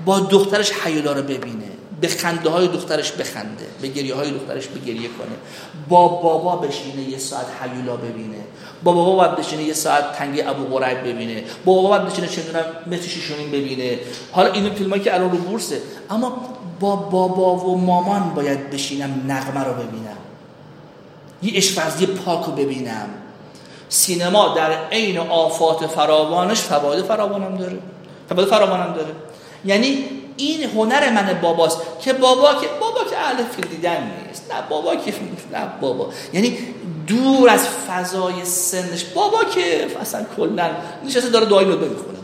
[0.05, 1.71] با دخترش حیولا رو ببینه.
[2.03, 5.37] به خنده های دخترش بخنده به گریه های دخترش بگریه کنه.
[5.89, 8.37] با بابا بشینه یه ساعت حیولا ببینه.
[8.85, 11.45] با بابا باید بشینه یه ساعت تنگی ابو قریب ببینه.
[11.65, 13.99] با بابا باید بشینه چه می‌دونم ببینه.
[14.33, 15.81] حالا این فیلمایی که الان رو بورسه.
[16.11, 20.17] اما با بابا و مامان باید بشینم نغمه رو ببینم.
[21.43, 23.09] یه اشفرزی پاک رو ببینم.
[23.89, 27.79] سینما در عین آفات فراوانش فواید فراوانم داره.
[28.29, 29.13] فواید فراوانم داره.
[29.65, 30.05] یعنی
[30.43, 34.53] این هنر من باباست که بابا که بابا که اهل فیلم دیدن نیست.
[34.53, 35.15] نه بابا که
[35.53, 36.09] نه بابا.
[36.33, 36.59] یعنی
[37.07, 39.05] دور از فضای سنش.
[39.05, 40.71] بابا که اصلا کلا
[41.07, 42.19] نشسته داره دعای رو می‌خونه.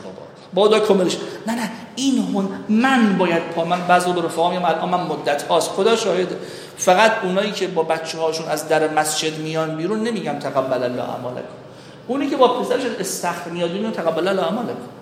[0.54, 0.68] بابا.
[0.68, 1.16] با کاملش.
[1.46, 1.70] نه نه.
[1.96, 5.70] این هن من باید پا من بعضی به رفقام میگم الان من مدت هاست.
[5.70, 6.28] خدا شاهد.
[6.76, 11.48] فقط اونایی که با بچه هاشون از در مسجد میان بیرون نمیگم تقبل الله اعمالکم.
[12.06, 14.97] اونی که با پسرش استخر میاد تقبل الله اعمالکم.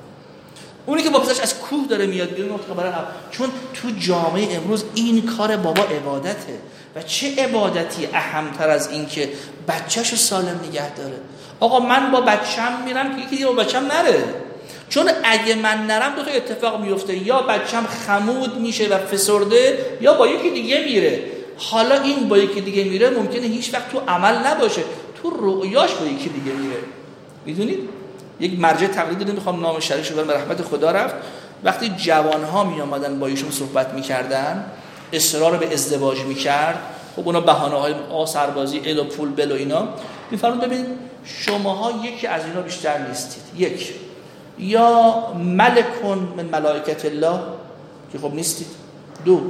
[0.86, 4.84] اونی که با پسرش از کوه داره میاد بیرون تقبل الله چون تو جامعه امروز
[4.94, 6.58] این کار بابا عبادته.
[6.96, 9.28] و چه عبادتی اهمتر از این که
[9.68, 11.16] بچهش سالم نگه داره؟
[11.60, 14.24] آقا من با بچم میرم که یکی دیگه با بچم نره.
[14.88, 17.16] چون اگه من نرم دو تا اتفاق میفته.
[17.16, 21.22] یا بچم خمود میشه و فسرده یا با یکی دیگه میره.
[21.56, 24.82] حالا این با یکی دیگه میره ممکنه هیچ وقت تو عمل نباشه.
[25.22, 26.78] تو رؤیاش با یکی دیگه میره.
[27.46, 27.88] می‌دونید؟
[28.40, 31.14] یک مرجع تقلیدی نمی‌خوام نام شریش رو به رحمت خدا رفت.
[31.64, 34.64] وقتی جوان ها می آمدن با ایشون صحبت می‌کردن
[35.12, 36.78] اصرار به ازدواج می‌کرد
[37.16, 39.88] خب اونا بهانه های آ سربازی ال و پول بل و اینا.
[40.30, 40.86] میفرمون ببین
[41.24, 43.42] شماها یکی از اینا بیشتر نیستید.
[43.56, 43.94] یک.
[44.58, 47.40] یا ملکون من ملائکت الله
[48.12, 48.66] که خب نیستید.
[49.24, 49.40] دو.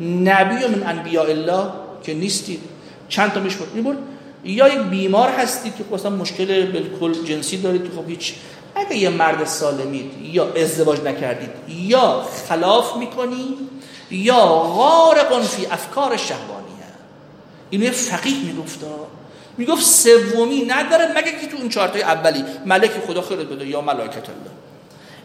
[0.00, 1.64] نبی من انبیاء الله
[2.02, 2.60] که نیستید.
[3.08, 3.98] چند تا میش بود
[4.44, 8.34] یا یک بیمار هستید که خب مشکل بالکل جنسی دارید که خب هیچ
[8.74, 13.56] اگه یه مرد سالمید یا ازدواج نکردید یا خلاف می‌کنی
[14.10, 16.62] یا غارقون فی افکار شهوانیه.
[17.70, 18.80] اینو فقیه می‌گفت
[19.58, 22.44] می‌گفت سومی نداره مگه که تو اون چارتای اولی.
[22.66, 24.50] ملک خدا خیرت بده یا ملائکت الله.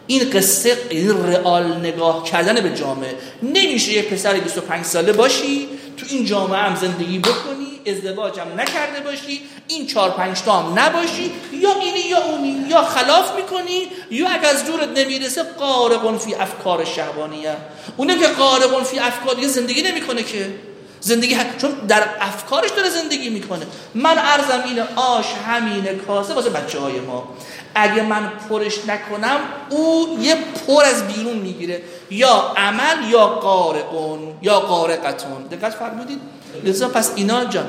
[0.06, 3.14] این قصه این رئال نگاه کردن به جامعه.
[3.42, 9.00] نمیشه یه پسر 25 ساله باشی تو این جامعه هم زندگی بکنی ازدواج هم نکرده
[9.00, 14.28] باشی این چهار پنج تا هم نباشی یا اینی یا اونی یا خلاف می‌کنی یا
[14.28, 17.56] اگر از دورت نمی‌رسه قارقون فی افکار شهبانیه
[17.96, 20.54] اونه که قارقون فی افکار زندگی نمی‌کنه که.
[21.00, 23.66] زندگی چون در افکارش داره زندگی می‌کنه.
[23.94, 27.28] من ارزم اینه آش همینه کاسه واسه بچه های ما.
[27.74, 29.40] اگه من پرش نکنم
[29.70, 30.36] او یه
[30.66, 31.82] پر از بیرون می‌گیره.
[32.10, 35.42] یا عمل یا قارقون یا قارقتون.
[35.42, 36.20] دقت فرمودید؟
[36.64, 37.66] لذا پس اینا جان.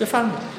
[0.00, 0.50] بفرمایید.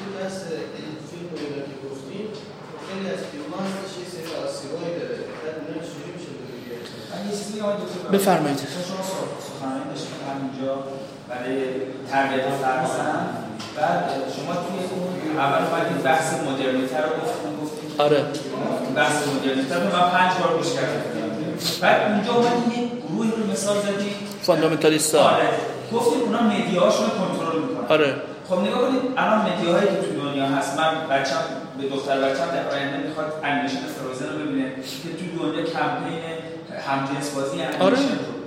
[8.12, 8.58] بفرمایید.
[11.28, 13.28] برای فرزند
[13.76, 14.04] بعد
[14.36, 16.50] شما توی اول اومدید بحث رو
[17.98, 18.24] آره.
[18.96, 21.02] بحث مدرنیته رو من پنج بار گوش کردم
[21.80, 25.20] بعد اونجا اومدید یه گروهی رو مثال زدید fundamentalist ا.
[25.20, 25.48] آره.
[25.92, 27.86] گفتید اونا media هاشون کنترل می‌کنن.
[27.88, 28.14] آره.
[28.48, 31.42] خب نگاه کنید الان media هایی که تو دنیا هست من بچم
[31.78, 34.64] به دختر بچم در آینده می‌خواد انیمیشن فروزن رو ببینه
[35.02, 36.22] که تو دنیا کمپین
[36.88, 37.96] همجنس بازی انیمیشن آره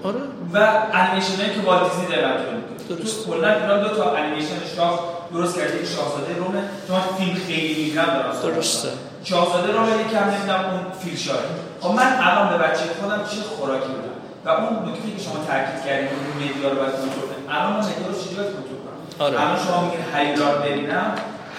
[0.03, 0.21] آره.
[0.53, 0.57] و
[0.93, 4.99] انیمیشن که والت دیزنی داره انجام درست کلا ایران دو تا انیمیشن شاه
[5.33, 8.89] درست کرده که شاهزاده رومه چون فیلم خیلی می‌گیرم دارم درسته.
[9.23, 11.37] شاهزاده رومه یکم نمی‌دونم اون فیل شاه
[11.81, 14.14] خب من الان به بچه خودم چه خوراکی بدم
[14.45, 17.79] و اون نکته که شما تاکید کردید اون مدیا رو باید کنترل کنید الان من
[17.79, 19.41] مدیا رو چجوری باید کنترل کنم؟ آره.
[19.41, 21.11] الان شما میگین هیولا رو ببینم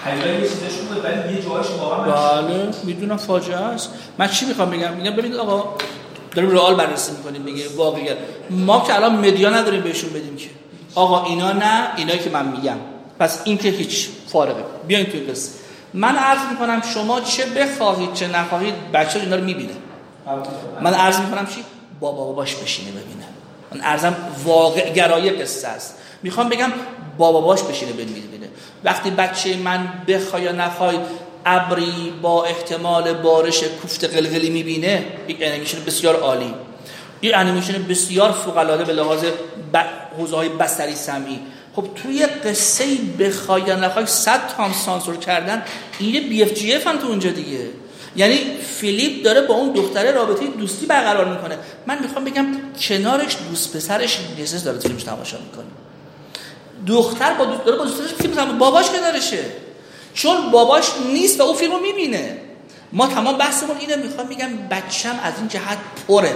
[0.05, 2.69] هیولا یه چیزش خوبه ولی یه جایش واقعا بله.
[2.83, 3.89] می‌دونم فاجعه است.
[4.17, 5.75] من چی می‌خوام بگم؟ میگم ببینید آقا
[6.35, 8.17] داریم رئال بررسی می‌کنیم میگه واقعیت.
[8.49, 10.49] ما که الان مدیا نداریم بهشون بدیم که.
[10.95, 12.77] آقا اینا نه اینایی که من میگم.
[13.19, 14.63] پس این که هیچ فارغه.
[14.87, 15.51] بیاین توی قصه.
[15.93, 19.73] من عرض می‌کنم شما چه بخواهید چه نخواهید بچه اینا رو می‌بینه.
[20.81, 21.63] من عرض می‌کنم چی؟
[21.99, 23.25] بابا باباش بشینه ببینه.
[23.71, 24.15] من عرضم
[24.45, 25.95] واقع گرایی قصه است.
[26.23, 26.71] می‌خوام بگم
[27.17, 28.27] بابا باش بشینه ببینه
[28.83, 30.99] وقتی بچه من بخوای یا نخوای
[31.45, 36.53] ابری با احتمال بارش کوفت قلقلی می‌بینه یک انیمیشن بسیار عالی.
[37.21, 39.25] یه انیمیشن بسیار فوق العاده به لحاظ
[40.17, 41.39] حوزه های بصری سمعی
[41.75, 42.85] خب توی قصه
[43.19, 45.63] بخوای یا نخوای 100 تا سانسور کردن
[45.99, 47.59] این BF GF هم تو اونجا دیگه.
[48.17, 51.57] یعنی فیلیپ داره با اون دختره رابطه دوستی برقرار می‌کنه.
[51.87, 52.45] من می‌خوام بگم
[52.79, 55.65] کنارش دوست پسرش نزس داره فیلمش تماشا می‌کنه.
[56.87, 59.45] دختر با دوست داره با دوستش فیلم باباش کنارشه.
[60.13, 62.37] چون باباش نیست و او فیلمو می‌بینه.
[62.91, 63.95] ما تمام بحثمون اینه.
[63.95, 65.77] می‌خوام میگم بچم از این جهت
[66.07, 66.35] پره.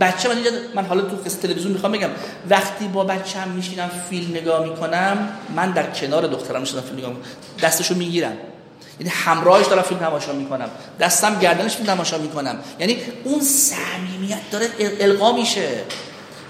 [0.00, 0.36] بچه من,
[0.74, 2.10] من حالا تو قصه تلویزیون می‌خوام بگم
[2.50, 7.24] وقتی با بچم میشینم فیلم نگاه می‌کنم من در کنار دخترم میشینم فیلم نگاه می‌کنم.
[7.62, 8.36] دستشو می‌گیرم.
[9.00, 10.68] یعنی همراهش دارم فیلم تماشا می‌کنم.
[11.00, 12.56] دستم گردنش فیلم تماشا می‌کنم.
[12.78, 14.68] یعنی اون صمیمیت داره
[15.00, 15.68] القا میشه.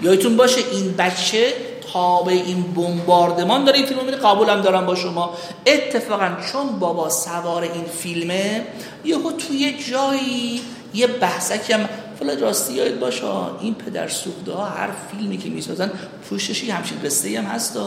[0.01, 1.53] یادتون باشه این بچه
[1.93, 5.37] تابع این بمباردمان داره این فیلم میره قبولم دارم با شما.
[5.65, 8.65] اتفاقا چون بابا سوار این فیلمه
[9.05, 10.61] یهو توی جایی
[10.93, 11.89] یه بحثکی هم
[12.19, 13.25] فلا راستی یاد باشه.
[13.59, 15.91] این پدر سوخته ها هر فیلمی که می‌سازن
[16.29, 17.77] پوشش یه همچین قصه هم هست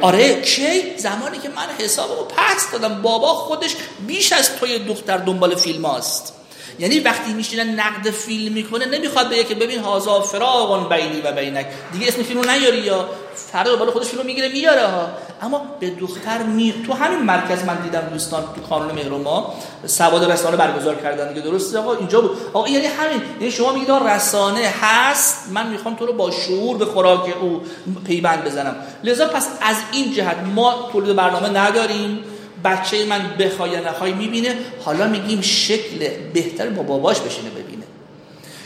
[0.00, 3.02] آره کی زمانی که من حسابمو پس دادم.
[3.02, 3.76] بابا خودش
[4.06, 6.32] بیش از توی دختر دنبال فیلم هاست.
[6.78, 11.66] یعنی وقتی میشینه نقد فیلم می‌کنه نمی‌خواد بگه که ببین هازا فراغون بینی و بینک.
[11.92, 15.08] دیگه اسم فیلمو نیاری یا فردا بالا خودش فیلمو می‌گیره میاره ها.
[15.42, 19.54] اما به دختر می تو همین مرکز من دیدم دوستان تو کانون مهرما
[19.86, 21.40] سواد رسانه برگزار کردن دیگه.
[21.40, 22.30] درسته؟ آقا اینجا بود.
[22.52, 23.22] آقا یعنی همین.
[23.40, 27.62] یعنی شما میگید رسانه هست من می‌خوام تو رو با شعور به خوراک او
[28.06, 28.76] پیوند بزنم.
[29.04, 32.24] لذا پس از این جهت ما تولید برنامه نداریم.
[32.64, 37.84] بچه من بخوای نخوای می‌بینه حالا میگیم شکل بهتر با باباش بشینه ببینه.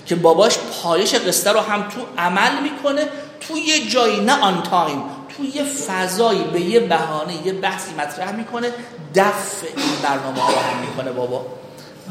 [0.07, 3.09] که باباش پایش قصه رو هم تو عمل می‌کنه
[3.41, 5.03] تو یه جایی نه آن تایم
[5.37, 8.73] تو یه فضایی به یه بهانه یه بحثی مطرح می‌کنه
[9.15, 11.47] دفع این برنامه ها هم می‌کنه بابا.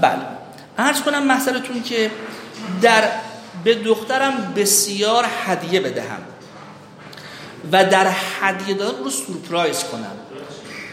[0.01, 0.21] بله.
[0.77, 2.11] عرض کنم مسئلتون که
[2.81, 3.03] در
[3.63, 6.21] به دخترم بسیار هدیه بدهم
[7.71, 8.07] و در
[8.41, 10.11] هدیه دادن رو سورپرایز کنم.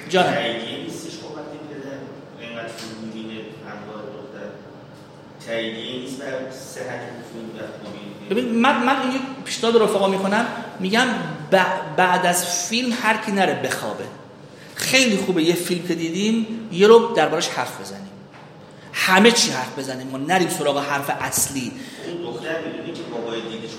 [0.09, 0.35] جانم.
[5.47, 6.45] تاییدیه نیست برای
[6.75, 7.01] صحت
[8.31, 10.47] ببین من من این پیشنهاد رفقا می‌کنم
[10.81, 11.07] میگم
[11.97, 14.05] بعد از فیلم هر کی نره بخوابه.
[14.75, 18.11] خیلی خوبه یه فیلم که دیدیم یه رو دربارش حرف بزنیم.
[18.93, 21.73] همه چی حرف بزنیم ما نریم سراغ حرف اصلی.
[22.23, 23.71] دختر می‌دونی که بابای دیدش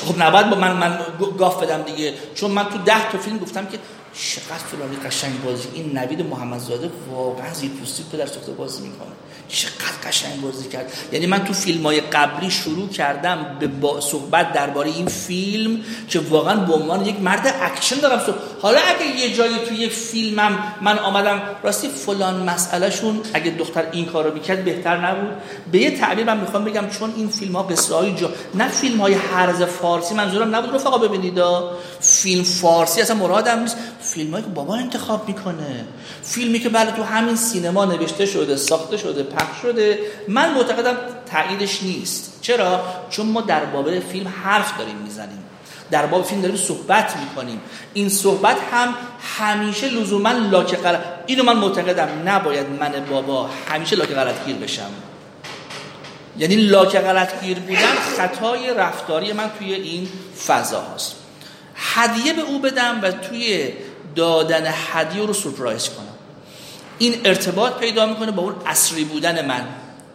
[0.00, 0.98] خب نباید با من من
[1.38, 2.14] گاف بدم دیگه.
[2.34, 3.78] چون من تو ده تا فیلم گفتم که
[4.14, 5.68] چقدر فلانی قشنگ بازی.
[5.74, 9.10] این نوید محمدزاده واقعا زیر پوستی پدر سوخته بازی می‌کنه.
[9.52, 10.92] چقدر قشنگ بازی کرد.
[11.12, 16.20] یعنی من تو فیلم های قبلی شروع کردم به با صحبت درباره این فیلم که
[16.20, 18.18] واقعا به عنوان یک مرد اکشن دارم.
[18.18, 18.38] صحبت.
[18.62, 23.86] حالا اگه یه جایی تو یک فیلمم من آمدم راستی فلان مسئله شون اگه دختر
[23.92, 25.30] این کارو می‌کرد بهتر نبود.
[25.72, 29.00] به یه تعبیر من می‌خوام بگم چون این فیلم ها قصه های جا نه فیلم
[29.00, 31.40] های هرز فارسی منظورم نبود رفقا ببینید.
[32.00, 33.76] فیلم فارسی اصلا مرادم نیست.
[34.00, 35.84] فیلم که بابا انتخاب می‌کنه.
[36.22, 39.98] فیلمی که بله تو همین سینما نوشته شده ساخته شده پخش شده.
[40.28, 40.96] من معتقدم
[41.32, 42.38] تاییدش نیست.
[42.42, 45.44] چرا؟ چون ما در باب فیلم حرف داریم می‌زنیم.
[45.90, 47.60] در باب فیلم داریم صحبت می‌کنیم.
[47.94, 48.94] این صحبت هم
[49.38, 52.08] همیشه لزوما لاک غلط اینو من معتقدم.
[52.24, 54.90] نباید من بابا همیشه لاک غلط گیر بشم.
[56.38, 60.08] یعنی لاک غلط گیر بودن خطای رفتاری من توی این
[60.46, 61.14] فضا هست
[61.76, 63.72] هدیه به او بدم و توی
[64.16, 66.09] دادن هدیه رو سورپرایز کنم.
[67.00, 69.64] این ارتباط پیدا می‌کنه با اون اصری بودن من.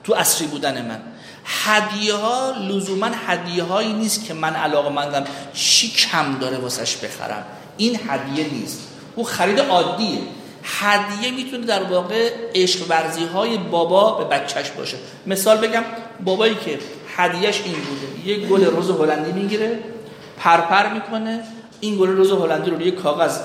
[0.03, 1.01] تو اصری بودن من.
[1.45, 7.43] هدیه ها لزوما هدیه هایی نیست که من علاقه مندم چی کم داره واسش بخرم.
[7.77, 8.79] این هدیه نیست.
[9.15, 10.19] او خرید عادیه.
[10.63, 14.97] هدیه می‌تونه در واقع عشق ورزی های بابا به بچهش باشه.
[15.25, 15.83] مثال بگم
[16.23, 16.79] بابایی که
[17.17, 18.29] هدیهش این بوده.
[18.29, 19.79] یه گل روز هلندی می‌گیره
[20.37, 21.43] پرپر می‌کنه.
[21.79, 23.37] این گل روز هلندی رو روی کاغذ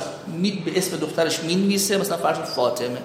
[0.64, 1.98] به اسم دخترش می‌نویسه.
[1.98, 2.98] مثلا فرض فاطمه.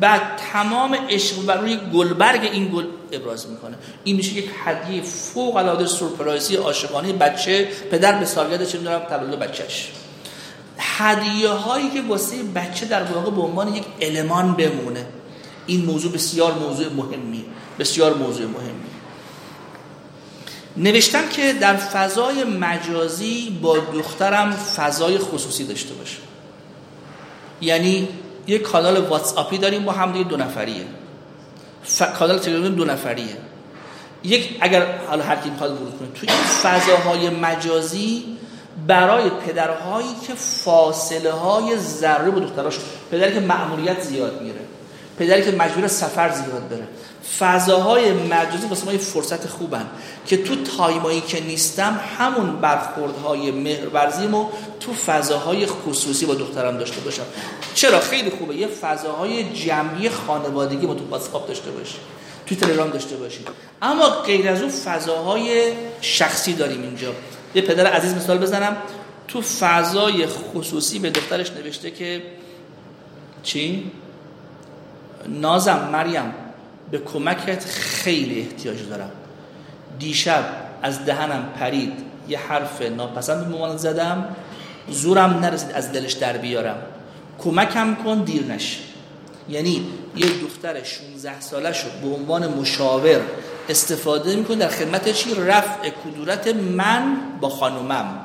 [0.00, 3.76] بعد تمام عشق و روی گلبرگ این گل ابراز می‌کنه.
[4.04, 9.38] این میشه یک هدیه فوق العاده سورپرایزی عاشقانه بچه پدر به سالگرد چه می‌دونم تولد
[9.38, 9.92] بچهش.
[10.78, 15.06] هدیه هایی که واسه بچه در واقع به عنوان یک المان بمونه.
[15.66, 17.44] این موضوع بسیار موضوع مهمی
[17.78, 18.86] بسیار موضوع مهمی.
[20.76, 26.16] نوشتم که در فضای مجازی با دخترم فضای خصوصی داشته باشه.
[27.60, 28.08] یعنی
[28.46, 30.84] یک کانال واتساپی داریم با هم دو نفریه.
[31.84, 32.02] ف...
[32.02, 33.36] کانال تلگرام دو نفریه.
[34.24, 38.24] یک اگر حالا هر کی می‌خواد ورود کنه توی این فضاهای مجازی
[38.86, 42.78] برای پدرهایی که فاصله های ذره با دختراش
[43.10, 44.60] پدری که مأموریت زیاد میره
[45.18, 46.88] پدری که مجبور سفر زیاد بره.
[47.38, 49.86] فضاهای مجازی واسه ما یه فرصت خوبن
[50.26, 54.48] که تو تایمایی که نیستم همون برخوردهای مهرورزیمو
[54.80, 57.22] تو فضاهای خصوصی با دخترم داشته باشم.
[57.74, 58.56] چرا؟ خیلی خوبه.
[58.56, 62.00] یه فضاهای جمعی خانوادگی ما تو واتساپ داشته باشیم
[62.46, 63.44] تو تلگرام داشته باشیم
[63.82, 67.12] اما غیر از اون فضاهای شخصی داریم اینجا.
[67.54, 68.76] یه پدر عزیز مثال بزنم.
[69.28, 72.22] تو فضای خصوصی به دخترش نوشته که
[73.42, 73.90] چی؟
[75.28, 76.34] نازم مریم.
[76.90, 79.10] به کمکت خیلی احتیاج دارم.
[79.98, 80.44] دیشب
[80.82, 81.92] از دهنم پرید.
[82.28, 84.36] یه حرف ناپسند به مامان زدم.
[84.90, 86.78] زورم نرسید از دلش در بیارم.
[87.38, 88.78] کمکم کن دیر نشه
[89.48, 89.86] یعنی
[90.16, 93.20] یه دختر 16 ساله شد به عنوان مشاور
[93.68, 98.18] استفاده می‌کنه در خدمت چی؟ رفع کدورت من با خانومم.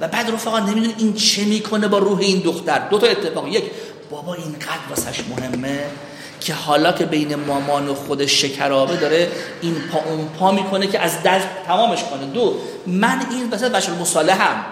[0.00, 2.88] و بعد رفقا نمیدون این چه می‌کنه با روح این دختر.
[2.88, 3.48] دو تا اتفاق.
[3.48, 3.64] یک
[4.10, 5.84] بابا اینقدر واسش مهمه.
[6.40, 9.28] که حالا که بین مامان و خود شکرابه داره
[9.62, 12.26] این پا اون پا می‌کنه که از دست تمامش کنه.
[12.26, 12.56] دو
[12.86, 14.64] من این وسط بشر مصالحم.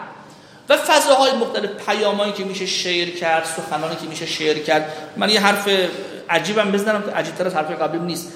[0.69, 4.93] و فضاهای مختلف پیامایی که میشه شیر کرد سخنانی که میشه شیر کرد.
[5.17, 5.69] من یه حرف
[6.31, 8.33] عجیبم بزنم که عجیبتر از حرف قبلی نیست.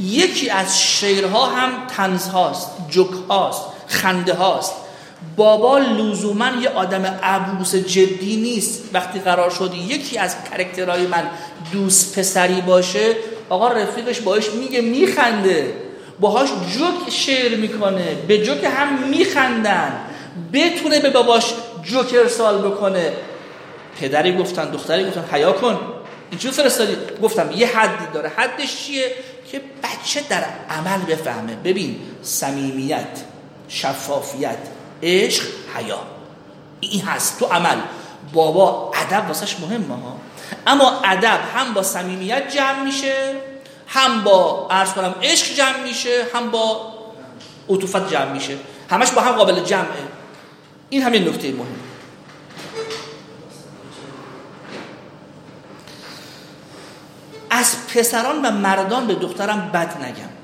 [0.00, 4.72] یکی از شیرها هم تنز هاست جوک هاست خنده هاست
[5.36, 8.90] بابا لزوما یه آدم عبوس جدی نیست.
[8.92, 11.30] وقتی قرار شد یکی از کرکترهای من
[11.72, 13.16] دوست پسری باشه
[13.48, 15.74] آقا رفیقش باش میگه میخنده.
[16.20, 18.14] باهاش جوک شعر می‌کنه.
[18.28, 19.92] به جوک هم میخندن.
[20.52, 23.12] بتونه به باباش جوک ارسال بکنه.
[24.00, 25.78] پدری گفتن دختری گفتن حیا کن.
[26.30, 26.96] اینجور فرستادی.
[27.22, 28.32] گفتم یه حدی داره.
[28.36, 29.12] حدش چیه؟
[29.52, 31.56] که بچه در عمل بفهمه.
[31.64, 33.18] ببین صمیمیت
[33.68, 34.58] شفافیت
[35.02, 35.44] عشق
[35.76, 35.98] حیا.
[36.80, 37.38] این هست.
[37.38, 37.76] تو عمل.
[38.32, 40.16] بابا ادب واسش مهمه ها.
[40.66, 43.34] اما ادب هم با صمیمیت جمع میشه
[43.86, 46.94] هم با عرض کنم عشق جمع میشه هم با
[47.68, 48.56] عطوفت جمع میشه.
[48.90, 50.08] همش با هم قابل جمعه.
[50.90, 51.66] این همین نکته مهم.
[57.50, 60.39] از پسران و مردان به دخترم بد نگم.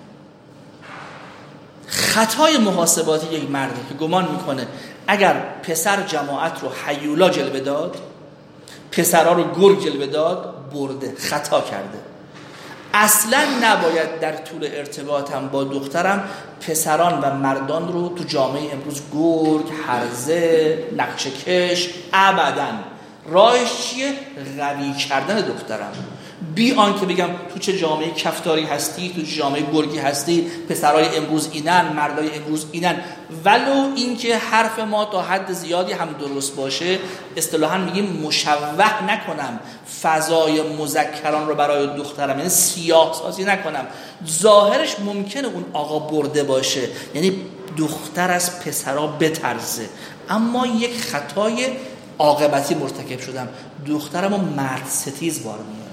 [2.17, 4.67] خطای محاسباتی یک مرده که گمان می‌کنه
[5.07, 7.97] اگر پسر جماعت رو حیولا جلوه داد
[8.93, 11.99] پسرها رو گرگ جلوه داد برده خطا کرده.
[12.95, 16.29] اصلا نباید در طول ارتباطم با دخترم
[16.61, 22.69] پسران و مردان رو تو جامعه امروز گرگ، حرزه، نقشه کش ابدا.
[23.29, 24.13] راهش چیه؟
[24.59, 25.93] قوی کردن دخترم.
[26.55, 31.49] بی آنکه بگم تو چه جامعه کفتاری هستی تو چه جامعه گرگی هستی پسرای امروز
[31.53, 33.01] اینن مردای امروز اینن.
[33.45, 36.99] ولو اینکه حرف ما تا حد زیادی هم درست باشه
[37.37, 39.61] اصطلاحا میگیم مشوه نکنم.
[40.03, 43.87] فضای مذکران رو برای دخترم یعنی سیاه سازی نکنم.
[44.29, 46.89] ظاهرش ممکنه اون آقا برده باشه.
[47.15, 47.41] یعنی
[47.77, 49.89] دختر از پسرا بترزه
[50.31, 51.69] اما یک خطای
[52.19, 53.49] عاقبتی مرتکب شدم.
[53.87, 55.86] دخترم رو مرد ستیز بار میارم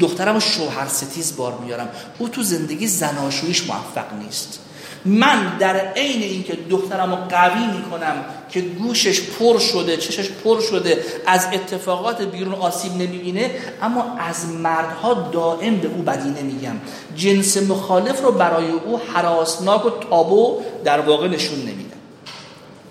[0.00, 1.88] دخترم رو شوهر ستیز بار میارم.
[2.18, 4.58] او تو زندگی زناشویش موفق نیست.
[5.04, 11.04] من در عین اینکه دخترم رو قوی می‌کنم که گوشش پر شده چشش پر شده
[11.26, 13.50] از اتفاقات بیرون آسیب نمی‌بینه
[13.82, 16.76] اما از مردها دائم به او بدی نمیگم.
[17.16, 21.96] جنس مخالف رو برای او حراسناک و تابو در واقع نشون نمیدم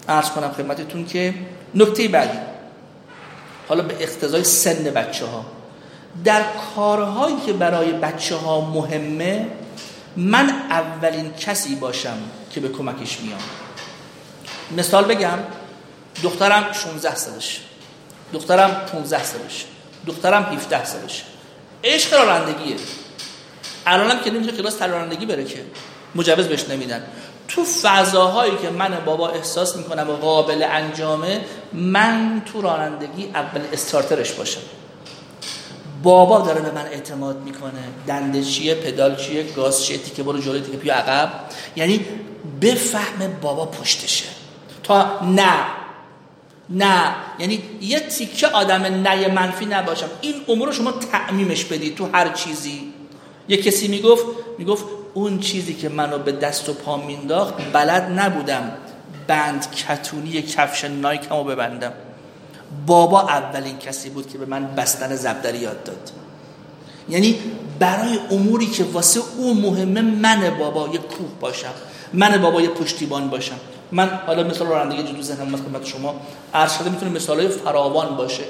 [0.08, 1.34] ارز کنم خدمتتون که
[1.76, 2.38] نکته بعدی.
[3.68, 5.46] حالا به اقتضای سن بچه ها
[6.24, 6.44] در
[6.76, 9.48] کارهایی که برای بچه ها مهمه
[10.18, 12.18] من اولین کسی باشم
[12.52, 13.40] که به کمکش میام.
[14.78, 15.40] مثال بگم
[16.24, 17.62] دخترم 16 سالش
[18.34, 19.66] دخترم 15 سالش
[20.08, 21.24] دخترم 17 سالش.
[21.84, 22.76] عشق رانندگیه.
[23.86, 25.66] الانم که نمیشه کلاس رانندگی بره که
[26.16, 27.04] مجوز بهش نمیدن.
[27.48, 31.42] تو فضاهایی که من بابا احساس می‌کنم و قابل انجامه
[31.74, 34.62] من تو رانندگی اول استارترش باشم.
[36.04, 37.84] بابا داره به من اعتماد می‌کنه.
[38.08, 41.32] دنده چیه پدال چیه گاز چیه تیکه برو جلوی تیکه پیو عقب.
[41.76, 42.06] یعنی
[42.62, 44.26] بفهم بابا پشتشه.
[44.84, 45.54] تا نه.
[46.70, 47.16] نه.
[47.40, 50.10] یعنی یه تیکه آدم نه منفی نباشم.
[50.22, 52.94] این امور شما تعمیمش بدید تو هر چیزی.
[53.48, 54.26] یه کسی می‌گفت
[54.58, 58.72] می‌گفت اون چیزی که منو به دست و پا مینداخت بلد نبودم.
[59.28, 61.94] بند کتونی کفش نایکمو ببندم.
[62.88, 66.12] بابا اولین کسی بود که به من بستن زبدری یاد داد.
[67.10, 67.40] یعنی
[67.80, 71.74] برای اموری که واسه او مهمه من بابا یه کوه باشم
[72.14, 73.60] من بابا یه پشتیبان باشم.
[73.92, 76.22] من حالا مثال رانندگی جدو ذهنم خدمت شما
[76.54, 78.44] عرض شده می‌تونه مثالای فراوان باشه.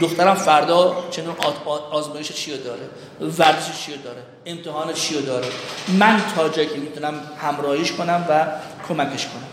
[0.00, 1.34] دخترم فردا چنون
[1.90, 2.80] آزمایش چی داره؟
[3.20, 5.46] ورزش چی داره؟ امتحان چی داره؟
[5.98, 8.46] من تا جایی که می‌تونم همراهیش کنم و
[8.88, 9.48] کمکش کنم.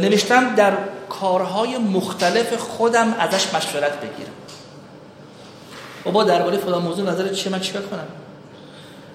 [0.00, 0.72] نوشتم در
[1.08, 4.32] کارهای مختلف خودم ازش مشورت بگیرم.
[6.04, 8.06] بابا درباره فلان موضوع نظر چیه؟ من چیکار کنم؟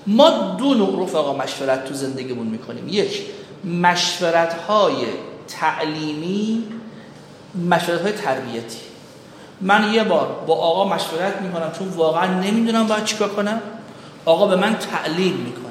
[0.08, 2.88] ما دو نوع رفقا مشورت تو زندگیمون می‌کنیم.
[2.88, 3.22] یک
[3.64, 4.96] مشورت های
[5.48, 6.64] تعلیمی
[7.70, 8.80] مشورت های تربیتی.
[9.62, 13.62] من یه بار با آقا مشورت می‌کنم چون واقعا نمی‌دونم باید چیکار کنم.
[14.26, 15.62] آقا به من تعلیم می‌کنه.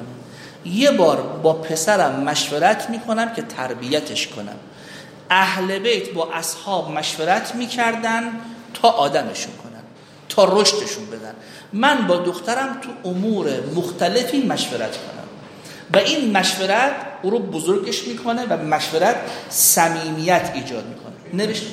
[0.65, 4.55] یه بار با پسرم مشورت می‌کنم که تربیتش کنم.
[5.31, 8.23] اهل بیت با اصحاب مشورت می‌کردن
[8.73, 9.83] تا آدمشون کنن
[10.29, 11.33] تا رشدشون بدن.
[11.73, 15.27] من با دخترم تو امور مختلفی مشورت کنم.
[15.93, 16.91] و این مشورت
[17.21, 19.15] او رو بزرگش می‌کنه و مشورت
[19.49, 21.45] صمیمیت ایجاد می‌کنه.
[21.45, 21.63] نوشت؟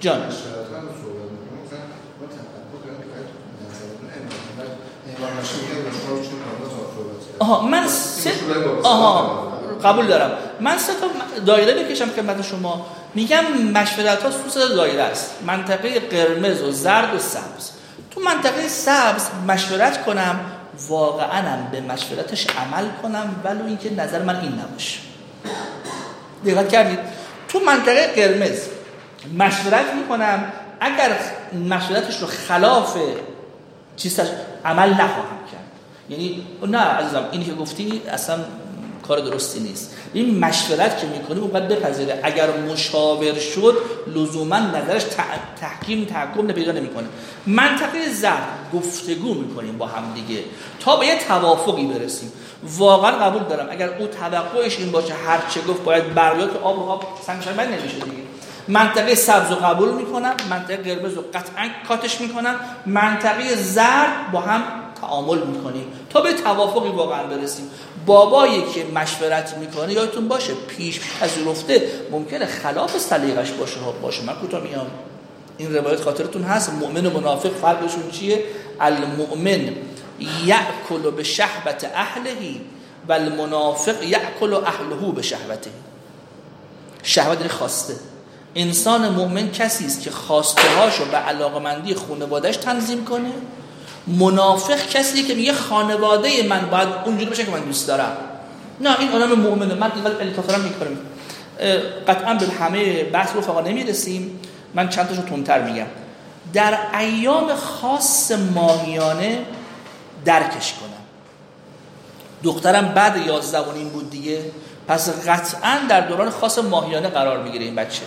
[0.00, 0.22] جان.
[7.38, 8.32] آها من سه
[8.82, 9.57] آها.
[9.84, 10.30] قبول دارم.
[10.60, 12.86] من سه تا دایره بکشم خدمت شما.
[13.14, 13.44] میگم
[13.74, 15.34] مشورت ها سوس دایره است.
[15.46, 17.70] منطقه قرمز و زرد و سبز.
[18.10, 20.40] تو منطقه سبز مشورت کنم.
[20.88, 24.98] واقعا به مشورتش عمل کنم ولو اینکه نظر من این نباشه.
[26.46, 26.98] دقت کردید؟
[27.48, 28.58] تو منطقه قرمز
[29.38, 30.52] مشورت می‌کنم.
[30.80, 31.16] اگر
[31.68, 32.96] مشورتش رو خلاف
[33.96, 34.26] چیزش
[34.64, 35.68] عمل نخواهم کرد.
[36.08, 38.38] یعنی نه عزیزم اینی که گفتی اصلا
[39.08, 39.94] کار درستی نیست.
[40.12, 42.20] این مشورت که می‌کنه اونقدر بپذیره.
[42.22, 43.76] اگر مشاور شد
[44.06, 45.04] لزوما نظرش
[45.60, 47.06] تحکیم تحکم پیدا نمی‌کنه.
[47.46, 50.40] منطقه زرد گفتگو می‌کنیم با هم دیگه.
[50.80, 52.32] تا به یه توافقی برسیم.
[52.78, 53.66] واقعا قبول دارم.
[53.70, 57.94] اگر او توقعش این باشه هر چه گفت باید بریات آب و آب سنگشن نمیشه
[57.94, 58.22] دیگه.
[58.68, 60.34] منطقه سبز رو قبول می‌کنم.
[60.50, 62.54] منطقه قرمز رو قطعا کاتش می‌کنم.
[62.86, 64.62] منطقه زرد با هم
[65.00, 67.70] تعامل می‌کنیم تا به توافقی واقعا برسیم.
[68.06, 71.90] بابایی که مشورت می‌کنه یادتون باشه پیش پذیرفته.
[72.10, 74.22] ممکنه خلاف سلیقش باشه باشه.
[74.24, 74.86] من کوتاه میام.
[75.58, 76.72] این روایت خاطرتون هست.
[76.72, 78.44] مؤمن و منافق فرقشون چیه؟
[78.80, 79.72] المؤمن
[80.44, 82.60] یأکل به شهبت اهلهی
[83.08, 85.70] و المنافق یأکل اهله به شهبته
[87.02, 87.94] شهوت خواسته.
[88.54, 93.32] انسان مؤمن کسی است که خواسته هاشو به علاقمندی خانوادهش تنظیم کنه
[94.08, 98.16] منافق کسی که میگه خانواده من باید اونجوری باشه که من دوست دارم.
[98.80, 99.74] نه این آدم مؤمنه.
[99.74, 100.98] من اینقدر التفاتم می‌کنم.
[102.08, 104.40] قطعا به همه بحث رو فقط نمی‌رسیم.
[104.74, 105.86] من چند تاشو تونتر میگم.
[106.52, 109.46] در ایام خاص ماهیانه
[110.24, 110.88] درکش کنم.
[112.44, 114.42] دخترم بعد یازدوانین بود دیگه.
[114.88, 118.02] پس قطعا در دوران خاص ماهیانه قرار می‌گیره این بچه.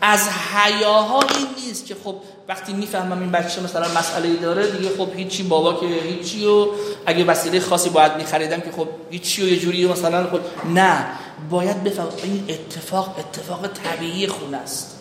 [0.00, 2.16] از حیاها این نیست که خب
[2.48, 6.66] وقتی می‌فهمم این بچه مثلا مسئله داره دیگه خب هیچی بابا که هیچی و
[7.06, 10.40] اگه وسیله خاصی باید میخریدم که خب هیچی و یه جوری مثلا خب.
[10.74, 11.06] نه
[11.50, 14.96] باید بفهم این اتفاق اتفاق طبیعی خونه است.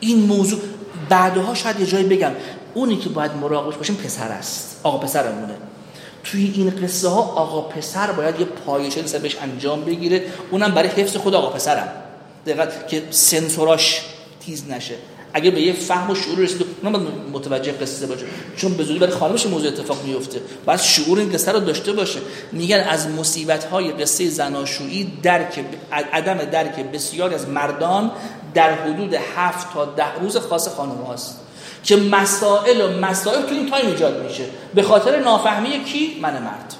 [0.00, 0.60] این موضوع
[1.08, 2.32] بعدها شاید یه جایی بگم.
[2.74, 4.80] اونی که باید مراقبش باشیم پسر است.
[4.82, 5.54] آقا پسرمونه.
[6.24, 10.22] توی این قصه ها آقا پسر باید یه پایشه بهش انجام بگیره.
[10.50, 11.88] اونم برای حفظ خود آقا پسرم.
[12.46, 14.02] دقیقا که سنسوراش
[14.40, 14.94] تیز نشه.
[15.32, 18.24] اگه به یه فهم و شعور رسید اونم متوجه قصه باشه.
[18.56, 20.40] چون به زودی برای خانمش موضوع اتفاق میفته.
[20.66, 22.20] بعد شعور این قصه رو داشته باشه.
[22.52, 25.64] میگن از مصیبت های قصه زناشویی درک
[26.12, 28.10] عدم درک بسیاری از مردان
[28.54, 31.40] در حدود هفت تا ده روز خاص خانم هاست.
[31.84, 34.44] که مسائل و مسائل تو این تایم ایجاد میشه.
[34.74, 36.74] به خاطر نافهمی کی؟ من مرد.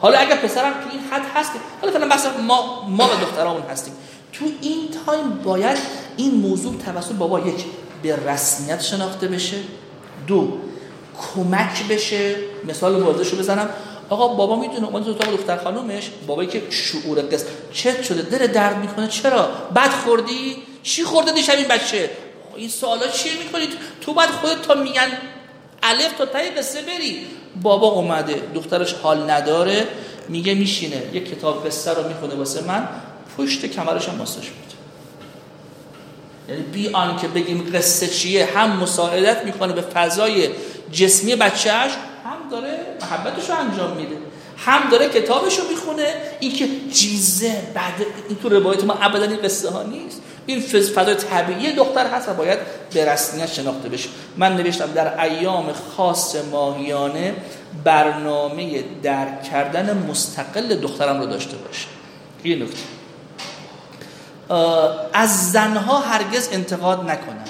[0.00, 1.50] حالا اگر پسرم تو این خط هست
[1.82, 3.94] حالا بحث ما ما و دخترامون هستیم.
[4.32, 5.78] تو این تایم باید
[6.16, 7.64] این موضوع توسط بابا یک
[8.02, 9.56] به رسمیت شناخته بشه.
[10.26, 10.58] دو
[11.34, 12.36] کمک بشه.
[12.68, 13.68] مثال واضحشو بزنم.
[14.10, 16.10] آقا بابا می‌دونه اومد تو دختر خانومش.
[16.26, 17.46] بابایی که شعور قصد.
[17.72, 19.08] چت شده دل درد می‌کنه.
[19.08, 22.10] چرا؟ بد خوردی؟ چی خورده دیشب این بچه؟
[22.56, 23.68] این سوالا چیه می‌کنید؟
[24.00, 25.08] تو باید خودت تا میگن
[25.82, 27.26] الف تا تای قصه بری.
[27.62, 28.42] بابا اومده.
[28.54, 29.86] دخترش حال نداره.
[30.28, 31.02] میگه میشینه.
[31.12, 32.88] یک کتاب قصه رو می‌خونه واسه من.
[33.38, 34.73] پشت کمرش هم ماساژ میده
[36.48, 40.48] یعنی بی که بگیم قصه چیه هم مساعدت می‌کنه به فضای
[40.92, 41.92] جسمی بچهش
[42.24, 44.16] هم داره محبتش رو انجام میده.
[44.56, 46.14] هم داره کتابش رو می‌خونه.
[46.40, 47.94] این که جیزه بعد
[48.28, 50.22] این تو روایت ما ابدا این قصه ها نیست.
[50.46, 52.58] این فضای طبیعی دختر هست و باید
[52.94, 54.08] به رسمیت شناخته بشه.
[54.36, 57.34] من نوشتم در ایام خاص ماهیانه
[57.84, 61.86] برنامه درک کردن مستقل دخترم رو داشته باشه.
[62.42, 62.76] این نکته.
[65.12, 67.44] از زنها هرگز انتقاد نکنم.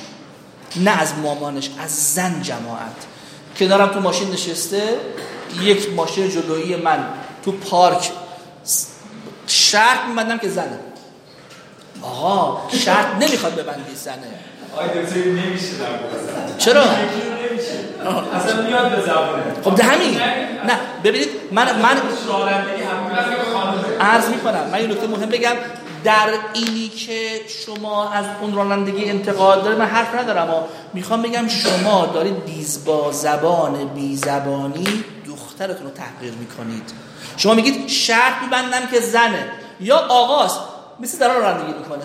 [0.77, 3.07] نه از مامانش از زن جماعت.
[3.59, 4.83] کنارم تو ماشین نشسته
[5.61, 7.05] یک ماشین جلویی من.
[7.45, 8.11] تو پارک.
[9.47, 10.79] شرط میبندم که زنه.
[12.03, 14.15] آقا شرط نمی‌خواد ببندی زنه.
[14.75, 15.67] آقای دکتر نمیشه
[16.59, 20.15] چرا؟ اصلا میاد به زبانه خب ده همین.
[20.67, 21.97] نه ببینید من من
[24.01, 24.69] عرض می‌کنم.
[24.73, 25.57] من این نکته مهم بگم.
[26.05, 31.49] در اینی که شما از اون رانندگی انتقاد داره من حرف ندارم اما می‌خوام بگم
[31.49, 36.93] شما دارید بیزبا زبان بی زبانی دخترتون رو تحقیر می‌کنید.
[37.37, 39.47] شما میگید شرط میبندم که زنه
[39.81, 40.61] یا آقاست.
[41.01, 42.05] مثل در رانندگی می‌کنه.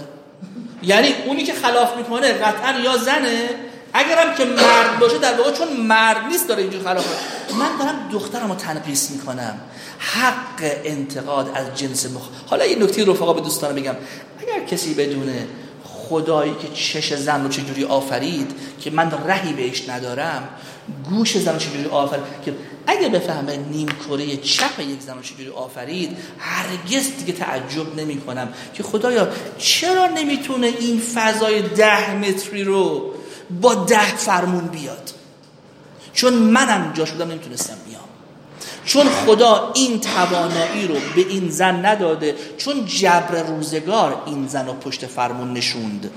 [0.84, 3.50] یعنی اونی که خلاف می‌کنه قطعا یا زنه
[3.94, 7.06] اگرم که مرد باشه در واقع چون مرد نیست داره اینجور خلاف
[7.60, 9.60] من دارم دخترم رو تنقیس می‌کنم.
[10.00, 13.96] حق انتقاد از جنس مخ حالا این نکته رفقا به دوستان بگم.
[14.40, 15.48] اگر کسی بدونه
[15.84, 18.52] خدایی که چش زن رو چجوری آفرید
[18.82, 20.50] که من رهی بهش ندارم
[21.10, 22.54] گوش زن رو چجوری آفرید که
[22.88, 28.54] اگه بفهمه نیم کره چپ یک زن رو چجوری آفرید هرگز دیگه تعجب نمی کنم
[28.74, 33.14] که خدایا چرا نمی‌تونه این فضای ده متری رو
[33.62, 35.12] با ده فرمون بیاد.
[36.14, 38.02] چون منم جاش بودم نمی‌تونستم بیام.
[38.86, 44.74] چون خدا این توانایی رو به این زن نداده چون جبر روزگار این زن رو
[44.74, 46.12] پشت فرمون نشوند.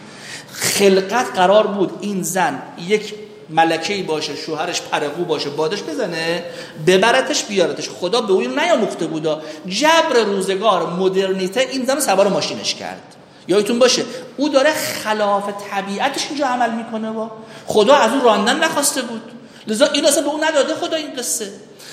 [0.52, 3.14] خلقت قرار بود این زن یک
[3.50, 6.44] ملکه باشه شوهرش پرقو باشه بادش بزنه
[6.86, 7.88] ببرتش بیارتش.
[7.88, 9.42] خدا به اون نیاموخته بودا.
[9.66, 13.16] جبر روزگار مدرنیته این زن سوار ماشینش کرد.
[13.48, 14.02] یادتون باشه
[14.36, 17.28] او داره خلاف طبیعتش اینجا عمل می‌کنه و
[17.66, 19.22] خدا از اون راندن نخواسته بود.
[19.66, 21.50] لذا این اصلا به اون نداده خدا این قصه.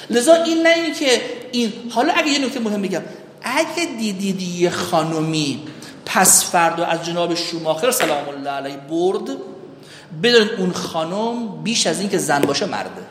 [0.10, 1.22] لذا این نه این که
[1.52, 3.02] این حالا اگه یه نکته مهم بگم
[3.42, 5.60] اگه دیدید یه خانومی
[6.06, 9.30] پس فردا از جناب شوماخر سلام الله علیه برد
[10.24, 13.02] بدون اون خانم بیش از این که زن باشه مرده.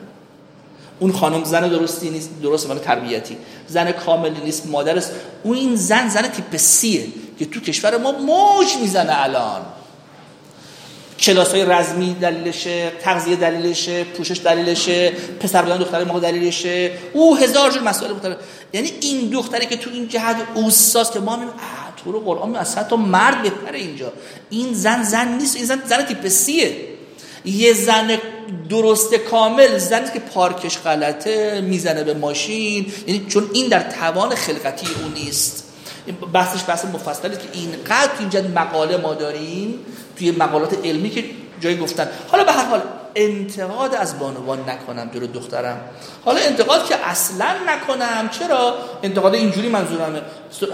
[1.01, 3.37] اون خانم زن درستی نیست درست ولی تربیتی.
[3.69, 5.13] زن کاملی نیست مادر است
[5.43, 7.07] اون این زن زن تیپ سیه.
[7.39, 9.63] که تو کشور ما موج می‌زنه الان.
[11.21, 16.93] کلاس های رزمی دلیلشه تغذیه دلیلشه پوشش دلیلشه پسر بودن دختر ما دلیلشه.
[17.13, 18.37] او هزار جور مسائل مختلف
[18.73, 21.55] یعنی این دختری که تو این جهت اوساس که ما میگیم
[22.05, 24.13] تو رو قرآن اصلا تو مرد بهتره اینجا.
[24.51, 26.77] این زن زن نیست این زن زن تیپ سیه.
[27.45, 28.19] یه زن
[28.69, 32.93] درست کامل زنی که پارکش غلطه می‌زنه به ماشین.
[33.07, 35.68] یعنی چون این در توان خلقتی اون نیست.
[36.13, 39.79] بحثش بحث مفصلی که اینقدر اینجا مقاله ما داریم
[40.19, 41.25] توی مقالات علمی که
[41.61, 42.09] جایی گفتن.
[42.29, 42.83] حالا به هر حال
[43.15, 45.81] انتقاد از بانوان نکنم جلو دخترم.
[46.25, 48.29] حالا انتقاد که اصلا نکنم.
[48.29, 50.23] چرا؟ انتقاد اینجوری منظورمه.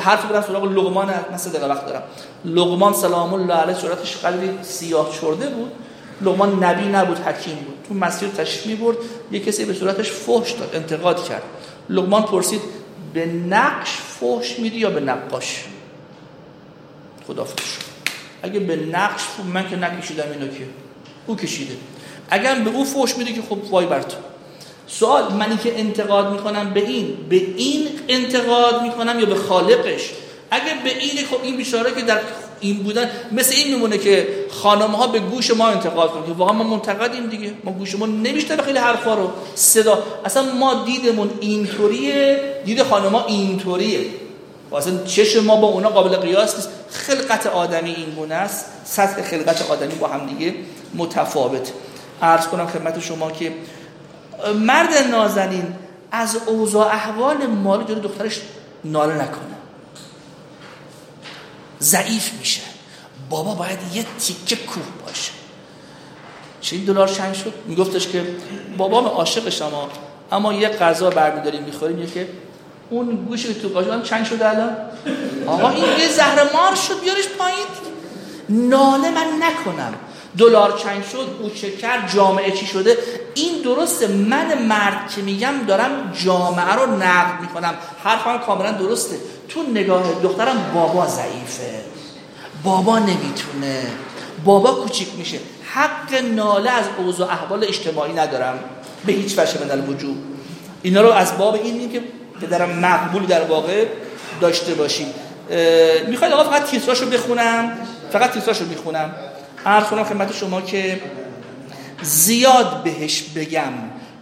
[0.00, 2.02] حرف برم سراغ لقمان مثلا دقیقه وقت دارم.
[2.44, 5.72] لقمان سلام الله علیه صورتش قلبی سیاه چرده بود.
[6.22, 7.74] لقمان نبی نبود حکیم بود.
[7.88, 8.96] تو مسیر تشریف برد
[9.32, 11.42] یه کسی به صورتش فحش داد انتقاد کرد.
[11.90, 12.60] لقمان پرسید
[13.14, 15.64] به نقش فحش میدی یا به نقاش؟
[17.26, 17.46] خدا
[18.42, 19.22] اگه به نقش
[19.54, 20.64] من که نکشیدم اینو که.
[21.26, 21.76] او کشیده.
[22.30, 24.16] اگر به او فوش میده که خب وای بر تو.
[24.86, 30.10] سوال منی که انتقاد می‌کنم به این به این انتقاد می‌کنم یا به خالقش؟
[30.50, 32.20] اگه به این خب این بیچاره که در
[32.64, 36.54] این بودن مثل این میمونه که خانم ها به گوش ما انتقاد کنن که واقعا
[36.54, 37.52] ما منتقدیم دیگه.
[37.64, 40.02] ما گوشمون نمیشته خیلی حرفا رو صدا.
[40.24, 43.98] اصلا ما دیدمون اینطوریه دید خانم ها اینطوریه
[44.76, 46.68] اصلا چش ما با اونا قابل قیاس نیست.
[46.90, 48.66] خلقت آدمی این گونه است.
[48.84, 50.54] سطح خلقت آدمی با هم دیگه
[50.94, 51.72] متفاوت.
[52.22, 53.52] عرض کنم خدمت شما که
[54.58, 55.66] مرد نازنین
[56.12, 58.40] از اوضاع احوال مالی جلو دخترش
[58.84, 59.54] ناله نکنه.
[61.80, 62.60] ضعیف میشه.
[63.30, 65.32] بابا باید یه تیکه کوه باشه.
[66.60, 68.26] چه دلار چند شد؟ میگفتش که
[68.78, 69.88] بابام عاشق شما
[70.32, 72.28] اما یه غذا برمیداریم می‌خوریم که
[72.90, 74.76] اون گوشی تو قاشقم چند شده الان.
[75.46, 77.66] آقا این یه زهر مار شد بیارش پایین.
[78.48, 79.94] ناله من نکنم.
[80.38, 81.50] دلار چند شد او
[81.80, 82.98] کرد جامعه چی شده؟
[83.34, 87.74] این درسته من مرد که میگم دارم جامعه رو نقد می‌کنم.
[88.04, 89.16] حرفم کاملا درسته.
[89.48, 91.80] تو نگاه دخترم بابا ضعیفه.
[92.64, 93.82] بابا نمی‌تونه.
[94.44, 95.38] بابا کوچیک میشه.
[95.64, 98.58] حق ناله از اوضاع احوال اجتماعی ندارم.
[99.06, 100.24] به هیچ وجه من وجود
[100.82, 102.02] اینا رو از باب این که
[102.40, 103.86] پدرم مقبول در واقع
[104.40, 105.06] داشته باشیم
[106.08, 107.78] می‌خواید آقا فقط تیتراشو بخونم؟
[108.12, 109.14] فقط تیتراشو می‌خونم.
[109.66, 111.00] عرض کنم خدمت شما که
[112.02, 113.72] زیاد بهش بگم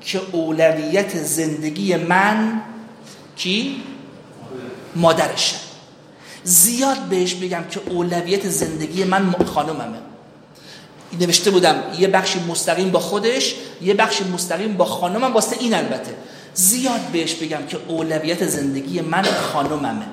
[0.01, 2.63] که اولویت زندگی من
[3.37, 3.83] کی؟
[4.97, 5.57] مادرشه.
[6.45, 9.99] زیاد بهش بگم که اولویت زندگی من خانوممه.
[11.21, 16.15] نوشته بودم یه بخشی مستقیم با خودش یه بخشی مستقیم با خانومم واسه این البته.
[16.55, 20.07] زیاد بهش بگم که اولویت زندگی من خانوممه.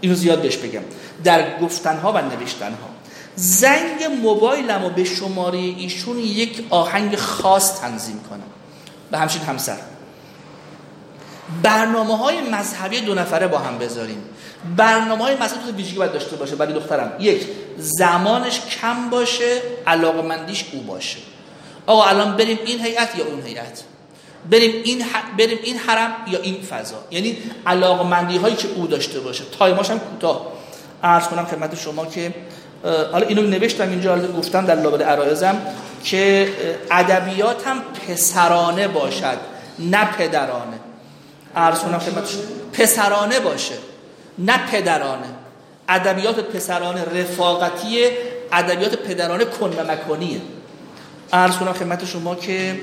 [0.00, 0.82] اینو زیاد بهش بگم.
[1.24, 2.89] در گفتنها و نوشتنها.
[3.40, 8.42] زنگ موبایلم و به شماره ایشون یک آهنگ خاص تنظیم کنم.
[9.10, 9.76] به همچین همسر.
[11.62, 14.22] برنامه های مذهبی دو نفره با هم بذاریم.
[14.76, 16.56] برنامه های مذهبی تو ویژگی باید داشته باشه.
[16.56, 17.46] برای دخترم یک
[17.78, 21.18] زمانش کم باشه علاقمندیش او باشه.
[21.86, 23.82] آقا الان بریم این هیئت یا اون هیئت؟
[24.50, 25.04] بریم این
[25.38, 29.44] بریم این حرم یا این فضا؟ یعنی علاقمندی هایی که او داشته باشه.
[29.58, 30.46] تایماش هم کوتاه.
[31.02, 32.34] عرض کنم خدمت شما که
[32.84, 35.58] حالا اینو نوشتم اینجا گفتم در لابد عرایزم
[36.04, 36.48] که
[36.90, 39.38] ادبیات هم پسرانه باشد
[39.78, 40.80] نه پدرانه.
[41.56, 42.00] عرض کنم
[42.72, 43.74] پسرانه باشه
[44.38, 45.26] نه پدرانه.
[45.88, 48.04] ادبیات پسرانه رفاقتی
[48.52, 50.40] ادبیات پدرانه کن و مکانیه.
[51.32, 52.80] عرض کنم خدمت شما که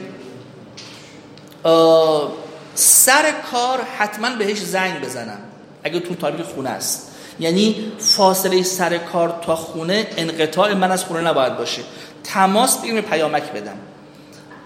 [2.75, 5.39] سر کار حتما بهش زنگ بزنم.
[5.83, 7.11] اگه تو تاریخ خونه است.
[7.39, 11.81] یعنی فاصله سر کار تا خونه انقطاع من از خونه نباید باشه.
[12.23, 13.77] تماس بگیرم پیامک بدم.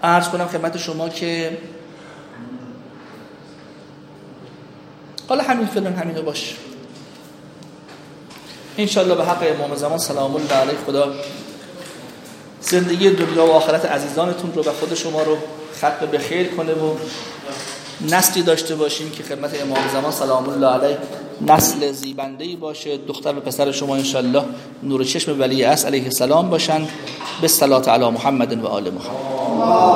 [0.02, 1.58] عرض کنم خدمت شما که
[5.28, 6.54] حالا همین فلان همینو باشه
[8.78, 11.12] انشالله به حق امام زمان سلام الله علیه خدا
[12.60, 15.36] زندگی دنیا و آخرت عزیزانتون رو و خود شما رو
[15.76, 16.96] ختم به خیر کنه و
[18.00, 20.98] نسلی داشته باشیم که خدمت امام زمان سلام الله علیه
[21.48, 22.96] نسل زیبنده ای باشه.
[22.96, 24.44] دختر و پسر شما انشالله
[24.82, 26.88] نور چشم ولی اس علیه السلام باشند
[27.40, 29.92] به صلات علی محمد و آل محمد.